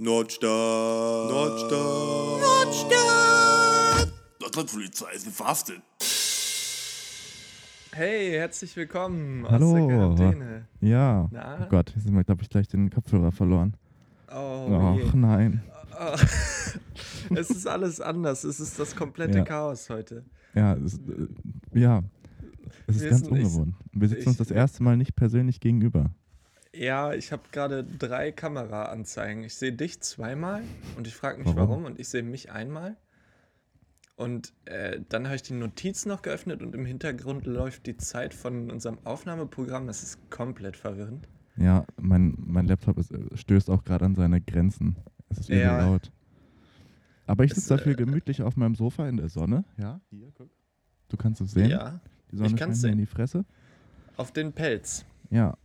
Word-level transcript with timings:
Nordstadt. 0.00 0.48
Nordstadt. 1.28 1.70
Nordstadt. 2.40 4.12
Nordrhein-Polizei 4.40 5.06
ist 5.12 5.26
verhaftet. 5.28 5.82
Hey, 7.90 8.30
herzlich 8.30 8.76
willkommen 8.76 9.44
aus 9.44 9.50
Hallo. 9.50 9.74
der 9.74 9.86
Quarantäne. 9.88 10.68
Ja. 10.80 11.28
Na? 11.32 11.58
Oh 11.64 11.68
Gott, 11.68 11.92
jetzt 11.96 12.06
haben 12.06 12.14
wir, 12.14 12.22
glaube 12.22 12.42
ich, 12.42 12.48
gleich 12.48 12.68
den 12.68 12.90
Kopfhörer 12.90 13.32
verloren. 13.32 13.74
Oh, 14.32 14.94
je. 14.96 15.04
Ach 15.08 15.14
nein. 15.14 15.62
Oh. 16.00 16.14
es 17.34 17.50
ist 17.50 17.66
alles 17.66 18.00
anders. 18.00 18.44
Es 18.44 18.60
ist 18.60 18.78
das 18.78 18.94
komplette 18.94 19.38
Ja. 19.38 19.44
Chaos 19.44 19.90
heute. 19.90 20.24
Ja, 20.54 20.74
es, 20.74 20.92
ist, 20.94 21.00
äh, 21.08 21.80
ja. 21.80 22.04
Es 22.86 22.94
ist 22.96 23.02
Wir 23.02 23.10
ganz 23.10 23.22
sind- 23.22 23.32
ungewohnt. 23.32 23.74
Wir 23.92 24.06
sitzen 24.08 24.20
ich- 24.20 24.26
uns 24.28 24.36
das 24.36 24.52
erste 24.52 24.80
Mal 24.84 24.96
nicht 24.96 25.16
persönlich 25.16 25.58
gegenüber. 25.58 26.12
Ja, 26.78 27.12
ich 27.12 27.32
habe 27.32 27.42
gerade 27.50 27.82
drei 27.82 28.30
Kameraanzeigen. 28.30 29.42
Ich 29.42 29.54
sehe 29.56 29.72
dich 29.72 30.00
zweimal 30.00 30.62
und 30.96 31.06
ich 31.08 31.14
frage 31.14 31.38
mich 31.38 31.46
Warum? 31.48 31.58
warum. 31.70 31.84
und 31.86 31.98
ich 31.98 32.08
sehe 32.08 32.22
mich 32.22 32.52
einmal. 32.52 32.96
Und 34.14 34.52
äh, 34.64 35.00
dann 35.08 35.26
habe 35.26 35.36
ich 35.36 35.42
die 35.42 35.54
Notiz 35.54 36.06
noch 36.06 36.22
geöffnet 36.22 36.62
und 36.62 36.74
im 36.74 36.84
Hintergrund 36.84 37.46
läuft 37.46 37.86
die 37.86 37.96
Zeit 37.96 38.32
von 38.34 38.70
unserem 38.70 38.98
Aufnahmeprogramm. 39.04 39.86
Das 39.88 40.02
ist 40.02 40.30
komplett 40.30 40.76
verwirrend. 40.76 41.28
Ja, 41.56 41.84
mein, 42.00 42.34
mein 42.38 42.66
Laptop 42.66 42.98
ist, 42.98 43.12
stößt 43.34 43.70
auch 43.70 43.82
gerade 43.84 44.04
an 44.04 44.14
seine 44.14 44.40
Grenzen. 44.40 44.96
Es 45.30 45.38
ist 45.38 45.48
übel 45.48 45.60
Ja. 45.62 45.80
laut. 45.84 46.12
Aber 47.26 47.44
ich 47.44 47.50
Es, 47.50 47.56
sitze 47.58 47.76
dafür 47.76 47.92
äh, 47.92 47.96
gemütlich 47.96 48.42
auf 48.42 48.56
meinem 48.56 48.74
Sofa 48.76 49.08
in 49.08 49.16
der 49.16 49.28
Sonne. 49.28 49.64
Ja, 49.78 50.00
hier, 50.10 50.30
guck. 50.36 50.48
Du 51.08 51.16
kannst 51.16 51.40
es 51.40 51.52
sehen. 51.52 51.70
Ja, 51.70 52.00
Die 52.30 52.36
Sonne 52.36 52.50
ich 52.50 52.56
kann's 52.56 52.80
scheint 52.80 52.82
mir 52.82 52.88
in 52.90 52.92
sehen. 52.94 52.98
die 52.98 53.06
Fresse. 53.06 53.44
auf 54.16 54.32
den 54.32 54.52
Pelz. 54.52 55.04
Ja, 55.30 55.56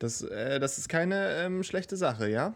Das, 0.00 0.22
äh, 0.22 0.58
das 0.58 0.78
ist 0.78 0.88
keine 0.88 1.28
ähm, 1.36 1.62
schlechte 1.62 1.96
Sache, 1.96 2.28
ja? 2.28 2.54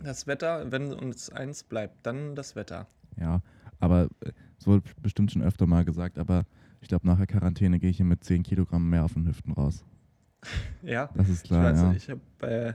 Das 0.00 0.26
Wetter, 0.28 0.70
wenn 0.70 0.92
uns 0.92 1.30
eins 1.30 1.64
bleibt, 1.64 2.06
dann 2.06 2.36
das 2.36 2.54
Wetter. 2.54 2.86
ja. 3.20 3.42
Aber 3.80 4.08
äh, 4.20 4.32
es 4.58 4.66
wurde 4.66 4.82
bestimmt 5.02 5.30
schon 5.32 5.42
öfter 5.42 5.66
mal 5.66 5.84
gesagt, 5.84 6.18
aber 6.18 6.44
ich 6.80 6.88
glaube, 6.88 7.06
nach 7.06 7.16
der 7.16 7.26
Quarantäne 7.28 7.78
gehe 7.78 7.90
ich 7.90 7.96
hier 7.98 8.06
mit 8.06 8.24
10 8.24 8.42
Kilogramm 8.42 8.90
mehr 8.90 9.04
auf 9.04 9.14
den 9.14 9.26
Hüften 9.26 9.52
raus. 9.52 9.84
Ja, 10.82 11.10
Das 11.14 11.28
ist 11.28 11.42
ich 11.44 11.48
klar, 11.48 11.64
weiß 11.72 11.80
ja. 11.80 11.92
ich 11.92 12.08
äh, 12.48 12.74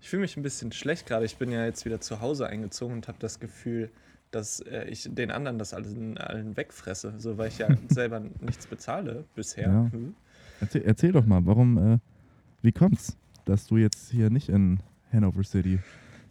ich 0.00 0.08
fühle 0.10 0.20
mich 0.22 0.36
ein 0.36 0.42
bisschen 0.42 0.70
schlecht 0.72 1.06
gerade. 1.06 1.24
Ich 1.24 1.36
bin 1.38 1.50
ja 1.50 1.64
jetzt 1.64 1.84
wieder 1.86 2.00
zu 2.00 2.20
Hause 2.20 2.46
eingezogen 2.46 2.94
und 2.96 3.08
habe 3.08 3.18
das 3.20 3.40
Gefühl, 3.40 3.90
dass 4.30 4.60
äh, 4.60 4.84
ich 4.84 5.08
den 5.10 5.30
anderen 5.30 5.58
das 5.58 5.72
allen, 5.74 6.18
allen 6.18 6.56
wegfresse, 6.58 7.14
so 7.18 7.38
weil 7.38 7.48
ich 7.48 7.58
ja 7.58 7.68
selber 7.88 8.20
nichts 8.20 8.66
bezahle 8.66 9.24
bisher. 9.34 9.68
Ja. 9.68 9.88
Hm. 9.90 10.14
Erzähl, 10.60 10.82
erzähl 10.82 11.12
doch 11.12 11.24
mal, 11.24 11.44
warum, 11.46 11.78
äh, 11.94 11.98
wie 12.62 12.72
kommt's, 12.72 13.16
dass 13.44 13.66
du 13.66 13.76
jetzt 13.76 14.10
hier 14.10 14.30
nicht 14.30 14.48
in 14.48 14.80
Hanover 15.12 15.44
City 15.44 15.78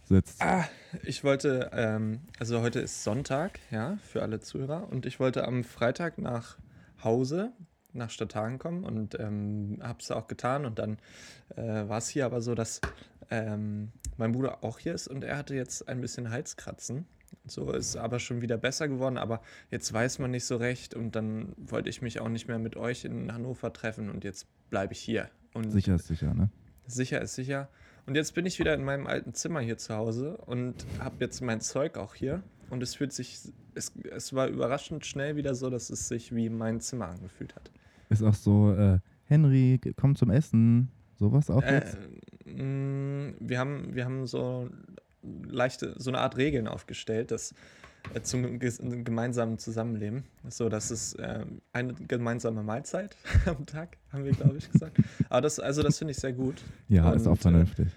sitzt? 0.03 0.41
Ah, 0.41 0.65
ich 1.03 1.23
wollte, 1.23 1.71
ähm, 1.73 2.21
also 2.39 2.61
heute 2.61 2.79
ist 2.79 3.03
Sonntag, 3.03 3.59
ja, 3.71 3.97
für 4.03 4.21
alle 4.21 4.39
Zuhörer. 4.39 4.87
Und 4.89 5.05
ich 5.05 5.19
wollte 5.19 5.47
am 5.47 5.63
Freitag 5.63 6.17
nach 6.17 6.57
Hause, 7.03 7.51
nach 7.93 8.09
Stadthagen 8.09 8.59
kommen 8.59 8.83
und 8.83 9.19
ähm, 9.19 9.79
habe 9.81 9.99
es 9.99 10.11
auch 10.11 10.27
getan. 10.27 10.65
Und 10.65 10.79
dann 10.79 10.97
äh, 11.55 11.61
war 11.61 11.97
es 11.97 12.09
hier 12.09 12.25
aber 12.25 12.41
so, 12.41 12.55
dass 12.55 12.81
ähm, 13.29 13.91
mein 14.17 14.31
Bruder 14.31 14.63
auch 14.63 14.79
hier 14.79 14.93
ist 14.93 15.07
und 15.07 15.23
er 15.23 15.37
hatte 15.37 15.55
jetzt 15.55 15.87
ein 15.87 16.01
bisschen 16.01 16.29
Halskratzen. 16.29 17.05
So 17.45 17.71
ist 17.71 17.97
aber 17.97 18.19
schon 18.19 18.41
wieder 18.41 18.57
besser 18.57 18.87
geworden, 18.87 19.17
aber 19.17 19.41
jetzt 19.69 19.91
weiß 19.91 20.19
man 20.19 20.31
nicht 20.31 20.45
so 20.45 20.55
recht 20.55 20.93
und 20.93 21.15
dann 21.15 21.53
wollte 21.57 21.89
ich 21.89 22.01
mich 22.01 22.19
auch 22.19 22.29
nicht 22.29 22.47
mehr 22.47 22.59
mit 22.59 22.77
euch 22.77 23.05
in 23.05 23.33
Hannover 23.33 23.73
treffen 23.73 24.09
und 24.09 24.23
jetzt 24.23 24.47
bleibe 24.69 24.93
ich 24.93 24.99
hier. 24.99 25.29
Und 25.53 25.71
Sicher 25.71 25.95
ist 25.95 26.07
sicher, 26.07 26.33
ne? 26.33 26.49
Sicher 26.87 27.21
ist 27.21 27.35
sicher. 27.35 27.69
Und 28.05 28.15
jetzt 28.15 28.33
bin 28.35 28.45
ich 28.45 28.59
wieder 28.59 28.73
in 28.73 28.83
meinem 28.83 29.07
alten 29.07 29.33
Zimmer 29.33 29.61
hier 29.61 29.77
zu 29.77 29.95
Hause 29.95 30.37
und 30.37 30.85
habe 30.99 31.15
jetzt 31.19 31.41
mein 31.41 31.61
Zeug 31.61 31.97
auch 31.97 32.15
hier. 32.15 32.43
Und 32.69 32.83
es 32.83 32.95
fühlt 32.95 33.13
sich, 33.13 33.39
es, 33.75 33.93
es 34.11 34.33
war 34.33 34.47
überraschend 34.47 35.05
schnell 35.05 35.35
wieder 35.35 35.55
so, 35.55 35.69
dass 35.69 35.89
es 35.89 36.07
sich 36.07 36.35
wie 36.35 36.49
mein 36.49 36.81
Zimmer 36.81 37.07
angefühlt 37.07 37.55
hat. 37.55 37.71
Ist 38.09 38.23
auch 38.23 38.33
so, 38.33 38.73
äh, 38.73 38.99
Henry, 39.25 39.79
komm 39.95 40.15
zum 40.15 40.31
Essen. 40.31 40.91
Sowas 41.17 41.49
auch 41.49 41.61
Äh, 41.63 41.75
jetzt? 41.75 41.97
mh, 42.45 43.33
wir, 43.39 43.59
haben, 43.59 43.95
wir 43.95 44.03
haben 44.03 44.25
so 44.27 44.69
leichte, 45.47 45.95
so 45.97 46.09
eine 46.09 46.19
Art 46.19 46.35
Regeln 46.37 46.67
aufgestellt, 46.67 47.31
dass 47.31 47.53
zum 48.23 48.45
ges- 48.59 49.03
gemeinsamen 49.03 49.57
Zusammenleben. 49.57 50.23
So, 50.49 50.69
das 50.69 50.91
ist 50.91 51.15
äh, 51.15 51.45
eine 51.71 51.93
gemeinsame 51.93 52.63
Mahlzeit 52.63 53.15
am 53.45 53.65
Tag, 53.65 53.97
haben 54.11 54.25
wir, 54.25 54.31
glaube 54.33 54.57
ich, 54.57 54.71
gesagt. 54.71 54.97
Aber 55.29 55.41
das, 55.41 55.59
also 55.59 55.81
das 55.81 55.97
finde 55.97 56.11
ich 56.11 56.17
sehr 56.17 56.33
gut. 56.33 56.61
Ja, 56.89 57.11
ist 57.13 57.25
auch 57.27 57.31
und, 57.31 57.39
äh, 57.39 57.41
vernünftig. 57.41 57.87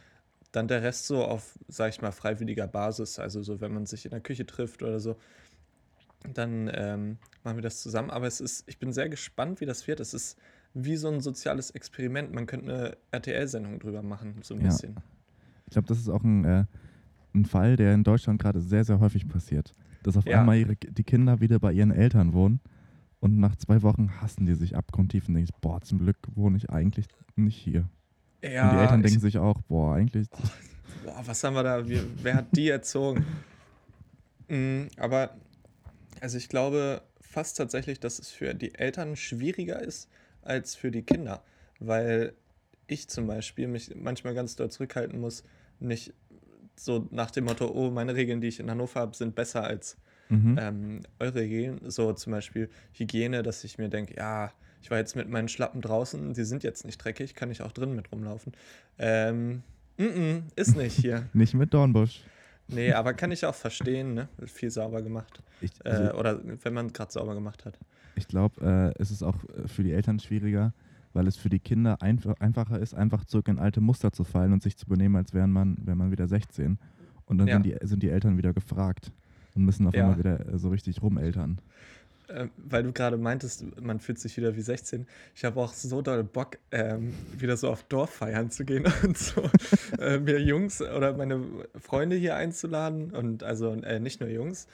Dann 0.53 0.69
der 0.69 0.83
Rest 0.83 1.07
so 1.07 1.23
auf, 1.25 1.59
sag 1.69 1.91
ich 1.91 2.01
mal, 2.01 2.13
freiwilliger 2.13 2.67
Basis. 2.67 3.19
Also 3.19 3.43
so, 3.43 3.61
wenn 3.61 3.75
man 3.75 3.85
sich 3.87 4.05
in 4.07 4.11
der 4.13 4.21
Küche 4.21 4.47
trifft 4.47 4.83
oder 4.83 5.01
so, 5.01 5.17
dann 6.33 6.71
ähm, 6.73 7.19
machen 7.45 7.57
wir 7.59 7.63
das 7.63 7.81
zusammen. 7.83 8.11
Aber 8.11 8.27
es 8.27 8.41
ist, 8.41 8.65
ich 8.69 8.79
bin 8.79 8.93
sehr 8.93 9.09
gespannt, 9.09 9.61
wie 9.61 9.67
das 9.67 9.87
wird. 9.87 10.01
Es 10.01 10.15
ist 10.15 10.39
wie 10.73 10.97
so 10.97 11.09
ein 11.09 11.21
soziales 11.21 11.71
Experiment. 11.71 12.33
Man 12.33 12.47
könnte 12.47 12.73
eine 12.73 12.97
RTL-Sendung 13.13 13.79
drüber 13.79 14.03
machen, 14.03 14.37
so 14.43 14.55
ein 14.55 14.61
Ja. 14.61 14.69
bisschen. 14.69 14.97
Ich 15.67 15.73
glaube, 15.73 15.89
das 15.89 15.99
ist 15.99 16.09
auch 16.09 16.23
ein, 16.23 16.45
äh, 16.45 16.65
ein 17.35 17.45
Fall, 17.45 17.77
der 17.77 17.93
in 17.93 18.03
Deutschland 18.05 18.41
gerade 18.41 18.61
sehr, 18.61 18.85
sehr 18.85 18.99
häufig 19.01 19.29
passiert. 19.29 19.73
Dass 20.07 20.17
auf 20.17 20.25
Ja. 20.25 20.39
einmal 20.39 20.57
ihre, 20.57 20.77
die 20.77 21.03
Kinder 21.03 21.41
wieder 21.41 21.59
bei 21.59 21.73
ihren 21.73 21.91
Eltern 21.91 22.33
wohnen 22.33 22.61
und 23.19 23.39
nach 23.41 23.57
zwei 23.57 23.83
Wochen 23.83 24.21
hassen 24.21 24.47
die 24.47 24.55
sich 24.55 24.77
abgrundtief 24.77 25.27
und 25.27 25.35
denken, 25.35 25.51
boah, 25.61 25.81
zum 25.81 25.99
Glück 25.99 26.17
wohne 26.37 26.57
ich 26.57 26.71
eigentlich 26.71 27.09
nicht 27.35 27.57
hier. 27.57 27.89
Ja, 28.41 28.71
und 28.71 28.77
die 28.77 28.83
Eltern 28.83 29.03
denken 29.03 29.17
ich, 29.17 29.23
sich 29.23 29.39
auch, 29.39 29.61
boah, 29.63 29.97
eigentlich. 29.97 30.29
boah, 31.05 31.21
was 31.25 31.43
haben 31.43 31.55
wir 31.55 31.65
da? 31.65 31.89
Wir, 31.89 32.05
wer 32.23 32.37
hat 32.37 32.57
die 32.57 32.69
erzogen? 32.69 33.25
Mm, 34.49 34.87
aber, 34.97 35.35
also 36.21 36.39
ich 36.39 36.49
glaube 36.49 37.03
fast 37.21 37.57
tatsächlich, 37.57 37.99
dass 37.99 38.21
es 38.21 38.31
für 38.31 38.55
die 38.55 38.77
Eltern 38.77 39.17
schwieriger 39.17 39.83
ist 39.83 40.09
als 40.43 40.77
für 40.77 40.93
die 40.93 41.03
Kinder. 41.03 41.43
Weil 41.81 42.33
ich 42.87 43.09
zum 43.09 43.27
Beispiel 43.27 43.67
mich 43.67 43.97
manchmal 43.97 44.35
ganz 44.35 44.55
doll 44.55 44.71
zurückhalten 44.71 45.19
muss, 45.19 45.43
nicht 45.81 46.15
so 46.79 47.07
nach 47.11 47.31
dem 47.31 47.45
Motto, 47.45 47.67
oh, 47.73 47.91
meine 47.91 48.15
Regeln, 48.15 48.41
die 48.41 48.49
ich 48.49 48.61
in 48.61 48.71
Hannover 48.71 49.01
habe, 49.01 49.17
sind 49.17 49.35
besser 49.35 49.65
als 49.65 49.97
Mhm. 50.29 50.57
ähm, 50.61 51.01
eure 51.21 51.37
Regeln. 51.41 51.81
So 51.89 52.13
zum 52.13 52.33
Beispiel 52.33 52.69
Hygiene, 52.95 53.45
dass 53.45 53.63
ich 53.63 53.79
mir 53.79 53.89
denke, 53.89 54.17
ja, 54.17 54.51
ich 54.83 54.91
war 54.91 54.99
jetzt 54.99 55.15
mit 55.15 55.29
meinen 55.29 55.47
Schlappen 55.49 55.81
draußen, 55.81 56.35
die 56.35 56.43
sind 56.45 56.65
jetzt 56.65 56.85
nicht 56.85 56.99
dreckig, 56.99 57.35
kann 57.37 57.51
ich 57.53 57.63
auch 57.63 57.71
drin 57.71 57.95
mit 57.95 58.11
rumlaufen. 58.11 58.53
Ähm, 58.99 59.63
mm 59.99 60.03
-mm, 60.03 60.43
ist 60.57 60.77
nicht 60.77 60.97
hier. 61.01 61.29
Nicht 61.33 61.55
mit 61.55 61.73
Dornbusch. 61.73 62.23
Nee, 62.67 62.93
aber 62.93 63.15
kann 63.15 63.31
ich 63.31 63.47
auch 63.47 63.55
verstehen, 63.55 64.15
ne? 64.15 64.29
Viel 64.47 64.71
sauber 64.73 65.01
gemacht. 65.03 65.41
Ich, 65.61 65.71
Äh, 65.85 65.91
also, 65.91 66.19
oder 66.19 66.41
wenn 66.65 66.75
man 66.75 66.93
gerade 66.93 67.13
sauber 67.13 67.35
gemacht 67.35 67.65
hat. 67.65 67.79
ich 68.17 68.27
glaube, 68.27 68.93
äh, 68.97 69.01
es 69.01 69.13
ist 69.13 69.23
auch 69.23 69.37
äh, 69.45 69.69
für 69.69 69.85
die 69.85 69.93
Eltern 69.93 70.19
schwieriger, 70.19 70.73
weil 71.17 71.27
es 71.27 71.37
für 71.37 71.49
die 71.49 71.59
Kinder 71.59 72.01
einf 72.03 72.27
einfacher 72.39 72.79
ist, 72.79 72.95
einfach 72.95 73.25
zurück 73.25 73.49
in 73.49 73.59
alte 73.59 73.81
Muster 73.81 74.13
zu 74.13 74.23
fallen 74.23 74.53
und 74.53 74.63
sich 74.63 74.77
zu 74.77 74.87
benehmen, 74.87 75.17
als 75.17 75.33
wäre 75.33 75.49
man, 75.49 75.79
wär 75.85 75.95
man 75.95 76.11
wieder 76.13 76.29
16. 76.29 76.79
Und 77.25 77.39
dann 77.39 77.49
Ja. 77.49 77.55
sind, 77.55 77.67
die, 77.67 77.77
sind 77.83 78.03
die 78.03 78.11
Eltern 78.11 78.39
wieder 78.39 78.53
gefragt 78.53 79.11
und 79.55 79.65
müssen 79.65 79.87
auf 79.87 79.95
Ja. 79.95 80.03
einmal 80.03 80.19
wieder 80.19 80.47
äh, 80.47 80.59
so 80.59 80.69
richtig 80.69 81.03
rumeltern. 81.03 81.59
Äh, 82.29 82.49
weil 82.57 82.83
du 82.83 82.93
gerade 82.93 83.17
meintest, 83.17 83.65
man 83.81 84.01
fühlt 84.01 84.19
sich 84.19 84.37
wieder 84.37 84.57
wie 84.57 84.61
16. 84.61 85.07
Ich 85.35 85.45
habe 85.45 85.61
auch 85.61 85.73
so 85.73 86.03
doll 86.03 86.23
Bock, 86.25 86.59
ähm, 86.73 87.13
wieder 87.37 87.57
so 87.57 87.71
auf 87.71 87.85
Dorffeiern 87.85 88.51
zu 88.51 88.65
gehen 88.65 88.85
und 89.05 89.17
so 89.17 89.49
äh, 89.99 90.19
mir 90.19 90.41
Jungs 90.41 90.83
oder 90.83 91.17
meine 91.17 91.41
Freunde 91.81 92.17
hier 92.17 92.37
einzuladen. 92.37 93.13
Und 93.13 93.43
also 93.43 93.73
äh, 93.73 94.01
nicht 94.01 94.21
nur 94.21 94.29
Jungs, 94.29 94.67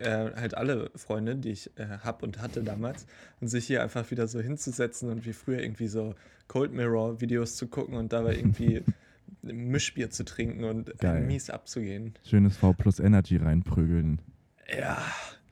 äh, 0.00 0.30
halt 0.36 0.54
alle 0.56 0.90
Freunde, 0.94 1.36
die 1.36 1.50
ich 1.50 1.70
äh, 1.78 1.86
habe 2.02 2.24
und 2.24 2.40
hatte 2.40 2.62
damals. 2.62 3.06
Und 3.40 3.48
sich 3.48 3.66
hier 3.66 3.82
einfach 3.82 4.10
wieder 4.10 4.26
so 4.28 4.40
hinzusetzen 4.40 5.08
und 5.10 5.24
wie 5.26 5.32
früher 5.32 5.60
irgendwie 5.60 5.88
so 5.88 6.14
Cold 6.48 6.72
Mirror 6.72 7.20
Videos 7.20 7.56
zu 7.56 7.66
gucken 7.68 7.94
und 7.96 8.12
dabei 8.12 8.36
irgendwie 8.36 8.82
Mischbier 9.42 10.10
zu 10.10 10.24
trinken 10.24 10.64
und 10.64 10.90
äh, 10.90 10.94
Geil. 10.98 11.26
mies 11.26 11.50
abzugehen. 11.50 12.14
Schönes 12.24 12.56
V 12.56 12.72
plus 12.72 13.00
Energy 13.00 13.36
reinprügeln. 13.36 14.20
Ja. 14.78 14.98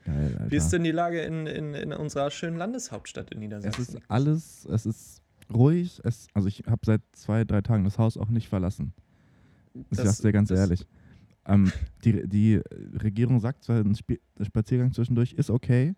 Geil, 0.05 0.35
Alter. 0.39 0.51
Wie 0.51 0.57
ist 0.57 0.71
denn 0.71 0.85
die 0.85 0.93
Lage 0.93 1.21
in, 1.23 1.47
in, 1.47 1.75
in 1.75 1.93
unserer 1.93 2.31
schönen 2.31 2.57
Landeshauptstadt 2.57 3.31
in 3.33 3.39
es 3.39 3.41
Niedersachsen? 3.41 3.83
ist 3.97 3.99
alles, 4.09 4.65
es 4.67 4.87
ist 4.87 5.23
ruhig. 5.53 6.01
Es, 6.05 6.29
also 6.35 6.49
ich 6.49 6.65
habe 6.67 6.81
seit 6.85 7.03
zwei, 7.13 7.45
drei 7.45 7.61
Tagen 7.61 7.85
das 7.85 7.99
Haus 7.99 8.17
auch 8.17 8.29
nicht 8.29 8.49
verlassen. 8.49 8.93
Ich 9.75 9.99
Das- 9.99 10.07
sag's 10.07 10.19
dir 10.23 10.33
ganz 10.33 10.51
ehrlich. 10.51 10.87
Ähm, 11.47 11.73
die, 12.05 12.29
die 12.29 12.61
Regierung 13.03 13.41
sagt 13.41 13.65
zwar, 13.65 13.81
ein 13.81 13.93
Sp 13.97 14.21
Spaziergang 14.41 14.93
zwischendurch 14.93 15.33
ist 15.33 15.51
okay, 15.51 15.95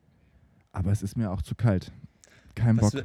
aber 0.72 0.92
es 0.92 1.02
ist 1.02 1.16
mir 1.16 1.30
auch 1.30 1.42
zu 1.42 1.54
kalt. 1.54 1.92
Kein 2.54 2.80
Was, 2.80 2.92
Bock, 2.92 3.04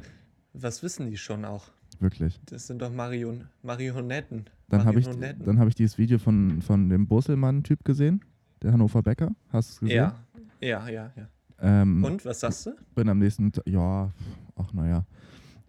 was 0.52 0.82
wissen 0.82 1.10
die 1.10 1.16
schon 1.16 1.44
auch? 1.44 1.70
wirklich. 2.00 2.40
Das 2.46 2.66
sind 2.66 2.80
doch 2.80 2.92
Marion 2.92 3.44
Marionetten. 3.62 4.44
Dann 4.68 4.84
habe 4.84 5.00
ich, 5.00 5.06
dann 5.08 5.58
hab 5.58 5.68
ich 5.68 5.74
dieses 5.74 5.98
Video 5.98 6.18
von, 6.18 6.60
von 6.62 6.88
dem 6.88 7.06
Boselmann-Typ 7.06 7.84
gesehen, 7.84 8.24
der 8.62 8.72
Hannover 8.72 9.02
Bäcker. 9.02 9.34
Hast 9.48 9.70
du 9.70 9.72
es 9.72 9.80
gesehen? 9.80 9.96
ja, 9.96 10.14
ja, 10.60 10.88
ja, 10.88 11.12
ja. 11.16 11.28
Ähm, 11.60 12.04
Und, 12.04 12.24
was 12.24 12.40
sagst 12.40 12.66
du? 12.66 12.76
Bin 12.94 13.08
am 13.08 13.18
nächsten 13.18 13.50
Tag, 13.50 13.66
ja, 13.66 14.12
ach 14.56 14.72
naja, 14.72 15.04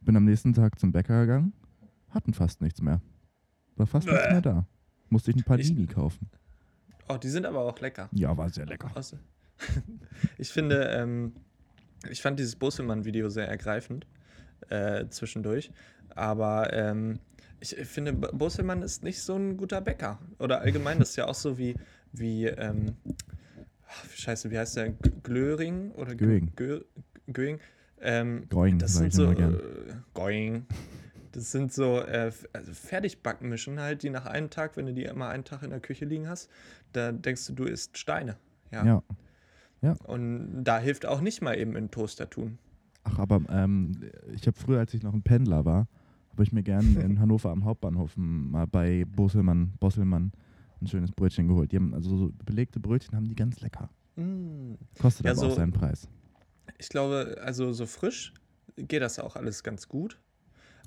bin 0.01 0.15
am 0.15 0.25
nächsten 0.25 0.53
Tag 0.53 0.77
zum 0.79 0.91
Bäcker 0.91 1.21
gegangen, 1.25 1.53
hatten 2.09 2.33
fast 2.33 2.61
nichts 2.61 2.81
mehr. 2.81 3.01
War 3.75 3.87
fast 3.87 4.05
nichts 4.07 4.23
Bäh. 4.23 4.31
mehr 4.33 4.41
da. 4.41 4.67
Musste 5.09 5.31
ich 5.31 5.37
ein 5.37 5.43
Panini 5.43 5.87
kaufen. 5.87 6.29
Oh, 7.09 7.17
die 7.17 7.29
sind 7.29 7.45
aber 7.45 7.61
auch 7.61 7.79
lecker. 7.79 8.07
Ja, 8.13 8.35
war 8.37 8.49
sehr 8.49 8.65
lecker. 8.65 8.91
Ich 10.37 10.53
finde, 10.53 10.83
ähm, 10.85 11.33
ich 12.09 12.21
fand 12.21 12.39
dieses 12.39 12.55
Boselmann-Video 12.55 13.27
sehr 13.29 13.47
ergreifend 13.47 14.07
äh, 14.69 15.05
zwischendurch. 15.09 15.71
Aber 16.15 16.71
ähm, 16.71 17.19
ich 17.59 17.75
finde, 17.75 18.13
B- 18.13 18.27
Boselmann 18.31 18.81
ist 18.83 19.03
nicht 19.03 19.21
so 19.21 19.35
ein 19.35 19.57
guter 19.57 19.81
Bäcker. 19.81 20.19
Oder 20.39 20.61
allgemein, 20.61 20.99
das 20.99 21.09
ist 21.09 21.15
ja 21.17 21.27
auch 21.27 21.35
so 21.35 21.57
wie, 21.57 21.75
wie 22.13 22.45
ähm, 22.45 22.95
scheiße, 24.15 24.49
wie 24.51 24.57
heißt 24.57 24.77
der? 24.77 24.89
Glöring 25.23 25.91
oder 25.91 26.13
Gö- 26.13 26.17
Göing. 26.17 26.51
Gö- 26.55 26.85
Göing? 27.33 27.59
Ähm, 28.01 28.47
Going, 28.49 28.79
das 28.79 28.93
sind 28.93 29.13
so 29.13 29.29
äh, 29.31 29.59
Going. 30.13 30.67
Das 31.33 31.51
sind 31.51 31.71
so 31.73 31.99
äh, 31.99 32.31
also 32.53 32.73
Fertigbackmischen 32.73 33.79
halt, 33.79 34.01
die 34.03 34.09
nach 34.09 34.25
einem 34.25 34.49
Tag, 34.49 34.77
wenn 34.77 34.87
du 34.87 34.93
die 34.93 35.03
immer 35.03 35.29
einen 35.29 35.43
Tag 35.43 35.61
in 35.63 35.69
der 35.69 35.79
Küche 35.79 36.05
liegen 36.05 36.27
hast, 36.27 36.49
da 36.93 37.11
denkst 37.11 37.47
du, 37.47 37.53
du 37.53 37.63
isst 37.65 37.97
Steine. 37.97 38.37
Ja. 38.71 39.01
Ja. 39.81 39.95
Und 40.05 40.63
da 40.63 40.79
hilft 40.79 41.05
auch 41.05 41.21
nicht 41.21 41.41
mal 41.41 41.57
eben 41.57 41.75
in 41.75 41.89
Toaster 41.89 42.29
tun. 42.29 42.57
Ach, 43.03 43.17
aber 43.19 43.41
ähm, 43.49 43.93
ich 44.33 44.45
habe 44.45 44.57
früher, 44.57 44.79
als 44.79 44.93
ich 44.93 45.03
noch 45.03 45.13
ein 45.13 45.23
Pendler 45.23 45.63
war, 45.65 45.87
habe 46.31 46.43
ich 46.43 46.51
mir 46.51 46.63
gern 46.63 46.95
in 46.97 47.19
Hannover 47.19 47.49
am 47.51 47.63
Hauptbahnhof 47.65 48.13
mal 48.15 48.67
bei 48.67 49.05
Bosselmann, 49.05 49.73
Bosselmann 49.79 50.31
ein 50.81 50.87
schönes 50.87 51.11
Brötchen 51.11 51.47
geholt. 51.47 51.71
Die 51.71 51.77
haben 51.77 51.93
also 51.93 52.15
so 52.17 52.31
belegte 52.45 52.79
Brötchen 52.79 53.15
haben 53.15 53.27
die 53.27 53.35
ganz 53.35 53.61
lecker. 53.61 53.89
Mm. 54.15 54.73
Kostet 55.01 55.25
Ja, 55.25 55.31
aber 55.31 55.39
so- 55.41 55.47
auch 55.47 55.55
seinen 55.55 55.71
Preis. 55.73 56.07
Ich 56.77 56.89
glaube, 56.89 57.37
also 57.43 57.73
so 57.73 57.85
frisch 57.85 58.33
geht 58.77 59.01
das 59.01 59.19
auch 59.19 59.35
alles 59.35 59.63
ganz 59.63 59.87
gut. 59.87 60.19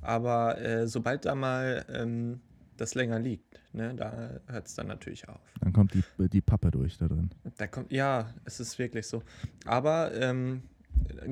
Aber 0.00 0.60
äh, 0.60 0.87
sobald 0.87 1.25
da 1.26 1.34
mal 1.34 1.84
ähm, 1.88 2.40
das 2.82 2.94
länger 2.94 3.19
liegt, 3.19 3.61
ne, 3.73 3.94
da 3.94 4.40
hört 4.46 4.67
es 4.67 4.75
dann 4.75 4.88
natürlich 4.88 5.29
auf. 5.29 5.40
Dann 5.61 5.73
kommt 5.73 5.94
die, 5.94 6.02
die 6.29 6.40
Pappe 6.40 6.70
durch 6.70 6.99
da 6.99 7.08
drin. 7.08 7.31
Da 7.56 7.67
kommt, 7.67 7.90
ja, 7.93 8.29
es 8.44 8.61
ist 8.61 8.79
wirklich 8.79 9.06
so. 9.06 9.23
Aber 9.67 10.12
ähm, 10.14 10.62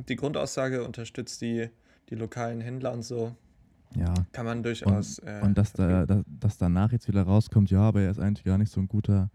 die 0.09 0.17
Grundaussage 0.17 0.85
unterstützt 0.85 1.41
die, 1.43 1.69
die 2.09 2.15
lokalen 2.15 2.61
Händler 2.61 2.93
und 2.93 3.03
so, 3.03 3.35
Ja. 3.97 4.15
kann 4.33 4.47
man 4.47 4.63
durchaus. 4.63 5.19
äh, 5.19 5.41
Und 5.43 5.59
dass, 5.59 5.73
da, 5.73 5.89
vertreten. 6.07 6.25
da, 6.39 6.47
dass 6.47 6.57
danach 6.59 6.93
jetzt 6.93 7.09
wieder 7.09 7.23
rauskommt, 7.25 7.71
ja, 7.71 7.81
aber 7.81 8.01
er 8.03 8.11
ist 8.11 8.19
eigentlich 8.21 8.45
gar 8.45 8.57
nicht 8.59 8.71
so 8.73 8.81
ein 8.81 8.89
guter 8.89 9.31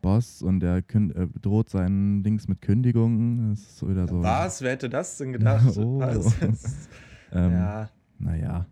Boss 0.00 0.42
und 0.42 0.62
er 0.62 0.76
äh, 0.76 0.82
droht 1.42 1.70
seinen 1.70 2.22
Dings 2.22 2.46
mit 2.46 2.60
Kündigungen. 2.62 3.50
Das 3.50 3.60
ist 3.60 3.78
so 3.78 3.88
wieder 3.88 4.06
so. 4.06 4.22
Was? 4.22 4.62
Wer 4.62 4.72
hätte 4.72 4.88
das 4.88 5.16
denn 5.16 5.32
gedacht? 5.32 5.64
Oh. 5.78 5.98
Was? 6.00 6.34
Ähm, 7.32 7.52
ja, 7.52 7.90
Naja. 8.18 8.66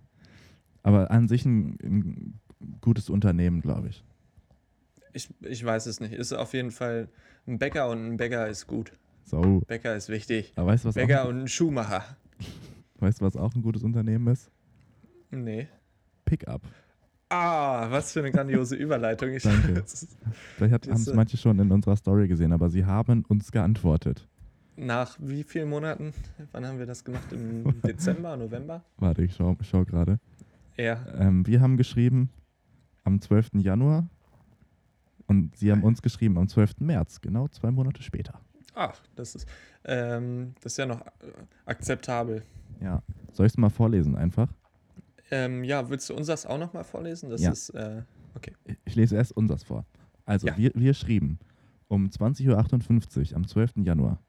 Aber 0.83 1.11
an 1.11 1.27
sich 1.27 1.45
ein, 1.45 1.77
ein 1.83 2.41
gutes 2.81 3.09
Unternehmen, 3.11 3.61
glaube 3.61 3.89
ich. 3.89 4.05
ich, 5.13 5.29
ich 5.41 5.65
weiß 5.65 5.87
es 5.87 6.01
nicht. 6.01 6.13
Ist 6.13 6.33
auf 6.33 6.53
jeden 6.55 6.71
Fall 6.71 7.09
ein 7.47 7.59
Bäcker 7.59 7.89
und 7.91 8.07
ein 8.07 8.17
Bäcker 8.17 8.49
ist 8.49 8.67
gut. 8.67 8.93
So. 9.25 9.61
Bäcker 9.67 9.97
ist 9.97 10.09
wichtig. 10.09 10.53
Aber 10.57 10.69
weißt 10.69 10.85
was, 10.85 10.95
Bäcker 10.95 11.25
auch, 11.25 11.29
und 11.29 11.41
ein 11.43 11.49
Schuhmacher. 11.49 12.05
weißt, 12.99 13.21
du, 13.21 13.25
was 13.25 13.37
auch 13.37 13.55
ein 13.55 13.63
gutes 13.63 13.83
Unternehmen 13.83 14.27
ist? 14.29 14.51
Nee. 15.31 15.69
Pickup. 16.25 16.63
Ah, 17.29 17.91
was 17.91 18.13
für 18.13 18.21
eine 18.21 18.31
grandiose 18.31 18.77
Überleitung. 18.77 19.31
Ich, 19.31 19.43
Danke. 19.43 19.83
Vielleicht 20.57 20.73
haben 20.75 20.93
es 20.93 21.05
Diese- 21.05 21.15
manche 21.15 21.37
schon 21.37 21.59
in 21.59 21.73
unserer 21.73 21.97
Story 21.97 22.29
gesehen, 22.29 22.53
aber 22.53 22.71
sie 22.71 22.85
haben 22.85 23.25
uns 23.29 23.51
geantwortet. 23.51 24.29
Nach 24.77 25.17
wie 25.21 25.43
vielen 25.43 25.71
Monaten? 25.71 26.13
Wann 26.53 26.67
haben 26.67 26.79
wir 26.79 26.87
das 26.87 27.03
gemacht? 27.03 27.33
Im 27.33 27.81
Dezember, 27.83 28.37
November? 28.37 28.85
Warte, 28.99 29.23
ich 29.25 29.35
schau, 29.35 29.57
schau 29.63 29.85
gerade. 29.85 30.21
Ja. 30.77 31.05
Ähm, 31.19 31.47
wir 31.47 31.61
haben 31.63 31.77
geschrieben 31.79 32.29
am 33.07 33.21
12. 33.21 33.51
Januar 33.63 34.07
und 35.27 35.57
sie 35.57 35.71
haben 35.71 35.83
uns 35.85 36.03
geschrieben 36.03 36.37
am 36.39 36.49
12. 36.49 36.81
März, 36.81 37.21
genau 37.21 37.49
zwei 37.49 37.71
Monate 37.71 38.03
später. 38.03 38.41
Ach, 38.75 39.01
das 39.15 39.35
ist, 39.35 39.49
ähm, 39.85 40.55
das 40.61 40.73
ist 40.73 40.77
ja 40.79 40.87
noch 40.87 41.01
äh, 41.01 41.11
akzeptabel. 41.65 42.43
Ja. 42.81 43.03
Soll 43.33 43.47
ich 43.47 43.53
es 43.53 43.57
mal 43.59 43.71
vorlesen 43.71 44.17
einfach? 44.17 44.53
Ähm, 45.31 45.65
ja, 45.65 45.89
willst 45.89 46.11
du 46.11 46.15
unseres 46.15 46.45
auch 46.47 46.59
nochmal 46.59 46.85
vorlesen? 46.85 47.31
Das 47.31 47.41
Ja. 47.41 47.53
ist, 47.53 47.71
äh, 47.71 48.03
okay. 48.35 48.53
Ich 48.85 48.95
lese 48.97 49.17
erst 49.17 49.33
unseres 49.33 49.63
vor. 49.65 49.87
Also, 50.25 50.49
Ja. 50.49 50.57
wir, 50.57 50.73
wir 50.75 50.93
schrieben 50.95 51.39
um 51.89 52.09
20.58 52.09 53.31
Uhr 53.31 53.37
am 53.37 53.47
12. 53.47 53.85
Januar. 53.85 54.21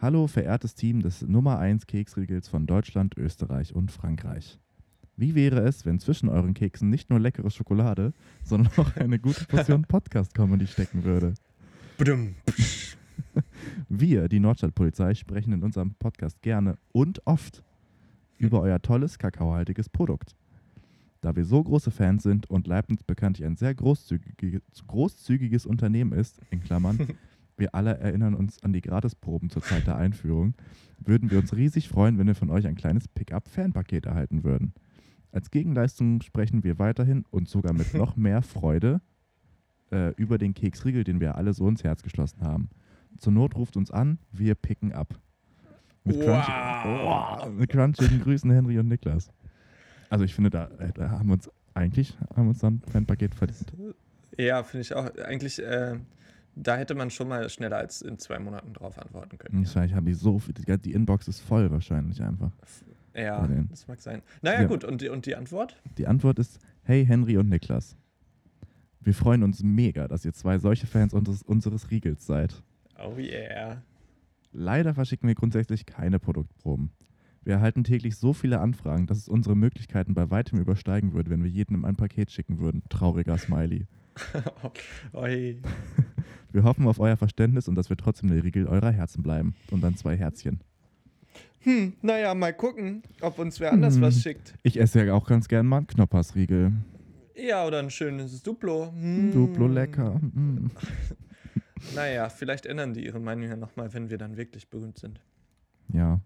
Hallo, 0.00 0.26
verehrtes 0.28 0.74
Team 0.74 1.02
des 1.02 1.22
Nummer 1.22 1.58
1 1.58 1.86
Keksriegels 1.86 2.48
von 2.48 2.66
Deutschland, 2.66 3.16
Österreich 3.16 3.74
und 3.74 3.90
Frankreich. 3.92 4.58
Wie 5.16 5.34
wäre 5.34 5.60
es, 5.60 5.84
wenn 5.84 6.00
zwischen 6.00 6.28
euren 6.28 6.54
Keksen 6.54 6.88
nicht 6.88 7.10
nur 7.10 7.20
leckere 7.20 7.50
Schokolade, 7.50 8.12
sondern 8.42 8.72
auch 8.76 8.96
eine 8.96 9.18
gute 9.18 9.44
Portion 9.44 9.82
Podcast-Comedy 9.88 10.66
stecken 10.66 11.04
würde? 11.04 11.34
Wir, 13.88 14.28
die 14.28 14.40
Nordstadtpolizei, 14.40 15.14
sprechen 15.14 15.52
in 15.52 15.62
unserem 15.62 15.94
Podcast 15.94 16.40
gerne 16.42 16.78
und 16.92 17.26
oft 17.26 17.62
über 18.38 18.60
euer 18.60 18.80
tolles 18.80 19.18
kakaohaltiges 19.18 19.88
Produkt. 19.88 20.34
Da 21.20 21.36
wir 21.36 21.44
so 21.44 21.62
große 21.62 21.92
Fans 21.92 22.24
sind 22.24 22.50
und 22.50 22.66
Leibniz 22.66 23.04
bekanntlich 23.04 23.46
ein 23.46 23.56
sehr 23.56 23.74
großzügiges, 23.74 24.62
großzügiges 24.88 25.66
Unternehmen 25.66 26.12
ist, 26.12 26.40
in 26.50 26.60
Klammern, 26.60 26.98
wir 27.56 27.74
alle 27.74 27.98
erinnern 27.98 28.34
uns 28.34 28.60
an 28.64 28.72
die 28.72 28.80
Gratisproben 28.80 29.48
zur 29.48 29.62
Zeit 29.62 29.86
der 29.86 29.96
Einführung, 29.96 30.54
würden 30.98 31.30
wir 31.30 31.38
uns 31.38 31.54
riesig 31.54 31.88
freuen, 31.88 32.18
wenn 32.18 32.26
wir 32.26 32.34
von 32.34 32.50
euch 32.50 32.66
ein 32.66 32.74
kleines 32.74 33.06
Pickup-Fanpaket 33.06 34.06
erhalten 34.06 34.42
würden. 34.42 34.72
Als 35.32 35.50
Gegenleistung 35.50 36.20
sprechen 36.22 36.62
wir 36.62 36.78
weiterhin 36.78 37.24
und 37.30 37.48
sogar 37.48 37.72
mit 37.72 37.94
noch 37.94 38.16
mehr 38.16 38.42
Freude 38.42 39.00
äh, 39.90 40.14
über 40.16 40.38
den 40.38 40.54
Keksriegel, 40.54 41.04
den 41.04 41.20
wir 41.20 41.36
alle 41.36 41.52
so 41.52 41.68
ins 41.68 41.82
Herz 41.82 42.02
geschlossen 42.02 42.42
haben. 42.42 42.70
Zur 43.18 43.32
Not 43.32 43.56
ruft 43.56 43.76
uns 43.76 43.90
an, 43.90 44.18
wir 44.30 44.54
picken 44.54 44.92
ab. 44.92 45.18
Mit, 46.04 46.20
crunch 46.20 46.48
Wow. 46.48 47.44
oh, 47.46 47.50
mit 47.50 47.70
crunchigen 47.70 48.20
Grüßen 48.20 48.50
Henry 48.50 48.78
und 48.78 48.88
Niklas. 48.88 49.30
Also 50.10 50.24
ich 50.24 50.34
finde, 50.34 50.50
da, 50.50 50.66
äh, 50.78 50.92
da 50.92 51.10
haben 51.10 51.28
wir 51.28 51.34
uns 51.34 51.50
eigentlich 51.74 52.16
haben 52.36 52.44
wir 52.44 52.50
uns 52.50 52.58
dann 52.58 52.82
ein 52.92 53.06
Paket 53.06 53.34
verdient. 53.34 53.72
Ja, 54.36 54.62
finde 54.62 54.82
ich 54.82 54.94
auch. 54.94 55.14
Eigentlich, 55.16 55.62
äh, 55.62 55.98
da 56.54 56.76
hätte 56.76 56.94
man 56.94 57.10
schon 57.10 57.28
mal 57.28 57.48
schneller 57.48 57.76
als 57.78 58.02
in 58.02 58.18
zwei 58.18 58.38
Monaten 58.38 58.72
drauf 58.74 58.98
antworten 58.98 59.38
können. 59.38 59.64
Wahrscheinlich 59.64 59.94
haben 59.94 60.06
die 60.06 60.14
so 60.14 60.38
viel, 60.38 60.54
die, 60.54 60.78
die 60.78 60.92
Inbox 60.92 61.28
ist 61.28 61.40
voll 61.40 61.70
wahrscheinlich 61.70 62.22
einfach. 62.22 62.52
Ja, 63.14 63.46
denen. 63.46 63.68
das 63.68 63.86
mag 63.88 64.00
sein. 64.00 64.22
Naja, 64.40 64.62
Ja. 64.62 64.66
gut. 64.68 64.84
Und 64.84 65.00
die, 65.00 65.08
und 65.08 65.26
die 65.26 65.34
Antwort? 65.36 65.80
Die 65.98 66.06
Antwort 66.06 66.38
ist, 66.38 66.58
hey 66.82 67.04
Henry 67.04 67.36
und 67.36 67.48
Niklas. 67.48 67.96
Wir 69.00 69.14
freuen 69.14 69.42
uns 69.42 69.62
mega, 69.62 70.06
dass 70.08 70.24
ihr 70.24 70.32
zwei 70.32 70.58
solche 70.58 70.86
Fans 70.86 71.12
unseres, 71.12 71.42
unseres 71.42 71.90
Riegels 71.90 72.24
seid. 72.24 72.62
Oh 73.04 73.16
yeah. 73.18 73.82
Leider 74.52 74.94
verschicken 74.94 75.26
wir 75.28 75.34
grundsätzlich 75.34 75.86
keine 75.86 76.18
Produktproben. 76.18 76.90
Wir 77.44 77.54
erhalten 77.54 77.82
täglich 77.82 78.16
so 78.16 78.32
viele 78.32 78.60
Anfragen, 78.60 79.06
dass 79.06 79.18
es 79.18 79.28
unsere 79.28 79.56
Möglichkeiten 79.56 80.14
bei 80.14 80.30
weitem 80.30 80.60
übersteigen 80.60 81.12
würde, 81.12 81.30
wenn 81.30 81.42
wir 81.42 81.50
jedem 81.50 81.84
ein 81.84 81.96
Paket 81.96 82.30
schicken 82.30 82.60
würden. 82.60 82.82
Trauriger 82.88 83.36
Smiley. 83.38 83.86
Oi. 85.12 85.60
Wir 86.52 86.62
hoffen 86.62 86.86
auf 86.86 87.00
euer 87.00 87.16
Verständnis 87.16 87.66
und 87.66 87.74
dass 87.74 87.88
wir 87.88 87.96
trotzdem 87.96 88.28
der 88.30 88.44
Riegel 88.44 88.66
eurer 88.68 88.92
Herzen 88.92 89.22
bleiben. 89.22 89.54
Und 89.72 89.80
dann 89.82 89.96
zwei 89.96 90.16
Herzchen. 90.16 90.60
Hm, 91.60 91.92
naja, 92.02 92.34
mal 92.34 92.52
gucken, 92.52 93.02
ob 93.20 93.38
uns 93.38 93.60
wer 93.60 93.72
anders 93.72 93.94
Hm. 93.94 94.02
was 94.02 94.20
schickt. 94.20 94.54
Ich 94.62 94.78
esse 94.80 95.04
ja 95.04 95.14
auch 95.14 95.26
ganz 95.26 95.46
gern 95.48 95.66
mal 95.66 95.78
einen 95.78 95.86
Knoppersriegel. 95.86 96.72
Ja, 97.36 97.66
oder 97.66 97.78
ein 97.78 97.90
schönes 97.90 98.42
Duplo. 98.42 98.92
Hm. 98.92 99.32
Duplo 99.32 99.66
lecker. 99.68 100.20
Mm. 100.34 100.70
Naja, 101.96 102.28
vielleicht 102.28 102.64
ändern 102.64 102.94
die 102.94 103.04
ihre 103.04 103.18
Meinung 103.18 103.48
ja 103.48 103.56
nochmal, 103.56 103.92
wenn 103.92 104.08
wir 104.08 104.16
dann 104.16 104.36
wirklich 104.36 104.70
berühmt 104.70 104.98
sind. 104.98 105.20
Ja. 105.92 106.20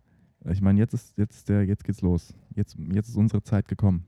Ich 0.50 0.60
meine, 0.60 0.78
jetzt 0.78 0.92
ist, 0.92 1.16
jetzt 1.16 1.48
der, 1.48 1.64
jetzt 1.64 1.82
geht's 1.82 2.02
los. 2.02 2.34
Jetzt, 2.54 2.76
jetzt 2.92 3.08
ist 3.08 3.16
unsere 3.16 3.42
Zeit 3.42 3.66
gekommen. 3.66 4.04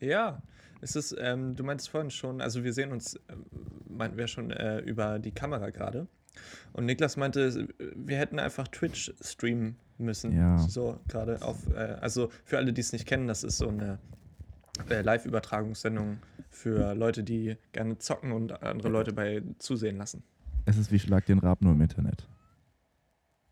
Ja, 0.00 0.42
es 0.80 0.96
ist, 0.96 1.14
ähm, 1.18 1.54
du 1.54 1.64
meintest 1.64 1.90
vorhin 1.90 2.10
schon, 2.10 2.40
also 2.40 2.64
wir 2.64 2.72
sehen 2.72 2.92
uns, 2.92 3.14
äh, 3.14 3.36
meinten 3.88 4.16
wir 4.16 4.26
schon 4.26 4.50
äh, 4.50 4.78
über 4.80 5.18
die 5.18 5.32
Kamera 5.32 5.70
gerade. 5.70 6.08
Und 6.72 6.86
Niklas 6.86 7.16
meinte, 7.16 7.68
wir 7.94 8.16
hätten 8.16 8.38
einfach 8.38 8.66
Twitch 8.68 9.12
streamen 9.20 9.76
müssen. 9.98 10.32
Ja. 10.32 10.58
So 10.58 10.98
gerade 11.08 11.40
auf, 11.42 11.68
äh, 11.74 11.96
also 12.00 12.30
für 12.44 12.58
alle, 12.58 12.72
die 12.72 12.80
es 12.80 12.92
nicht 12.92 13.06
kennen, 13.06 13.26
das 13.26 13.44
ist 13.44 13.58
so 13.58 13.68
eine 13.68 13.98
äh, 14.90 15.02
Live-Übertragungssendung 15.02 16.18
für 16.50 16.94
Leute, 16.94 17.22
die 17.24 17.56
gerne 17.72 17.98
zocken 17.98 18.32
und 18.32 18.62
andere 18.62 18.88
Leute 18.88 19.12
bei 19.12 19.42
zusehen 19.58 19.96
lassen. 19.96 20.22
Es 20.66 20.76
ist 20.78 20.90
wie 20.90 20.98
Schlag 20.98 21.26
den 21.26 21.38
Rab 21.38 21.62
nur 21.62 21.72
im 21.72 21.80
Internet. 21.80 22.26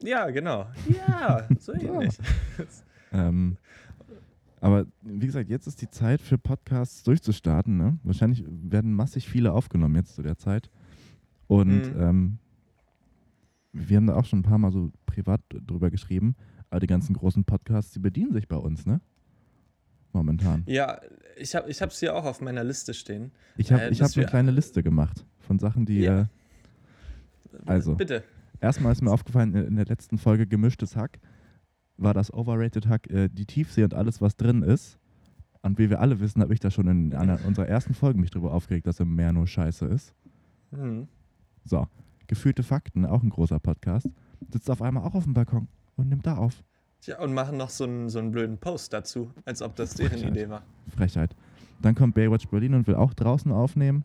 Ja, 0.03 0.31
genau. 0.31 0.67
Ja, 0.89 1.47
so 1.61 1.73
ähnlich. 1.75 2.17
Ähm, 3.13 3.57
aber 4.61 4.87
wie 5.03 5.27
gesagt, 5.27 5.49
jetzt 5.51 5.67
ist 5.67 5.83
die 5.83 5.91
Zeit 5.91 6.21
für 6.21 6.39
Podcasts 6.39 7.03
durchzustarten. 7.03 7.77
Ne? 7.77 7.99
Wahrscheinlich 8.03 8.45
werden 8.49 8.95
massig 8.95 9.29
viele 9.29 9.53
aufgenommen 9.53 9.97
jetzt 9.97 10.15
zu 10.15 10.23
der 10.23 10.39
Zeit. 10.39 10.71
Und 11.49 11.95
Mhm. 11.95 12.01
ähm, 12.01 12.39
wir 13.73 13.97
haben 13.97 14.07
da 14.07 14.15
auch 14.15 14.25
schon 14.25 14.41
ein 14.41 14.45
paar 14.45 14.59
Mal 14.59 14.73
so 14.73 14.93
privat 15.07 15.41
drüber 15.51 15.91
geschrieben. 15.91 16.35
Aber 16.71 16.81
die 16.81 16.87
ganzen 16.87 17.15
großen 17.15 17.45
Podcasts, 17.45 17.93
die 17.93 17.99
bedienen 17.99 18.33
sich 18.33 18.49
bei 18.49 18.57
uns, 18.57 18.87
ne? 18.87 19.01
Momentan. 20.13 20.63
Ja, 20.67 21.01
ich 21.37 21.55
habe 21.55 21.69
es 21.69 22.01
hier 22.01 22.15
auch 22.15 22.25
auf 22.25 22.41
meiner 22.41 22.65
Liste 22.65 22.93
stehen. 22.95 23.33
Ich 23.57 23.73
habe 23.73 23.85
Äh, 23.85 23.91
ich 23.91 24.03
hab 24.03 24.15
eine 24.17 24.27
kleine 24.27 24.51
Liste 24.51 24.83
gemacht 24.83 25.25
von 25.41 25.59
Sachen, 25.59 25.87
die. 25.87 26.01
Ja. 26.01 26.23
Äh, 26.23 26.27
Also. 27.67 27.95
Bitte. 27.95 28.23
erstmal 28.61 28.93
ist 28.93 29.03
mir 29.03 29.11
aufgefallen, 29.11 29.55
in 29.55 29.77
der 29.77 29.87
letzten 29.87 30.19
Folge 30.19 30.47
Gemischtes 30.47 30.97
Hack 30.97 31.19
war 31.97 32.15
das 32.15 32.33
Overrated 32.33 32.89
Hack 32.89 33.09
äh, 33.11 33.29
die 33.29 33.47
Tiefsee 33.47 33.85
und 33.85 33.95
alles, 33.95 34.21
was 34.21 34.37
drin 34.37 34.63
ist. 34.63 34.99
Und 35.63 35.79
wie 35.79 35.91
wir 35.91 36.01
alle 36.01 36.19
wissen, 36.21 36.43
habe 36.43 36.53
ich 36.55 36.61
da 36.61 36.71
schon 36.71 36.89
in 36.89 37.15
einer 37.15 37.39
unserer 37.47 37.69
ersten 37.69 37.95
Folgen 37.95 38.21
mich 38.21 38.31
drüber 38.31 38.53
aufgeregt, 38.53 38.87
dass 38.87 38.99
im 39.01 39.15
Meer 39.15 39.33
nur 39.33 39.47
Scheiße 39.47 39.87
ist. 39.87 40.15
Hm. 40.71 41.07
So, 41.65 41.87
gefühlte 42.27 42.63
Fakten, 42.63 43.05
auch 43.07 43.23
ein 43.23 43.31
großer 43.31 43.59
Podcast, 43.59 44.09
sitzt 44.51 44.71
auf 44.71 44.83
einmal 44.83 45.05
auch 45.05 45.15
auf 45.15 45.25
dem 45.25 45.35
Balkon 45.35 45.69
und 45.97 46.09
nimmt 46.09 46.27
da 46.27 46.37
auf. 46.37 46.63
Tja, 47.01 47.19
und 47.21 47.35
machen 47.35 47.57
noch 47.57 47.71
so 47.71 47.85
einen, 47.85 48.09
so 48.09 48.19
einen 48.21 48.31
blöden 48.31 48.59
Post 48.59 48.93
dazu, 48.93 49.31
als 49.45 49.61
ob 49.63 49.75
das 49.77 49.95
deren 49.95 50.13
Frechheit. 50.13 50.31
Idee 50.31 50.49
war. 50.49 50.63
Frechheit. 50.95 51.35
Dann 51.81 51.95
kommt 51.97 52.15
Baywatch 52.15 52.47
Berlin 52.49 52.75
und 52.75 52.87
will 52.87 52.95
auch 52.95 53.13
draußen 53.15 53.51
aufnehmen. 53.51 54.05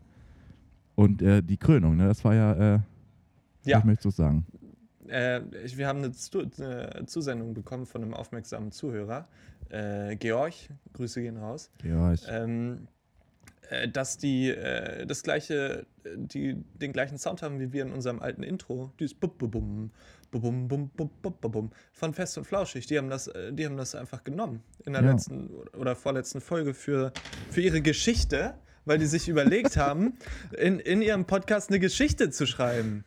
Und 0.96 1.22
äh, 1.22 1.42
die 1.42 1.56
Krönung, 1.56 1.96
ne, 1.96 2.08
das 2.08 2.24
war 2.24 2.34
ja, 2.34 2.74
äh, 2.74 2.80
Ja. 3.64 3.78
ich 3.78 3.84
möchte 3.84 4.02
so 4.02 4.10
sagen. 4.10 4.44
Äh, 5.06 5.40
ich, 5.64 5.78
wir 5.78 5.86
haben 5.86 5.98
eine, 6.02 6.12
Stu 6.12 6.40
eine 6.60 7.06
Zusendung 7.06 7.54
bekommen 7.54 7.86
von 7.86 8.02
einem 8.02 8.14
aufmerksamen 8.14 8.72
Zuhörer, 8.72 9.26
äh, 9.70 10.16
Georg, 10.16 10.54
Grüße 10.92 11.22
gehen 11.22 11.36
raus, 11.36 11.70
Georg. 11.78 12.18
ähm, 12.28 12.78
äh, 12.82 12.86
äh, 13.70 13.88
dass 13.88 14.16
die 14.16 14.48
äh, 14.48 15.06
das 15.06 15.22
gleiche, 15.22 15.86
äh, 16.04 16.10
die 16.16 16.56
den 16.74 16.92
gleichen 16.92 17.18
Sound 17.18 17.42
haben 17.42 17.60
wie 17.60 17.72
wir 17.72 17.82
in 17.82 17.92
unserem 17.92 18.20
alten 18.20 18.42
Intro. 18.42 18.92
Dieses 18.98 19.14
Bub-Bub-Bum, 19.14 19.90
Bub-Bum-Bum-Bum-Bum-Bum 20.30 21.70
von 21.92 22.14
Fest 22.14 22.38
und 22.38 22.44
Flauschig. 22.46 22.86
Die 22.86 22.96
haben 22.96 23.10
das, 23.10 23.28
äh, 23.28 23.52
die 23.52 23.66
haben 23.66 23.76
das 23.76 23.94
einfach 23.94 24.24
genommen 24.24 24.62
in 24.86 24.94
der 24.94 25.02
ja. 25.02 25.10
letzten 25.10 25.50
oder 25.76 25.96
vorletzten 25.96 26.40
Folge 26.40 26.72
für, 26.72 27.12
für 27.50 27.60
ihre 27.60 27.82
Geschichte, 27.82 28.54
weil 28.86 28.98
die 28.98 29.06
sich 29.06 29.28
überlegt 29.28 29.76
haben, 29.76 30.14
in, 30.56 30.80
in 30.80 31.02
ihrem 31.02 31.26
Podcast 31.26 31.68
eine 31.68 31.78
Geschichte 31.78 32.30
zu 32.30 32.46
schreiben. 32.46 33.04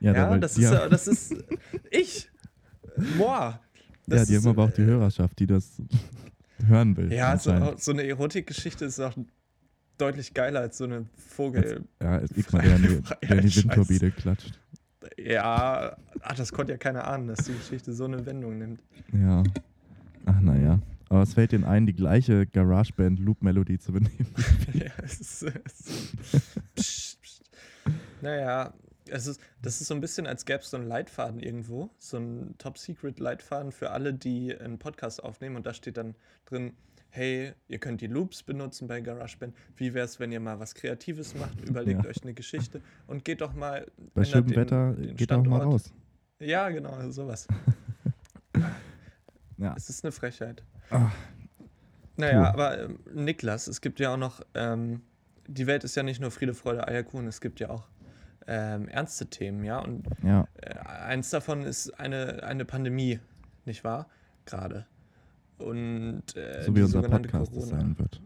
Ja, 0.00 0.12
ja 0.12 0.38
das 0.38 0.58
ist 0.58 0.70
ja. 0.70 0.88
das 0.88 1.08
ist 1.08 1.36
ich. 1.90 2.30
Boah. 3.16 3.60
ja, 4.08 4.24
die 4.26 4.34
ist, 4.34 4.44
haben 4.44 4.48
aber 4.58 4.64
auch 4.64 4.72
die 4.72 4.84
Hörerschaft, 4.84 5.38
die 5.38 5.46
das 5.46 5.80
hören 6.66 6.98
will. 6.98 7.10
Ja, 7.10 7.38
so, 7.38 7.74
so 7.78 7.92
eine 7.92 8.06
Erotikgeschichte 8.06 8.84
ist 8.84 9.00
auch 9.00 9.16
deutlich 9.98 10.34
geiler 10.34 10.60
als 10.60 10.78
so 10.78 10.84
eine 10.84 11.06
Vogel. 11.16 11.84
Ja, 12.00 12.16
ist 12.18 12.36
Igmar, 12.36 12.62
der 12.62 12.76
in 12.76 12.82
die, 12.82 13.26
der 13.26 13.38
in 13.38 13.46
die. 13.46 13.56
Windturbine 13.56 14.10
klatscht. 14.10 14.58
Ja, 15.16 15.96
ach, 16.20 16.34
das 16.34 16.52
konnte 16.52 16.72
ja 16.72 16.78
keiner 16.78 17.06
ahnen, 17.06 17.26
dass 17.26 17.44
die 17.44 17.52
Geschichte 17.52 17.92
so 17.92 18.04
eine 18.04 18.24
Wendung 18.24 18.58
nimmt. 18.58 18.80
Ja. 19.12 19.42
Ach, 20.26 20.40
naja. 20.40 20.80
Aber 21.08 21.22
es 21.22 21.34
fällt 21.34 21.52
ihnen 21.52 21.64
ein, 21.64 21.86
die 21.86 21.92
gleiche 21.92 22.46
GarageBand-Loop-Melodie 22.46 23.78
zu 23.78 23.92
benehmen. 23.92 24.34
ja, 24.72 24.90
es 25.02 25.20
ist, 25.20 25.42
es 25.42 26.56
psst. 26.74 27.42
Naja, 28.22 28.72
es 29.08 29.26
ist, 29.26 29.40
das 29.60 29.80
ist 29.80 29.88
so 29.88 29.94
ein 29.94 30.00
bisschen, 30.00 30.26
als 30.26 30.44
gäbe 30.46 30.60
es 30.60 30.70
so 30.70 30.76
einen 30.76 30.86
Leitfaden 30.86 31.40
irgendwo, 31.40 31.90
so 31.98 32.16
ein 32.16 32.54
Top-Secret-Leitfaden 32.58 33.72
für 33.72 33.90
alle, 33.90 34.14
die 34.14 34.56
einen 34.56 34.78
Podcast 34.78 35.22
aufnehmen 35.22 35.56
und 35.56 35.66
da 35.66 35.74
steht 35.74 35.96
dann 35.96 36.14
drin, 36.46 36.72
hey, 37.14 37.52
ihr 37.68 37.78
könnt 37.78 38.00
die 38.00 38.06
Loops 38.06 38.42
benutzen 38.42 38.88
bei 38.88 39.00
GarageBand. 39.02 39.54
Wie 39.76 39.92
wäre 39.94 40.06
es, 40.06 40.18
wenn 40.18 40.32
ihr 40.32 40.40
mal 40.40 40.58
was 40.58 40.74
Kreatives 40.74 41.34
macht? 41.34 41.60
Überlegt 41.60 42.02
Ja. 42.04 42.10
euch 42.10 42.22
eine 42.22 42.32
Geschichte 42.34 42.80
und 43.06 43.24
geht 43.24 43.40
doch 43.42 43.52
mal. 43.54 43.86
Bei 44.14 44.24
schönem 44.24 44.46
den- 44.48 44.56
Wetter 44.56 44.92
den 44.94 45.14
geht 45.16 45.30
auch 45.30 45.36
mal 45.44 45.56
Standort. 45.58 45.64
raus. 45.74 45.92
Ja, 46.40 46.68
genau, 46.70 47.10
sowas. 47.10 47.46
Ja. 49.58 49.74
Es 49.76 49.88
ist 49.88 50.04
eine 50.04 50.10
Frechheit. 50.12 50.64
Ach, 50.90 51.12
Naja, 52.16 52.40
Cool. 52.40 52.46
aber 52.46 52.80
ähm, 52.82 52.98
Niklas, 53.14 53.68
es 53.68 53.80
gibt 53.80 54.00
ja 54.00 54.12
auch 54.12 54.16
noch, 54.16 54.40
ähm, 54.54 55.02
die 55.46 55.66
Welt 55.66 55.84
ist 55.84 55.94
ja 55.94 56.02
nicht 56.02 56.20
nur 56.20 56.30
Friede, 56.30 56.52
Freude, 56.54 56.86
Eierkuchen, 56.88 57.26
es 57.28 57.40
gibt 57.40 57.60
ja 57.60 57.70
auch 57.70 57.86
ähm, 58.48 58.88
ernste 58.88 59.26
Themen, 59.26 59.62
ja. 59.64 59.78
Und 59.78 60.06
ja. 60.24 60.46
äh, 60.60 60.74
eins 60.80 61.30
davon 61.30 61.62
ist 61.62 61.90
eine, 62.00 62.42
eine 62.42 62.64
Pandemie, 62.64 63.20
nicht 63.64 63.84
wahr? 63.84 64.08
Gerade. 64.46 64.84
Und 65.64 66.36
äh, 66.36 66.62
so 66.62 66.72
die 66.72 66.78
wie 66.78 66.82
unser 66.82 67.02
sogenannte 67.02 67.28
Podcast 67.28 67.56
es 67.56 67.68
sein 67.68 67.98
wird. 67.98 68.20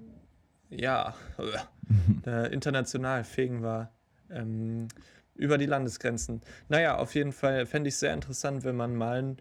Ja, 0.70 1.14
äh, 2.26 2.52
international 2.52 3.24
fegen 3.24 3.62
wir 3.62 3.90
ähm, 4.30 4.88
über 5.34 5.58
die 5.58 5.66
Landesgrenzen. 5.66 6.40
Naja, 6.68 6.96
auf 6.96 7.14
jeden 7.14 7.32
Fall 7.32 7.66
fände 7.66 7.88
ich 7.88 7.94
es 7.94 8.00
sehr 8.00 8.14
interessant, 8.14 8.64
wenn 8.64 8.76
man 8.76 8.96
mal 8.96 9.22
ein 9.22 9.36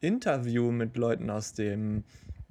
Interview 0.00 0.70
mit 0.70 0.96
Leuten 0.96 1.30
aus 1.30 1.54
dem 1.54 2.04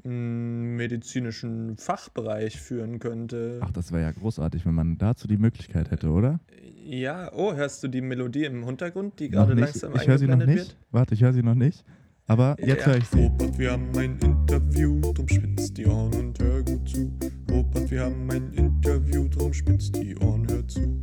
mh, 0.04 0.12
medizinischen 0.12 1.78
Fachbereich 1.78 2.60
führen 2.60 3.00
könnte. 3.00 3.60
Ach, 3.64 3.72
das 3.72 3.92
wäre 3.92 4.04
ja 4.04 4.12
großartig, 4.12 4.66
wenn 4.66 4.76
man 4.76 4.98
dazu 4.98 5.28
die 5.28 5.38
Möglichkeit 5.38 5.92
hätte, 5.92 6.10
oder? 6.10 6.40
Ja, 6.84 7.32
oh, 7.34 7.54
hörst 7.54 7.84
du 7.84 7.88
die 7.88 8.02
Melodie 8.02 8.46
im 8.46 8.66
Hintergrund, 8.66 9.20
die 9.20 9.30
gerade 9.30 9.54
langsam. 9.54 9.94
Ich 9.96 10.08
höre 10.08 10.18
sie 10.18 10.26
noch 10.26 10.34
eingeblendet 10.34 10.68
nicht. 10.68 10.78
Warte, 10.92 11.14
ich 11.14 11.22
höre 11.22 11.34
sie 11.34 11.44
noch 11.44 11.56
nicht. 11.56 11.84
Aber 12.30 12.58
jetzt 12.60 12.82
Ja. 12.82 12.88
höre 12.88 12.98
ich 12.98 13.08
sie. 13.08 13.24
Robert, 13.24 13.58
wir 13.58 13.72
haben 13.72 13.98
ein 13.98 14.18
Interview, 14.20 15.00
drum 15.14 15.28
spitz 15.30 15.74
die 15.74 15.86
Ohren 15.86 16.14
und 16.14 16.40
hör 16.40 16.62
gut 16.62 16.90
zu. 16.90 17.12
Robert, 17.50 17.90
wir 17.90 18.04
haben 18.04 18.30
ein 18.30 18.52
Interview, 18.54 19.28
drum 19.30 19.54
spitz 19.54 19.92
die 19.94 20.16
Ohren, 20.18 20.46
hör 20.50 20.68
zu. 20.68 21.00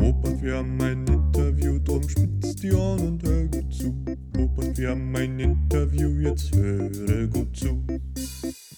Robert, 0.00 0.42
wir 0.42 0.56
haben 0.56 0.80
ein 0.80 1.06
Interview, 1.06 1.78
drum 1.78 2.08
spitz 2.08 2.56
die 2.56 2.72
Ohren 2.72 3.00
und 3.06 3.22
hör 3.22 3.44
gut 3.48 3.70
zu. 3.74 3.94
Robert, 4.34 4.78
wir 4.78 4.90
haben 4.90 5.14
ein 5.14 5.38
Interview, 5.38 6.08
jetzt 6.20 6.54
höre 6.56 7.26
gut 7.26 7.54
zu. 7.54 7.84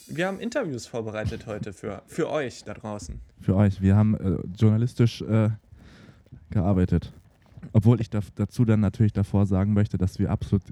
Wir 0.08 0.26
haben 0.26 0.40
Interviews 0.40 0.86
vorbereitet 0.86 1.46
heute 1.46 1.72
für, 1.72 2.02
für 2.06 2.28
euch 2.28 2.64
da 2.64 2.74
draußen. 2.74 3.20
Für 3.40 3.54
euch. 3.54 3.80
Wir 3.80 3.94
haben 3.94 4.14
äh, 4.16 4.36
journalistisch 4.58 5.22
äh, 5.22 5.50
gearbeitet. 6.50 7.12
Obwohl 7.72 8.00
ich 8.00 8.10
da, 8.10 8.18
dazu 8.34 8.64
dann 8.64 8.80
natürlich 8.80 9.12
davor 9.12 9.46
sagen 9.46 9.72
möchte, 9.72 9.96
dass 9.96 10.18
wir 10.18 10.30
absolut 10.30 10.62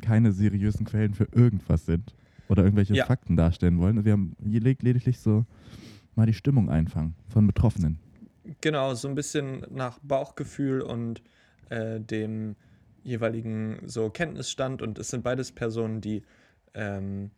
keine 0.00 0.32
seriösen 0.32 0.84
Quellen 0.86 1.14
für 1.14 1.28
irgendwas 1.32 1.86
sind 1.86 2.14
oder 2.48 2.62
irgendwelche 2.64 2.94
Ja. 2.94 3.06
Fakten 3.06 3.36
darstellen 3.36 3.78
wollen. 3.78 4.04
Wir 4.04 4.12
haben 4.12 4.34
je- 4.44 4.58
lediglich 4.60 5.18
so 5.20 5.44
mal 6.14 6.26
die 6.26 6.34
Stimmung 6.34 6.70
einfangen 6.70 7.14
von 7.28 7.46
Betroffenen. 7.46 7.98
Genau, 8.60 8.94
so 8.94 9.08
ein 9.08 9.14
bisschen 9.14 9.66
nach 9.70 9.98
Bauchgefühl 10.00 10.80
und 10.80 11.22
äh, 11.68 12.00
dem 12.00 12.56
jeweiligen 13.04 13.78
so 13.86 14.08
Kenntnisstand. 14.10 14.80
Und 14.82 14.98
es 14.98 15.10
sind 15.10 15.22
beides 15.22 15.52
Personen, 15.52 16.00
die, 16.00 16.22
ähm, 16.74 17.30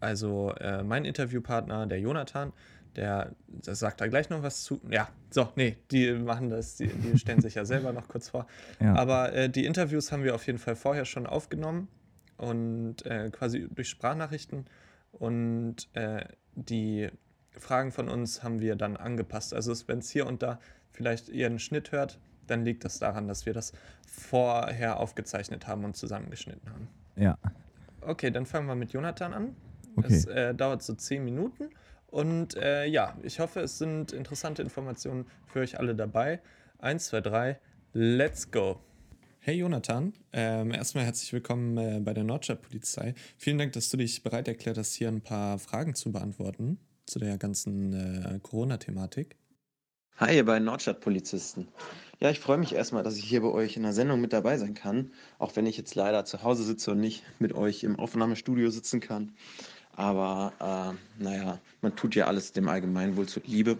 also 0.00 0.52
äh, 0.60 0.82
mein 0.82 1.04
Interviewpartner, 1.04 1.86
der 1.86 2.00
Jonathan, 2.00 2.52
der, 2.96 3.32
der 3.46 3.74
sagt 3.74 4.00
da 4.00 4.06
gleich 4.06 4.30
noch 4.30 4.42
was 4.42 4.64
zu. 4.64 4.80
Ja, 4.90 5.08
so, 5.30 5.48
nee, 5.56 5.76
die 5.90 6.12
machen 6.12 6.48
das, 6.50 6.76
die, 6.76 6.88
die 6.88 7.18
stellen 7.18 7.40
sich 7.40 7.54
ja 7.54 7.64
selber 7.64 7.92
noch 7.92 8.08
kurz 8.08 8.30
vor. 8.30 8.46
Ja. 8.80 8.94
Aber 8.94 9.32
äh, 9.32 9.48
die 9.48 9.64
Interviews 9.64 10.12
haben 10.12 10.22
wir 10.22 10.34
auf 10.34 10.46
jeden 10.46 10.58
Fall 10.58 10.76
vorher 10.76 11.04
schon 11.04 11.26
aufgenommen 11.26 11.88
und 12.36 13.04
äh, 13.06 13.30
quasi 13.30 13.68
durch 13.70 13.88
Sprachnachrichten. 13.88 14.66
Und 15.12 15.88
äh, 15.94 16.24
die 16.54 17.08
Fragen 17.52 17.92
von 17.92 18.08
uns 18.08 18.42
haben 18.42 18.60
wir 18.60 18.76
dann 18.76 18.96
angepasst. 18.96 19.54
Also 19.54 19.74
wenn 19.86 20.00
es 20.00 20.10
hier 20.10 20.26
und 20.26 20.42
da 20.42 20.58
vielleicht 20.90 21.28
ihr 21.28 21.46
einen 21.46 21.58
Schnitt 21.58 21.92
hört, 21.92 22.18
dann 22.46 22.64
liegt 22.64 22.84
das 22.84 22.98
daran, 22.98 23.28
dass 23.28 23.46
wir 23.46 23.54
das 23.54 23.72
vorher 24.06 25.00
aufgezeichnet 25.00 25.66
haben 25.66 25.84
und 25.84 25.96
zusammengeschnitten 25.96 26.70
haben. 26.70 26.88
ja. 27.16 27.38
Okay, 28.02 28.30
dann 28.30 28.46
fangen 28.46 28.68
wir 28.68 28.76
mit 28.76 28.92
Jonathan 28.92 29.32
an. 29.32 29.56
Okay. 29.96 30.14
Es 30.14 30.26
äh, 30.26 30.54
dauert 30.54 30.82
so 30.82 30.94
zehn 30.94 31.24
Minuten. 31.24 31.70
Und 32.06 32.56
äh, 32.56 32.86
ja, 32.86 33.16
ich 33.22 33.40
hoffe, 33.40 33.60
es 33.60 33.78
sind 33.78 34.12
interessante 34.12 34.62
Informationen 34.62 35.26
für 35.46 35.60
euch 35.60 35.78
alle 35.78 35.94
dabei. 35.94 36.40
Eins, 36.78 37.06
zwei, 37.06 37.20
drei, 37.20 37.58
let's 37.92 38.50
go. 38.50 38.80
Hey 39.40 39.58
Jonathan, 39.58 40.12
ähm, 40.32 40.72
erstmal 40.72 41.04
herzlich 41.04 41.32
willkommen 41.32 41.76
äh, 41.78 42.00
bei 42.00 42.12
der 42.14 42.24
Nordstadtpolizei. 42.24 43.14
Vielen 43.38 43.58
Dank, 43.58 43.72
dass 43.74 43.90
du 43.90 43.96
dich 43.96 44.22
bereit 44.22 44.48
erklärt 44.48 44.76
hast, 44.76 44.94
hier 44.94 45.08
ein 45.08 45.20
paar 45.20 45.58
Fragen 45.58 45.94
zu 45.94 46.10
beantworten 46.10 46.78
zu 47.06 47.20
der 47.20 47.38
ganzen 47.38 47.92
äh, 47.92 48.40
Corona-Thematik. 48.40 49.36
Hi, 50.16 50.34
ihr 50.34 50.46
beiden 50.46 50.64
Nordstadtpolizisten. 50.64 51.68
Ja, 52.20 52.30
ich 52.30 52.40
freue 52.40 52.56
mich 52.56 52.74
erstmal, 52.74 53.02
dass 53.02 53.18
ich 53.18 53.24
hier 53.24 53.42
bei 53.42 53.48
euch 53.48 53.76
in 53.76 53.82
der 53.82 53.92
Sendung 53.92 54.20
mit 54.20 54.32
dabei 54.32 54.56
sein 54.56 54.74
kann, 54.74 55.12
auch 55.38 55.54
wenn 55.56 55.66
ich 55.66 55.76
jetzt 55.76 55.94
leider 55.94 56.24
zu 56.24 56.42
Hause 56.42 56.64
sitze 56.64 56.92
und 56.92 57.00
nicht 57.00 57.22
mit 57.38 57.52
euch 57.52 57.84
im 57.84 57.98
Aufnahmestudio 57.98 58.70
sitzen 58.70 59.00
kann. 59.00 59.36
Aber 59.96 60.52
äh, 61.18 61.22
naja, 61.22 61.58
man 61.80 61.96
tut 61.96 62.14
ja 62.14 62.26
alles 62.26 62.52
dem 62.52 62.68
Allgemeinwohl 62.68 63.26
zuliebe. 63.26 63.78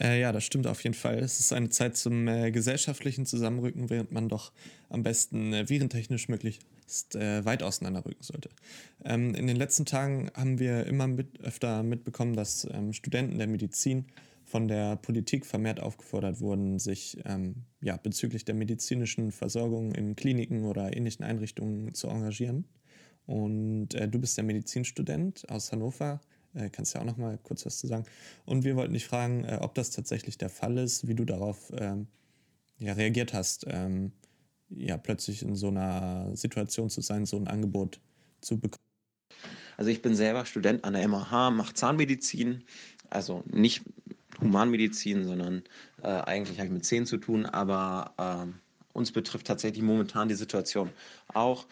Äh, 0.00 0.20
ja, 0.20 0.32
das 0.32 0.44
stimmt 0.44 0.66
auf 0.66 0.82
jeden 0.82 0.94
Fall. 0.94 1.18
Es 1.18 1.40
ist 1.40 1.52
eine 1.52 1.68
Zeit 1.68 1.96
zum 1.96 2.26
äh, 2.26 2.50
gesellschaftlichen 2.50 3.26
Zusammenrücken, 3.26 3.90
während 3.90 4.12
man 4.12 4.28
doch 4.28 4.52
am 4.88 5.02
besten 5.02 5.52
äh, 5.52 5.68
virentechnisch 5.68 6.28
möglichst 6.28 7.14
äh, 7.14 7.44
weit 7.44 7.62
auseinanderrücken 7.62 8.22
sollte. 8.22 8.48
Ähm, 9.04 9.34
in 9.34 9.46
den 9.46 9.56
letzten 9.56 9.84
Tagen 9.84 10.30
haben 10.34 10.58
wir 10.58 10.86
immer 10.86 11.06
mit, 11.06 11.40
öfter 11.40 11.82
mitbekommen, 11.82 12.34
dass 12.34 12.66
ähm, 12.72 12.92
Studenten 12.92 13.38
der 13.38 13.46
Medizin 13.46 14.06
von 14.46 14.66
der 14.66 14.96
Politik 14.96 15.46
vermehrt 15.46 15.80
aufgefordert 15.80 16.40
wurden, 16.40 16.78
sich 16.80 17.18
ähm, 17.24 17.66
ja, 17.80 17.96
bezüglich 17.96 18.44
der 18.44 18.56
medizinischen 18.56 19.30
Versorgung 19.30 19.92
in 19.92 20.16
Kliniken 20.16 20.64
oder 20.64 20.96
ähnlichen 20.96 21.24
Einrichtungen 21.24 21.94
zu 21.94 22.08
engagieren. 22.08 22.64
Und 23.30 23.94
äh, 23.94 24.08
du 24.08 24.18
bist 24.18 24.36
der 24.36 24.42
Medizinstudent 24.42 25.48
aus 25.48 25.70
Hannover. 25.70 26.20
Äh, 26.52 26.68
kannst 26.68 26.94
ja 26.94 27.00
auch 27.00 27.04
noch 27.04 27.16
mal 27.16 27.38
kurz 27.44 27.64
was 27.64 27.78
zu 27.78 27.86
sagen. 27.86 28.04
Und 28.44 28.64
wir 28.64 28.74
wollten 28.74 28.92
dich 28.92 29.06
fragen, 29.06 29.44
äh, 29.44 29.58
ob 29.60 29.76
das 29.76 29.90
tatsächlich 29.90 30.36
der 30.36 30.48
Fall 30.48 30.76
ist, 30.78 31.06
wie 31.06 31.14
du 31.14 31.24
darauf 31.24 31.72
ähm, 31.78 32.08
ja, 32.78 32.92
reagiert 32.94 33.32
hast, 33.32 33.66
ähm, 33.68 34.10
ja, 34.68 34.96
plötzlich 34.98 35.42
in 35.42 35.54
so 35.54 35.68
einer 35.68 36.34
Situation 36.34 36.90
zu 36.90 37.02
sein, 37.02 37.24
so 37.24 37.36
ein 37.36 37.46
Angebot 37.46 38.00
zu 38.40 38.58
bekommen. 38.58 38.82
Also 39.76 39.92
ich 39.92 40.02
bin 40.02 40.16
selber 40.16 40.44
Student 40.44 40.84
an 40.84 40.94
der 40.94 41.06
MAH, 41.06 41.52
mache 41.52 41.74
Zahnmedizin, 41.74 42.64
also 43.10 43.44
nicht 43.46 43.82
Humanmedizin, 44.40 45.24
sondern 45.24 45.62
äh, 46.02 46.08
eigentlich 46.08 46.58
habe 46.58 46.66
ich 46.66 46.72
mit 46.72 46.84
Zähnen 46.84 47.06
zu 47.06 47.18
tun, 47.18 47.46
aber 47.46 48.12
äh, 48.18 48.52
uns 48.92 49.12
betrifft 49.12 49.46
tatsächlich 49.46 49.84
momentan 49.84 50.28
die 50.28 50.34
Situation 50.34 50.90
auch. 51.28 51.66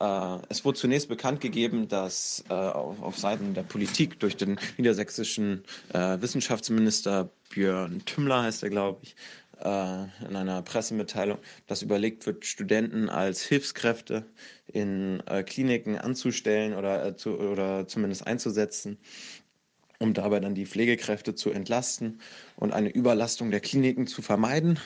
Äh, 0.00 0.38
es 0.48 0.64
wurde 0.64 0.78
zunächst 0.78 1.08
bekannt 1.08 1.40
gegeben, 1.40 1.88
dass 1.88 2.44
äh, 2.48 2.52
auf, 2.54 3.18
Seiten 3.18 3.54
der 3.54 3.62
Politik 3.64 4.20
durch 4.20 4.36
den 4.36 4.58
niedersächsischen 4.76 5.64
äh, 5.92 6.20
Wissenschaftsminister 6.20 7.30
Björn 7.50 8.04
Tümmler, 8.04 8.42
heißt 8.42 8.62
er, 8.62 8.70
glaube 8.70 9.00
ich, 9.02 9.16
in 9.60 10.36
einer 10.36 10.62
Pressemitteilung, 10.62 11.38
dass 11.66 11.82
überlegt 11.82 12.26
wird, 12.26 12.46
Studenten 12.46 13.08
als 13.08 13.42
Hilfskräfte 13.42 14.24
in 14.68 15.20
Kliniken 15.46 15.98
anzustellen 15.98 16.74
oder, 16.74 17.16
zu, 17.16 17.36
oder 17.36 17.88
zumindest 17.88 18.24
einzusetzen 18.24 18.98
um 19.98 20.14
dabei 20.14 20.40
dann 20.40 20.54
die 20.54 20.66
Pflegekräfte 20.66 21.34
zu 21.34 21.50
entlasten 21.50 22.20
und 22.56 22.72
eine 22.72 22.90
Überlastung 22.90 23.50
der 23.50 23.60
Kliniken 23.60 24.06
zu 24.06 24.22
vermeiden. 24.22 24.78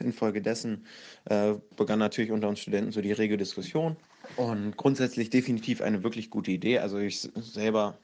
Infolgedessen 0.00 0.86
äh, 1.24 1.54
begann 1.76 1.98
natürlich 1.98 2.30
unter 2.30 2.48
uns 2.48 2.60
Studenten 2.60 2.92
so 2.92 3.00
die 3.00 3.12
rege 3.12 3.36
Diskussion 3.36 3.96
und 4.36 4.76
grundsätzlich 4.76 5.30
definitiv 5.30 5.80
eine 5.80 6.02
wirklich 6.02 6.30
gute 6.30 6.50
Idee. 6.50 6.78
Also 6.78 6.98
ich 6.98 7.20
selber 7.20 7.98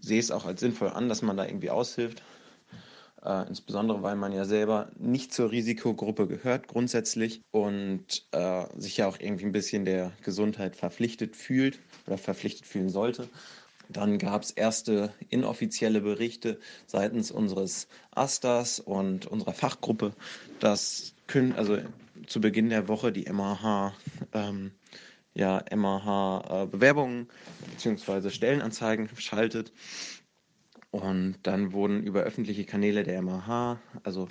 sehe 0.00 0.20
es 0.20 0.30
auch 0.30 0.44
als 0.44 0.60
sinnvoll 0.60 0.90
an, 0.90 1.08
dass 1.08 1.22
man 1.22 1.36
da 1.36 1.44
irgendwie 1.44 1.70
aushilft. 1.70 2.22
Äh, 3.24 3.48
insbesondere 3.48 4.02
weil 4.02 4.14
man 4.14 4.32
ja 4.32 4.44
selber 4.44 4.90
nicht 4.98 5.34
zur 5.34 5.50
Risikogruppe 5.50 6.28
gehört 6.28 6.68
grundsätzlich 6.68 7.40
und 7.50 8.24
äh, 8.30 8.66
sich 8.76 8.98
ja 8.98 9.08
auch 9.08 9.18
irgendwie 9.18 9.46
ein 9.46 9.52
bisschen 9.52 9.84
der 9.84 10.12
Gesundheit 10.22 10.76
verpflichtet 10.76 11.34
fühlt 11.34 11.80
oder 12.06 12.18
verpflichtet 12.18 12.66
fühlen 12.66 12.88
sollte. 12.88 13.28
Dann 13.88 14.18
gab 14.18 14.42
es 14.42 14.50
erste 14.50 15.12
inoffizielle 15.28 16.00
Berichte 16.00 16.58
seitens 16.86 17.30
unseres 17.30 17.88
Astas 18.10 18.80
und 18.80 19.26
unserer 19.26 19.52
Fachgruppe, 19.52 20.12
dass 20.60 21.14
also 21.56 21.78
zu 22.26 22.40
Beginn 22.40 22.70
der 22.70 22.88
Woche 22.88 23.12
die 23.12 23.30
MAH 23.30 23.94
ähm, 24.32 24.72
ja, 25.34 25.62
MAH 25.74 26.62
äh, 26.62 26.66
bzw. 27.70 28.30
Stellenanzeigen 28.30 29.08
schaltet. 29.18 29.72
Und 30.90 31.36
dann 31.42 31.72
wurden 31.72 32.02
über 32.02 32.22
öffentliche 32.22 32.64
Kanäle 32.64 33.02
der 33.02 33.20
MAH, 33.20 33.78
also 34.02 34.28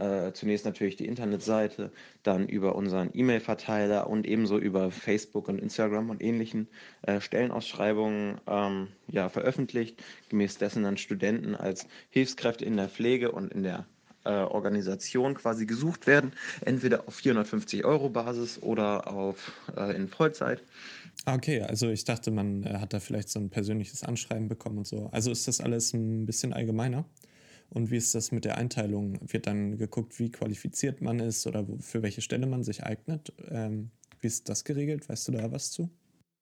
äh, 0.00 0.32
zunächst 0.32 0.64
natürlich 0.64 0.96
die 0.96 1.06
Internetseite, 1.06 1.92
dann 2.22 2.48
über 2.48 2.74
unseren 2.74 3.10
E-Mail-Verteiler 3.12 4.08
und 4.08 4.26
ebenso 4.26 4.58
über 4.58 4.90
Facebook 4.90 5.48
und 5.48 5.60
Instagram 5.60 6.10
und 6.10 6.22
ähnlichen 6.22 6.68
äh, 7.02 7.20
Stellenausschreibungen 7.20 8.40
ähm, 8.46 8.88
ja, 9.08 9.28
veröffentlicht, 9.28 10.02
gemäß 10.28 10.58
dessen 10.58 10.82
dann 10.82 10.96
Studenten 10.96 11.54
als 11.54 11.86
Hilfskräfte 12.08 12.64
in 12.64 12.76
der 12.76 12.88
Pflege 12.88 13.30
und 13.32 13.52
in 13.52 13.62
der 13.62 13.86
äh, 14.24 14.30
Organisation 14.30 15.34
quasi 15.34 15.66
gesucht 15.66 16.06
werden, 16.06 16.32
entweder 16.60 17.08
auf 17.08 17.14
450 17.14 17.84
Euro 17.84 18.10
Basis 18.10 18.62
oder 18.62 19.10
auf 19.10 19.52
äh, 19.76 19.94
in 19.96 20.08
Vollzeit. 20.08 20.62
Ah, 21.24 21.34
okay, 21.34 21.62
also 21.62 21.88
ich 21.88 22.04
dachte, 22.04 22.30
man 22.30 22.64
äh, 22.64 22.78
hat 22.78 22.92
da 22.92 23.00
vielleicht 23.00 23.28
so 23.28 23.38
ein 23.38 23.50
persönliches 23.50 24.02
Anschreiben 24.02 24.48
bekommen 24.48 24.78
und 24.78 24.86
so. 24.86 25.08
Also 25.12 25.30
ist 25.30 25.48
das 25.48 25.60
alles 25.60 25.92
ein 25.92 26.26
bisschen 26.26 26.52
allgemeiner? 26.52 27.04
Und 27.70 27.90
wie 27.90 27.96
ist 27.96 28.14
das 28.14 28.32
mit 28.32 28.44
der 28.44 28.58
Einteilung? 28.58 29.18
Wird 29.22 29.46
dann 29.46 29.78
geguckt, 29.78 30.18
wie 30.18 30.30
qualifiziert 30.30 31.00
man 31.00 31.20
ist 31.20 31.46
oder 31.46 31.66
für 31.78 32.02
welche 32.02 32.20
Stelle 32.20 32.46
man 32.46 32.64
sich 32.64 32.84
eignet? 32.84 33.32
Ähm, 33.48 33.90
wie 34.20 34.26
ist 34.26 34.48
das 34.48 34.64
geregelt? 34.64 35.08
Weißt 35.08 35.28
du 35.28 35.32
da 35.32 35.50
was 35.50 35.70
zu? 35.70 35.88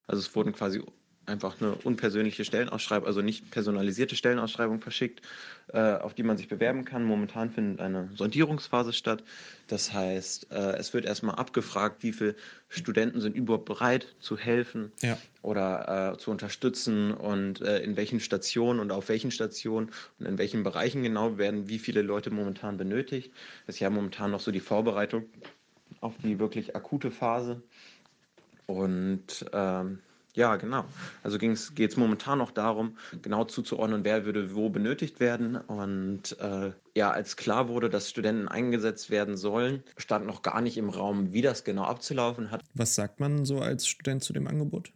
Also 0.07 0.21
es 0.21 0.35
wurden 0.35 0.53
quasi 0.53 0.81
einfach 1.29 1.61
eine 1.61 1.75
unpersönliche 1.75 2.43
Stellenausschreibung, 2.43 3.07
also 3.07 3.21
nicht 3.21 3.51
personalisierte 3.51 4.15
Stellenausschreibung 4.15 4.81
verschickt, 4.81 5.21
äh, 5.71 5.79
auf 5.79 6.13
die 6.13 6.23
man 6.23 6.37
sich 6.37 6.47
bewerben 6.47 6.83
kann. 6.83 7.03
Momentan 7.05 7.51
findet 7.51 7.79
eine 7.79 8.09
Sondierungsphase 8.15 8.91
statt. 8.91 9.23
Das 9.67 9.93
heißt, 9.93 10.51
äh, 10.51 10.75
es 10.77 10.93
wird 10.93 11.05
erstmal 11.05 11.35
abgefragt, 11.35 12.03
wie 12.03 12.11
viele 12.11 12.35
Studenten 12.67 13.21
sind 13.21 13.35
überhaupt 13.35 13.65
bereit 13.65 14.15
zu 14.19 14.37
helfen 14.37 14.91
ja. 15.01 15.17
oder 15.41 16.13
äh, 16.13 16.17
zu 16.17 16.31
unterstützen 16.31 17.13
und 17.13 17.61
äh, 17.61 17.79
in 17.79 17.95
welchen 17.95 18.19
Stationen 18.19 18.79
und 18.79 18.91
auf 18.91 19.09
welchen 19.09 19.31
Stationen 19.31 19.91
und 20.19 20.25
in 20.25 20.37
welchen 20.37 20.63
Bereichen 20.63 21.03
genau 21.03 21.37
werden 21.37 21.69
wie 21.69 21.79
viele 21.79 22.01
Leute 22.01 22.31
momentan 22.31 22.77
benötigt. 22.77 23.31
Das 23.65 23.75
ist 23.75 23.79
ja 23.79 23.89
momentan 23.89 24.31
noch 24.31 24.41
so 24.41 24.51
die 24.51 24.59
Vorbereitung 24.59 25.25
auf 26.01 26.15
die 26.23 26.39
wirklich 26.39 26.75
akute 26.75 27.11
Phase. 27.11 27.61
Und 28.65 29.45
ähm, 29.51 29.99
ja, 30.35 30.55
genau. 30.55 30.85
Also 31.23 31.37
geht 31.37 31.79
es 31.79 31.97
momentan 31.97 32.37
noch 32.37 32.51
darum, 32.51 32.97
genau 33.21 33.45
zuzuordnen, 33.45 34.03
wer 34.03 34.25
würde 34.25 34.55
wo 34.55 34.69
benötigt 34.69 35.19
werden. 35.19 35.55
Und 35.55 36.39
äh, 36.39 36.71
ja, 36.95 37.11
als 37.11 37.35
klar 37.35 37.67
wurde, 37.67 37.89
dass 37.89 38.09
Studenten 38.09 38.47
eingesetzt 38.47 39.09
werden 39.09 39.37
sollen, 39.37 39.83
stand 39.97 40.27
noch 40.27 40.41
gar 40.41 40.61
nicht 40.61 40.77
im 40.77 40.89
Raum, 40.89 41.33
wie 41.33 41.41
das 41.41 41.63
genau 41.63 41.83
abzulaufen 41.83 42.51
hat. 42.51 42.61
Was 42.73 42.95
sagt 42.95 43.19
man 43.19 43.45
so 43.45 43.59
als 43.59 43.87
Student 43.87 44.23
zu 44.23 44.33
dem 44.33 44.47
Angebot? 44.47 44.91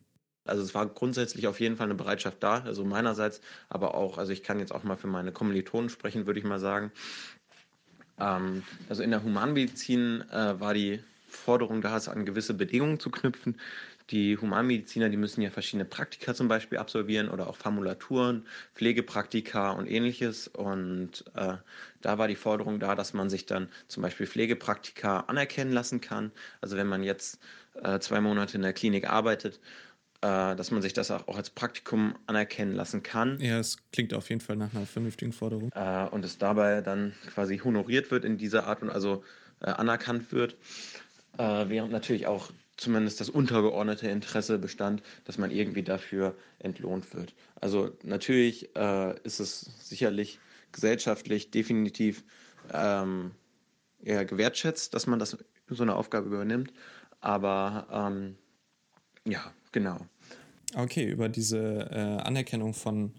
Also 0.45 0.61
es 0.61 0.75
war 0.75 0.85
grundsätzlich 0.87 1.47
auf 1.47 1.59
jeden 1.59 1.77
Fall 1.77 1.85
eine 1.85 1.95
Bereitschaft 1.95 2.43
da, 2.43 2.59
also 2.59 2.83
meinerseits, 2.83 3.39
aber 3.69 3.95
auch, 3.95 4.17
also 4.17 4.33
ich 4.33 4.43
kann 4.43 4.59
jetzt 4.59 4.73
auch 4.73 4.83
mal 4.83 4.97
für 4.97 5.07
meine 5.07 5.31
Kommilitonen 5.31 5.89
sprechen, 5.89 6.25
würde 6.25 6.39
ich 6.39 6.45
mal 6.45 6.59
sagen. 6.59 6.91
Ähm, 8.19 8.63
also 8.89 9.03
in 9.03 9.11
der 9.11 9.23
Humanmedizin 9.23 10.23
äh, 10.29 10.59
war 10.59 10.73
die 10.73 10.99
Forderung 11.27 11.81
da, 11.81 11.97
es 11.97 12.07
an 12.07 12.25
gewisse 12.25 12.53
Bedingungen 12.53 12.99
zu 12.99 13.09
knüpfen, 13.09 13.59
die 14.13 14.37
Humanmediziner, 14.37 15.09
die 15.09 15.17
müssen 15.17 15.41
ja 15.41 15.49
verschiedene 15.49 15.85
Praktika 15.85 16.35
zum 16.35 16.47
Beispiel 16.47 16.77
absolvieren 16.77 17.29
oder 17.29 17.47
auch 17.47 17.55
Formulaturen, 17.55 18.45
Pflegepraktika 18.75 19.71
und 19.71 19.87
ähnliches. 19.87 20.47
Und 20.47 21.25
äh, 21.35 21.55
da 22.01 22.17
war 22.19 22.27
die 22.27 22.35
Forderung 22.35 22.79
da, 22.79 22.93
dass 22.93 23.13
man 23.13 23.31
sich 23.31 23.47
dann 23.47 23.69
zum 23.87 24.03
Beispiel 24.03 24.27
Pflegepraktika 24.27 25.21
anerkennen 25.21 25.71
lassen 25.71 25.99
kann. 25.99 26.31
Also 26.61 26.77
wenn 26.77 26.87
man 26.87 27.01
jetzt 27.01 27.39
äh, 27.81 27.99
zwei 27.99 28.21
Monate 28.21 28.55
in 28.55 28.61
der 28.61 28.73
Klinik 28.73 29.09
arbeitet, 29.09 29.59
äh, 30.21 30.55
dass 30.55 30.69
man 30.69 30.83
sich 30.83 30.93
das 30.93 31.09
auch 31.09 31.35
als 31.35 31.49
Praktikum 31.49 32.15
anerkennen 32.27 32.75
lassen 32.75 33.01
kann. 33.01 33.39
Ja, 33.39 33.57
es 33.57 33.77
klingt 33.91 34.13
auf 34.13 34.29
jeden 34.29 34.41
Fall 34.41 34.57
nach 34.57 34.75
einer 34.75 34.85
vernünftigen 34.85 35.33
Forderung. 35.33 35.71
Äh, 35.73 36.05
und 36.09 36.23
es 36.23 36.37
dabei 36.37 36.81
dann 36.81 37.13
quasi 37.33 37.57
honoriert 37.57 38.11
wird 38.11 38.25
in 38.25 38.37
dieser 38.37 38.67
Art 38.67 38.83
und 38.83 38.91
also 38.91 39.23
äh, 39.59 39.71
anerkannt 39.71 40.31
wird. 40.31 40.55
Äh, 41.39 41.65
während 41.67 41.91
natürlich 41.91 42.27
auch 42.27 42.51
zumindest 42.83 43.19
das 43.21 43.29
untergeordnete 43.29 44.07
Interesse 44.09 44.59
bestand, 44.59 45.01
dass 45.25 45.37
man 45.37 45.51
irgendwie 45.51 45.83
dafür 45.83 46.35
entlohnt 46.59 47.13
wird. 47.13 47.33
Also 47.59 47.91
natürlich 48.03 48.75
äh, 48.75 49.15
ist 49.23 49.39
es 49.39 49.61
sicherlich 49.79 50.39
gesellschaftlich 50.71 51.49
definitiv 51.49 52.23
ähm, 52.73 53.31
eher 54.03 54.25
gewertschätzt, 54.25 54.93
dass 54.93 55.07
man 55.07 55.19
das 55.19 55.37
so 55.69 55.83
eine 55.83 55.95
Aufgabe 55.95 56.27
übernimmt. 56.27 56.73
Aber 57.21 57.87
ähm, 57.89 58.35
ja, 59.25 59.53
genau. 59.71 60.05
Okay, 60.75 61.05
über 61.09 61.29
diese 61.29 61.89
äh, 61.91 62.21
Anerkennung 62.23 62.73
von 62.73 63.13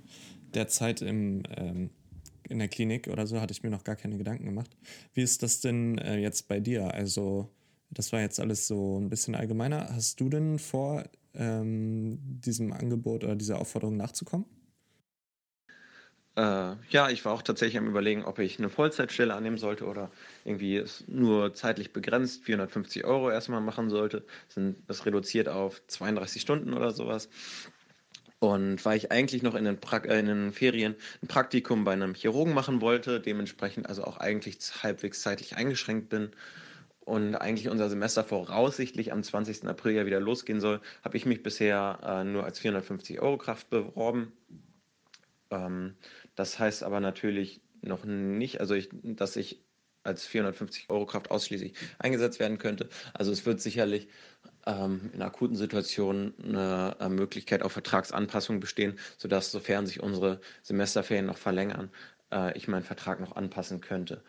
der 0.53 0.69
Zeit 0.69 1.01
im, 1.01 1.43
ähm, 1.57 1.91
in 2.49 2.59
der 2.59 2.69
Klinik 2.69 3.09
oder 3.09 3.27
so 3.27 3.41
hatte 3.41 3.53
ich 3.53 3.63
mir 3.63 3.71
noch 3.71 3.85
gar 3.85 3.97
keine 3.97 4.19
Gedanken 4.19 4.45
gemacht. 4.45 4.77
Wie 5.15 5.23
ist 5.23 5.43
das 5.43 5.61
denn 5.61 5.97
äh, 5.99 6.19
jetzt 6.19 6.49
bei 6.49 6.61
dir? 6.61 6.93
Also 6.93 7.49
das 7.95 8.13
war 8.13 8.21
jetzt 8.21 8.41
alles 8.41 8.67
so 8.67 8.99
ein 8.99 9.09
bisschen 9.09 9.35
allgemeiner. 9.35 9.89
Hast 9.95 10.21
du 10.21 10.29
denn 10.29 10.59
vor, 10.59 11.05
ähm, 11.35 12.19
diesem 12.21 12.73
Angebot 12.73 13.25
oder 13.25 13.37
dieser 13.37 13.59
Aufforderung 13.59 13.97
nachzukommen? 13.97 14.47
Äh, 16.37 16.75
ja, 16.91 17.11
ich 17.11 17.25
war 17.25 17.33
auch 17.33 17.43
tatsächlich 17.43 17.79
am 17.79 17.87
Überlegen, 17.87 18.25
ob 18.25 18.41
ich 18.41 18.59
eine 18.59 18.69
Vollzeitstelle 18.69 19.35
annehmen 19.35 19.59
sollte 19.59 19.85
oder 19.85 20.11
irgendwie 20.45 20.85
nur 21.07 21.55
zeitlich 21.55 21.93
begrenzt 21.93 22.43
450 22.45 23.05
Euro 23.05 23.31
erstmal 23.31 23.61
machen 23.61 23.89
sollte. 23.89 24.25
Das 24.89 25.07
reduziert 25.07 25.49
auf 25.49 25.81
32 25.87 26.43
Stunden 26.43 26.75
oder 26.75 26.91
sowas. 26.91 27.29
Und 28.41 28.85
weil 28.85 28.97
ich 28.97 29.13
eigentlich 29.13 29.43
noch 29.43 29.55
in 29.55 29.65
den, 29.65 29.79
äh, 29.81 30.19
in 30.19 30.27
den, 30.27 30.53
Ferien 30.53 30.97
ein 31.23 31.29
Praktikum 31.29 31.85
bei 31.85 31.93
einem 31.93 32.15
Chirurgen 32.15 32.53
machen 32.53 32.81
wollte, 32.81 33.21
dementsprechend 33.21 33.89
also 33.89 34.05
auch 34.05 34.19
eigentlich 34.19 34.59
halbwegs 34.83 35.23
zeitlich 35.23 35.57
eingeschränkt 35.57 36.09
bin, 36.09 36.31
und 37.05 37.35
eigentlich 37.35 37.69
unser 37.69 37.89
Semester 37.89 38.25
voraussichtlich 38.25 39.13
am 39.13 39.23
20. 39.23 39.67
April 39.67 39.93
ja 39.93 40.07
wieder 40.07 40.21
losgehen 40.21 40.61
soll, 40.61 40.81
habe 41.03 41.17
ich 41.17 41.27
mich 41.27 41.43
bisher 41.43 41.99
äh, 42.03 42.25
nur 42.25 42.45
als 42.45 42.59
450 42.59 43.21
Euro 43.21 43.37
Kraft 43.39 43.71
beworben. 43.71 44.33
Ähm, 45.51 45.95
das 46.35 46.59
heißt 46.59 46.83
aber 46.83 47.01
natürlich 47.01 47.61
noch 47.83 48.05
nicht, 48.05 48.61
also 48.61 48.75
ich, 48.75 48.89
dass 49.03 49.37
ich 49.37 49.63
als 50.03 50.27
450 50.27 50.91
Euro 50.91 51.07
Kraft 51.07 51.31
ausschließlich 51.31 51.75
eingesetzt 51.99 52.39
werden 52.39 52.59
könnte. 52.59 52.89
Also 53.15 53.33
es 53.33 53.47
wird 53.47 53.61
sicherlich 53.61 54.09
ähm, 54.67 55.11
in 55.13 55.23
akuten 55.23 55.57
Situationen 55.57 56.35
eine 56.43 56.97
äh, 57.01 57.09
Möglichkeit 57.09 57.63
auf 57.63 57.73
Vertragsanpassung 57.73 58.61
bestehen, 58.61 58.99
sodass, 59.17 59.51
sofern 59.51 59.87
sich 59.87 60.01
unsere 60.03 60.41
Semesterferien 60.63 61.27
noch 61.27 61.39
verlängern, 61.39 61.91
äh, 62.33 62.57
ich 62.57 62.69
meinen 62.69 62.83
Vertrag 62.83 63.21
noch 63.21 63.37
anpassen 63.37 63.81
könnte. 63.81 64.23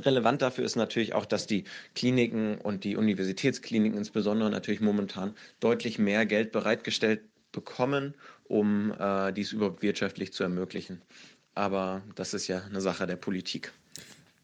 Relevant 0.00 0.42
dafür 0.42 0.64
ist 0.64 0.76
natürlich 0.76 1.12
auch, 1.14 1.26
dass 1.26 1.46
die 1.46 1.64
Kliniken 1.94 2.58
und 2.58 2.84
die 2.84 2.96
Universitätskliniken 2.96 3.98
insbesondere 3.98 4.50
natürlich 4.50 4.80
momentan 4.80 5.34
deutlich 5.60 5.98
mehr 5.98 6.24
Geld 6.26 6.52
bereitgestellt 6.52 7.22
bekommen, 7.50 8.14
um 8.44 8.92
äh, 8.98 9.32
dies 9.32 9.52
überhaupt 9.52 9.82
wirtschaftlich 9.82 10.32
zu 10.32 10.42
ermöglichen. 10.42 11.02
Aber 11.54 12.02
das 12.14 12.32
ist 12.34 12.48
ja 12.48 12.62
eine 12.62 12.80
Sache 12.80 13.06
der 13.06 13.16
Politik. 13.16 13.72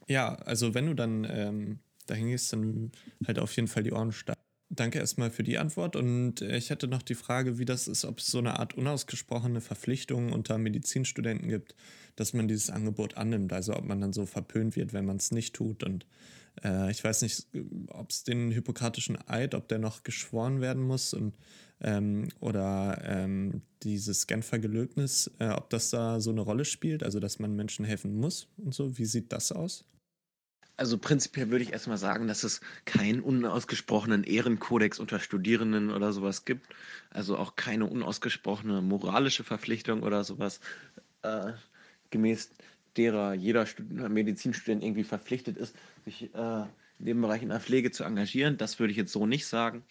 Ja, 0.08 0.34
also 0.34 0.74
wenn 0.74 0.86
du 0.86 0.94
dann 0.94 1.26
ähm, 1.30 1.78
dahin 2.06 2.28
gehst, 2.28 2.52
dann 2.52 2.92
halt 3.26 3.38
auf 3.38 3.54
jeden 3.56 3.68
Fall 3.68 3.82
die 3.82 3.92
Ohren 3.92 4.12
steil. 4.12 4.36
Danke 4.70 4.98
erstmal 4.98 5.30
für 5.30 5.42
die 5.42 5.56
Antwort 5.56 5.96
und 5.96 6.42
äh, 6.42 6.56
ich 6.56 6.68
hätte 6.68 6.88
noch 6.88 7.02
die 7.02 7.14
Frage, 7.14 7.58
wie 7.58 7.64
das 7.64 7.88
ist, 7.88 8.04
ob 8.04 8.18
es 8.18 8.26
so 8.26 8.38
eine 8.38 8.58
Art 8.58 8.74
unausgesprochene 8.74 9.62
Verpflichtung 9.62 10.32
unter 10.32 10.58
Medizinstudenten 10.58 11.48
gibt, 11.48 11.74
dass 12.18 12.32
man 12.32 12.48
dieses 12.48 12.70
Angebot 12.70 13.16
annimmt, 13.16 13.52
also 13.52 13.74
ob 13.74 13.84
man 13.84 14.00
dann 14.00 14.12
so 14.12 14.26
verpönt 14.26 14.76
wird, 14.76 14.92
wenn 14.92 15.04
man 15.04 15.16
es 15.16 15.30
nicht 15.30 15.54
tut 15.54 15.84
und 15.84 16.06
äh, 16.64 16.90
ich 16.90 17.02
weiß 17.02 17.22
nicht, 17.22 17.46
ob 17.88 18.10
es 18.10 18.24
den 18.24 18.50
hippokratischen 18.50 19.18
Eid, 19.28 19.54
ob 19.54 19.68
der 19.68 19.78
noch 19.78 20.02
geschworen 20.02 20.60
werden 20.60 20.82
muss 20.82 21.14
und 21.14 21.34
ähm, 21.80 22.28
oder 22.40 23.00
ähm, 23.04 23.62
dieses 23.84 24.26
Genfer 24.26 24.58
Gelöbnis, 24.58 25.30
äh, 25.38 25.50
ob 25.50 25.70
das 25.70 25.90
da 25.90 26.20
so 26.20 26.30
eine 26.30 26.40
Rolle 26.40 26.64
spielt, 26.64 27.04
also 27.04 27.20
dass 27.20 27.38
man 27.38 27.54
Menschen 27.54 27.84
helfen 27.84 28.18
muss 28.18 28.48
und 28.56 28.74
so. 28.74 28.98
Wie 28.98 29.04
sieht 29.04 29.32
das 29.32 29.52
aus? 29.52 29.84
Also 30.76 30.96
prinzipiell 30.96 31.50
würde 31.50 31.64
ich 31.64 31.72
erstmal 31.72 31.98
sagen, 31.98 32.28
dass 32.28 32.44
es 32.44 32.60
keinen 32.84 33.20
unausgesprochenen 33.20 34.22
Ehrenkodex 34.22 35.00
unter 35.00 35.18
Studierenden 35.18 35.90
oder 35.90 36.12
sowas 36.12 36.44
gibt. 36.44 36.68
Also 37.10 37.36
auch 37.36 37.56
keine 37.56 37.86
unausgesprochene 37.86 38.80
moralische 38.80 39.42
Verpflichtung 39.42 40.04
oder 40.04 40.22
sowas, 40.22 40.60
äh, 41.22 41.52
gemäß 42.10 42.50
derer 42.96 43.34
jeder 43.34 43.66
Stud 43.66 43.90
Medizinstudent 43.90 44.82
irgendwie 44.82 45.04
verpflichtet 45.04 45.56
ist, 45.56 45.76
sich 46.04 46.34
äh, 46.34 46.62
in 46.98 47.06
dem 47.06 47.20
Bereich 47.20 47.42
in 47.42 47.50
der 47.50 47.60
Pflege 47.60 47.90
zu 47.90 48.04
engagieren. 48.04 48.56
Das 48.56 48.78
würde 48.78 48.90
ich 48.90 48.96
jetzt 48.96 49.12
so 49.12 49.26
nicht 49.26 49.46
sagen. 49.46 49.84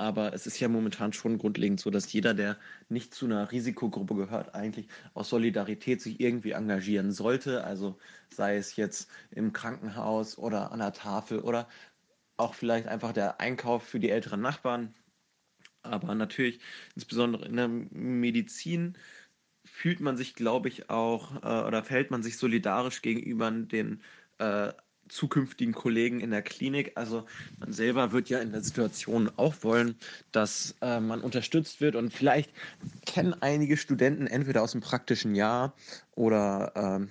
Aber 0.00 0.32
es 0.32 0.46
ist 0.46 0.58
ja 0.58 0.68
momentan 0.68 1.12
schon 1.12 1.36
grundlegend 1.36 1.78
so, 1.78 1.90
dass 1.90 2.10
jeder, 2.10 2.32
der 2.32 2.56
nicht 2.88 3.12
zu 3.12 3.26
einer 3.26 3.52
Risikogruppe 3.52 4.14
gehört, 4.14 4.54
eigentlich 4.54 4.88
aus 5.12 5.28
Solidarität 5.28 6.00
sich 6.00 6.20
irgendwie 6.20 6.52
engagieren 6.52 7.12
sollte. 7.12 7.64
Also 7.64 7.98
sei 8.30 8.56
es 8.56 8.76
jetzt 8.76 9.10
im 9.30 9.52
Krankenhaus 9.52 10.38
oder 10.38 10.72
an 10.72 10.78
der 10.78 10.94
Tafel 10.94 11.40
oder 11.40 11.68
auch 12.38 12.54
vielleicht 12.54 12.86
einfach 12.86 13.12
der 13.12 13.40
Einkauf 13.40 13.82
für 13.82 14.00
die 14.00 14.08
älteren 14.08 14.40
Nachbarn. 14.40 14.94
Aber 15.82 16.14
natürlich, 16.14 16.60
insbesondere 16.94 17.44
in 17.44 17.56
der 17.56 17.68
Medizin, 17.68 18.96
fühlt 19.80 20.00
man 20.00 20.18
sich, 20.18 20.34
glaube 20.34 20.68
ich, 20.68 20.90
auch 20.90 21.42
äh, 21.42 21.66
oder 21.66 21.82
verhält 21.82 22.10
man 22.10 22.22
sich 22.22 22.36
solidarisch 22.36 23.00
gegenüber 23.00 23.50
den 23.50 24.02
äh, 24.36 24.72
zukünftigen 25.08 25.72
Kollegen 25.72 26.20
in 26.20 26.30
der 26.30 26.42
Klinik. 26.42 26.92
Also 26.96 27.24
man 27.58 27.72
selber 27.72 28.12
wird 28.12 28.28
ja 28.28 28.40
in 28.40 28.52
der 28.52 28.60
Situation 28.60 29.30
auch 29.36 29.54
wollen, 29.62 29.96
dass 30.32 30.74
äh, 30.82 31.00
man 31.00 31.22
unterstützt 31.22 31.80
wird. 31.80 31.96
Und 31.96 32.12
vielleicht 32.12 32.50
kennen 33.06 33.34
einige 33.40 33.78
Studenten 33.78 34.26
entweder 34.26 34.60
aus 34.60 34.72
dem 34.72 34.82
praktischen 34.82 35.34
Jahr 35.34 35.72
oder, 36.14 37.00
äh, 37.00 37.06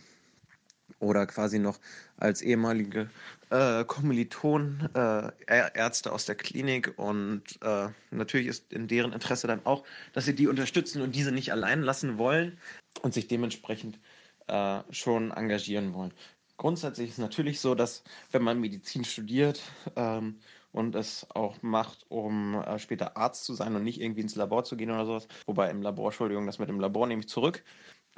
oder 0.99 1.25
quasi 1.25 1.59
noch 1.59 1.79
als 2.17 2.41
ehemalige 2.41 3.09
äh, 3.49 3.83
Kommilitonen, 3.85 4.89
äh, 4.93 5.31
Ärzte 5.47 6.11
aus 6.11 6.25
der 6.25 6.35
Klinik. 6.35 6.93
Und 6.97 7.43
äh, 7.61 7.87
natürlich 8.11 8.47
ist 8.47 8.71
in 8.73 8.87
deren 8.87 9.13
Interesse 9.13 9.47
dann 9.47 9.65
auch, 9.65 9.83
dass 10.13 10.25
sie 10.25 10.35
die 10.35 10.47
unterstützen 10.47 11.01
und 11.01 11.15
diese 11.15 11.31
nicht 11.31 11.51
allein 11.51 11.81
lassen 11.81 12.17
wollen 12.17 12.57
und 13.01 13.13
sich 13.13 13.27
dementsprechend 13.27 13.99
äh, 14.47 14.81
schon 14.91 15.31
engagieren 15.31 15.93
wollen. 15.93 16.13
Grundsätzlich 16.57 17.09
ist 17.09 17.13
es 17.13 17.19
natürlich 17.19 17.61
so, 17.61 17.73
dass 17.73 18.03
wenn 18.31 18.43
man 18.43 18.59
Medizin 18.59 19.05
studiert 19.05 19.61
ähm, 19.95 20.39
und 20.73 20.93
es 20.95 21.25
auch 21.33 21.61
macht, 21.61 22.05
um 22.09 22.55
äh, 22.55 22.77
später 22.79 23.15
Arzt 23.15 23.45
zu 23.45 23.53
sein 23.53 23.75
und 23.75 23.83
nicht 23.85 24.01
irgendwie 24.01 24.21
ins 24.21 24.35
Labor 24.35 24.65
zu 24.65 24.75
gehen 24.75 24.91
oder 24.91 25.05
sowas, 25.05 25.27
wobei 25.45 25.69
im 25.69 25.81
Labor, 25.81 26.07
Entschuldigung, 26.07 26.45
das 26.45 26.59
mit 26.59 26.67
dem 26.67 26.81
Labor 26.81 27.07
nehme 27.07 27.21
ich 27.21 27.29
zurück, 27.29 27.63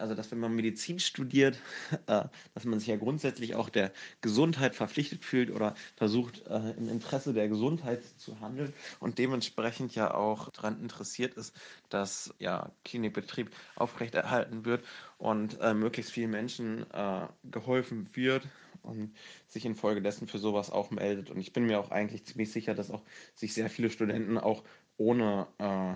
also 0.02 0.16
dass 0.16 0.32
wenn 0.32 0.40
man 0.40 0.54
Medizin 0.54 1.00
studiert, 1.00 1.60
äh, 2.08 2.24
dass 2.54 2.66
man 2.66 2.80
sich 2.80 2.90
ja 2.90 2.98
grundsätzlich 2.98 3.56
auch 3.56 3.70
der 3.70 3.92
Gesundheit 4.22 4.76
verpflichtet 4.76 5.24
fühlt 5.24 5.52
oder 5.52 5.76
versucht 5.96 6.46
äh, 6.48 6.72
im 6.72 6.90
Interesse 6.90 7.34
der 7.34 7.48
Gesundheit 7.48 8.04
zu 8.18 8.40
handeln 8.40 8.74
und 9.00 9.18
dementsprechend 9.18 9.96
ja 9.96 10.14
auch 10.14 10.50
daran 10.50 10.82
interessiert 10.82 11.36
ist, 11.36 11.56
dass 11.90 12.34
ja 12.40 12.72
Klinikbetrieb 12.84 13.52
aufrechterhalten 13.76 14.66
wird 14.66 14.84
und 15.18 15.60
äh, 15.62 15.74
möglichst 15.74 16.12
vielen 16.12 16.32
Menschen 16.32 16.90
äh, 16.92 17.28
geholfen 17.44 18.10
wird 18.14 18.48
und 18.84 19.14
sich 19.48 19.66
infolgedessen 19.66 20.28
für 20.28 20.40
sowas 20.40 20.72
auch 20.72 20.92
meldet. 20.92 21.30
Und 21.30 21.40
ich 21.40 21.54
bin 21.54 21.66
mir 21.66 21.80
auch 21.80 21.92
eigentlich 21.92 22.26
ziemlich 22.26 22.52
sicher, 22.52 22.74
dass 22.74 22.92
auch 22.92 23.04
sich 23.36 23.54
sehr 23.54 23.70
viele 23.70 23.90
Studenten 23.90 24.38
auch 24.38 24.64
ohne, 24.98 25.48
äh, 25.58 25.94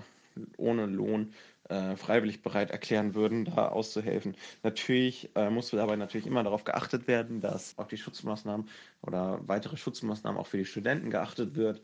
ohne 0.56 0.86
Lohn 0.86 1.32
äh, 1.68 1.96
freiwillig 1.96 2.42
bereit 2.42 2.70
erklären 2.70 3.14
würden, 3.14 3.44
da 3.44 3.68
auszuhelfen. 3.68 4.36
Natürlich 4.62 5.30
äh, 5.34 5.50
muss 5.50 5.70
dabei 5.70 5.96
natürlich 5.96 6.26
immer 6.26 6.44
darauf 6.44 6.64
geachtet 6.64 7.08
werden, 7.08 7.40
dass 7.40 7.76
auch 7.78 7.88
die 7.88 7.96
Schutzmaßnahmen 7.96 8.68
oder 9.02 9.40
weitere 9.46 9.76
Schutzmaßnahmen 9.76 10.40
auch 10.40 10.46
für 10.46 10.58
die 10.58 10.64
Studenten 10.64 11.10
geachtet 11.10 11.56
wird. 11.56 11.82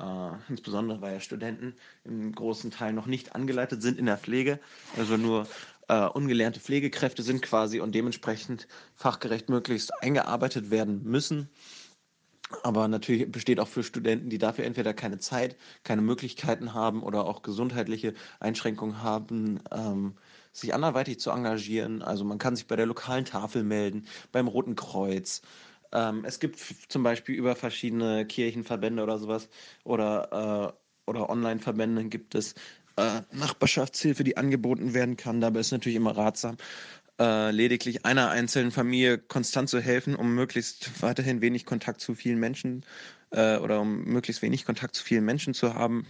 Äh, 0.00 0.30
insbesondere 0.48 1.00
weil 1.00 1.14
ja 1.14 1.20
Studenten 1.20 1.74
im 2.04 2.32
großen 2.32 2.70
Teil 2.70 2.92
noch 2.92 3.06
nicht 3.06 3.34
angeleitet 3.34 3.82
sind 3.82 3.98
in 3.98 4.06
der 4.06 4.18
Pflege, 4.18 4.60
also 4.96 5.16
nur 5.16 5.46
äh, 5.88 6.06
ungelernte 6.06 6.60
Pflegekräfte 6.60 7.22
sind 7.22 7.42
quasi 7.42 7.80
und 7.80 7.94
dementsprechend 7.94 8.68
fachgerecht 8.94 9.48
möglichst 9.48 10.02
eingearbeitet 10.02 10.70
werden 10.70 11.02
müssen. 11.02 11.48
Aber 12.62 12.88
natürlich 12.88 13.30
besteht 13.30 13.60
auch 13.60 13.68
für 13.68 13.82
Studenten, 13.82 14.30
die 14.30 14.38
dafür 14.38 14.64
entweder 14.64 14.94
keine 14.94 15.18
Zeit, 15.18 15.56
keine 15.84 16.00
Möglichkeiten 16.02 16.72
haben 16.72 17.02
oder 17.02 17.26
auch 17.26 17.42
gesundheitliche 17.42 18.14
Einschränkungen 18.40 19.02
haben, 19.02 19.60
ähm, 19.70 20.14
sich 20.52 20.72
anderweitig 20.74 21.20
zu 21.20 21.30
engagieren. 21.30 22.02
Also 22.02 22.24
man 22.24 22.38
kann 22.38 22.56
sich 22.56 22.66
bei 22.66 22.76
der 22.76 22.86
lokalen 22.86 23.24
Tafel 23.26 23.64
melden, 23.64 24.06
beim 24.32 24.48
Roten 24.48 24.76
Kreuz. 24.76 25.42
Ähm, 25.92 26.24
es 26.24 26.40
gibt 26.40 26.58
zum 26.88 27.02
Beispiel 27.02 27.34
über 27.34 27.54
verschiedene 27.54 28.26
Kirchenverbände 28.26 29.02
oder 29.02 29.18
sowas 29.18 29.48
oder, 29.84 30.74
äh, 31.06 31.10
oder 31.10 31.30
Online-Verbände 31.30 32.04
gibt 32.06 32.34
es 32.34 32.54
äh, 32.96 33.22
Nachbarschaftshilfe, 33.30 34.24
die 34.24 34.36
angeboten 34.36 34.92
werden 34.92 35.16
kann. 35.16 35.40
Dabei 35.40 35.60
ist 35.60 35.70
natürlich 35.72 35.96
immer 35.96 36.16
ratsam, 36.16 36.56
äh, 37.18 37.50
lediglich 37.50 38.04
einer 38.04 38.30
einzelnen 38.30 38.70
Familie 38.70 39.18
konstant 39.18 39.68
zu 39.68 39.80
helfen, 39.80 40.14
um 40.14 40.34
möglichst 40.34 41.02
weiterhin 41.02 41.40
wenig 41.40 41.66
Kontakt 41.66 42.00
zu 42.00 42.14
vielen 42.14 42.38
Menschen 42.38 42.84
äh, 43.30 43.56
oder 43.58 43.80
um 43.80 44.04
möglichst 44.04 44.42
wenig 44.42 44.64
Kontakt 44.64 44.94
zu 44.94 45.04
vielen 45.04 45.24
Menschen 45.24 45.54
zu 45.54 45.74
haben. 45.74 46.06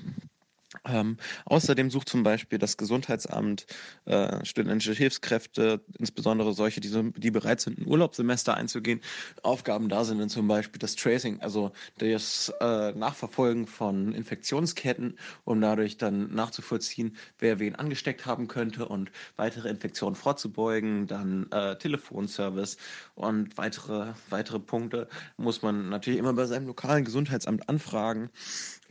Ähm, 0.88 1.16
außerdem 1.44 1.90
sucht 1.90 2.09
zum 2.09 2.22
Beispiel 2.22 2.59
das 2.59 2.77
Gesundheitsamt 2.77 3.66
äh, 4.07 4.44
studentische 4.44 4.92
Hilfskräfte, 4.92 5.81
insbesondere 5.98 6.55
solche, 6.55 6.81
die, 6.81 6.88
so, 6.88 7.03
die 7.03 7.31
bereit 7.31 7.61
sind, 7.61 7.79
ein 7.79 7.87
Urlaubssemester 7.87 8.55
einzugehen. 8.57 9.01
Aufgaben 9.42 9.88
da 9.88 10.05
sind 10.05 10.18
dann 10.18 10.29
zum 10.29 10.48
Beispiel 10.48 10.79
das 10.79 10.96
Tracing, 10.96 11.40
also 11.40 11.72
das 11.98 12.53
äh, 12.61 12.92
Nachverfolgen 12.92 13.66
von 13.66 14.12
Infektionsketten, 14.12 15.18
um 15.44 15.61
dadurch 15.61 15.96
dann 15.98 16.35
nachzuvollziehen, 16.35 17.16
wer 17.38 17.59
wen 17.59 17.74
angesteckt 17.74 18.27
haben 18.27 18.48
könnte 18.48 18.87
und 18.87 19.11
weitere 19.37 19.68
Infektionen 19.68 20.16
vorzubeugen. 20.16 21.07
Dann 21.07 21.51
äh, 21.51 21.77
Telefonservice 21.77 22.79
und 23.14 23.57
weitere, 23.59 24.12
weitere 24.31 24.59
Punkte 24.59 25.09
muss 25.37 25.62
man 25.62 25.88
natürlich 25.88 26.18
immer 26.18 26.33
bei 26.33 26.46
seinem 26.46 26.66
lokalen 26.66 27.05
Gesundheitsamt 27.05 27.68
anfragen. 27.68 28.31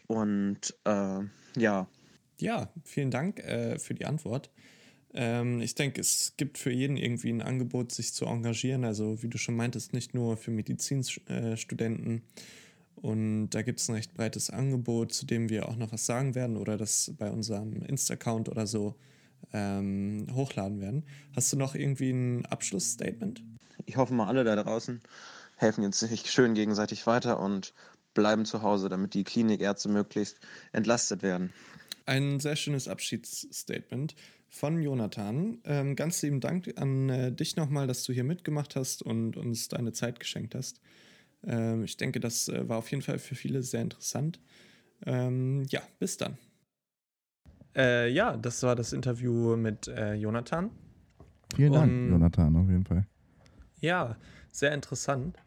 Und 0.08 0.76
äh, 0.86 1.20
ja. 1.58 1.88
Ja, 2.40 2.70
vielen 2.84 3.12
Dank 3.12 3.40
äh, 3.40 3.80
für 3.80 3.94
die 3.94 4.06
Antwort. 4.06 4.50
Ähm, 5.14 5.62
ich 5.62 5.76
denke, 5.76 6.02
es 6.02 6.34
gibt 6.38 6.58
für 6.58 6.72
jeden 6.72 6.98
irgendwie 6.98 7.30
ein 7.30 7.42
Angebot, 7.42 7.92
sich 7.92 8.14
zu 8.14 8.26
engagieren. 8.26 8.86
Also, 8.86 9.22
wie 9.24 9.28
du 9.28 9.38
schon 9.38 9.56
meintest, 9.56 9.94
nicht 9.94 10.14
nur 10.14 10.38
für 10.38 10.52
Medizinstudenten. 10.52 12.24
Und 12.96 13.52
da 13.52 13.62
gibt 13.62 13.80
es 13.80 13.90
ein 13.90 13.96
recht 13.96 14.14
breites 14.14 14.50
Angebot, 14.50 15.14
zu 15.14 15.26
dem 15.26 15.50
wir 15.50 15.70
auch 15.70 15.76
noch 15.76 15.92
was 15.92 16.06
sagen 16.06 16.36
werden 16.36 16.58
oder 16.58 16.78
das 16.78 17.14
bei 17.18 17.30
unserem 17.30 17.84
Insta-Account 17.84 18.50
oder 18.50 18.66
so 18.66 18.96
ähm, 19.54 20.28
hochladen 20.34 20.82
werden. 20.82 21.06
Hast 21.36 21.54
du 21.54 21.58
noch 21.58 21.76
irgendwie 21.76 22.10
ein 22.10 22.46
Abschlussstatement? 22.48 23.44
Ich 23.86 23.98
hoffe 23.98 24.14
mal, 24.14 24.28
alle 24.28 24.44
da 24.44 24.56
draußen 24.56 25.00
helfen 25.58 25.84
jetzt 25.84 26.00
sich 26.00 26.32
schön 26.32 26.54
gegenseitig 26.54 27.06
weiter 27.08 27.40
und 27.40 27.74
bleiben 28.18 28.46
zu 28.46 28.64
Hause, 28.64 28.90
damit 28.90 29.14
die 29.14 29.24
Klinikärzte 29.24 29.90
möglichst 29.90 30.40
entlastet 30.74 31.22
werden. 31.22 31.54
Ein 32.08 32.40
sehr 32.40 32.56
schönes 32.56 32.88
Abschiedsstatement 32.88 34.16
von 34.50 34.82
Jonathan. 34.82 35.60
Ähm, 35.66 35.96
ganz 35.96 36.22
lieben 36.24 36.40
Dank 36.42 36.74
an 36.78 37.10
äh, 37.10 37.32
dich 37.32 37.58
nochmal, 37.58 37.86
dass 37.86 38.04
du 38.06 38.14
hier 38.14 38.24
mitgemacht 38.24 38.76
hast 38.76 39.04
und 39.04 39.38
uns 39.38 39.68
deine 39.68 39.92
Zeit 39.92 40.20
geschenkt 40.20 40.56
hast. 40.56 40.82
Ähm, 41.46 41.84
ich 41.84 41.98
denke, 41.98 42.20
das 42.20 42.48
äh, 42.48 42.68
war 42.68 42.80
auf 42.80 42.90
jeden 42.90 43.04
Fall 43.04 43.20
für 43.20 43.36
viele 43.36 43.62
sehr 43.62 43.84
interessant. 43.84 44.40
Ähm, 45.06 45.66
ja, 45.70 45.82
bis 46.00 46.18
dann. 46.18 46.40
Äh, 47.76 48.10
ja, 48.12 48.36
das 48.36 48.64
war 48.64 48.76
das 48.76 48.94
Interview 48.94 49.56
mit 49.56 49.88
äh, 49.88 50.16
Jonathan. 50.16 50.72
Vielen 51.56 51.74
Dank, 51.74 51.92
Und- 51.92 52.10
Jonathan, 52.10 52.56
auf 52.56 52.68
jeden 52.68 52.86
Fall. 52.86 53.06
Ja, 53.80 54.18
sehr 54.52 54.74
interessant. 54.74 55.38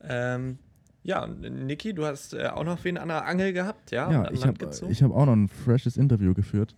Ähm, 0.00 0.58
ja, 1.02 1.24
und 1.24 1.40
Niki, 1.40 1.94
du 1.94 2.04
hast 2.04 2.34
äh, 2.34 2.46
auch 2.46 2.64
noch 2.64 2.82
wen 2.84 2.96
an 2.96 3.08
der 3.08 3.26
Angel 3.26 3.52
gehabt, 3.52 3.90
ja? 3.90 4.10
Ja, 4.10 4.30
ich 4.30 4.46
habe 4.46 4.66
hab 4.66 5.10
auch 5.10 5.26
noch 5.26 5.32
ein 5.32 5.48
freshes 5.48 5.96
Interview 5.96 6.34
geführt 6.34 6.76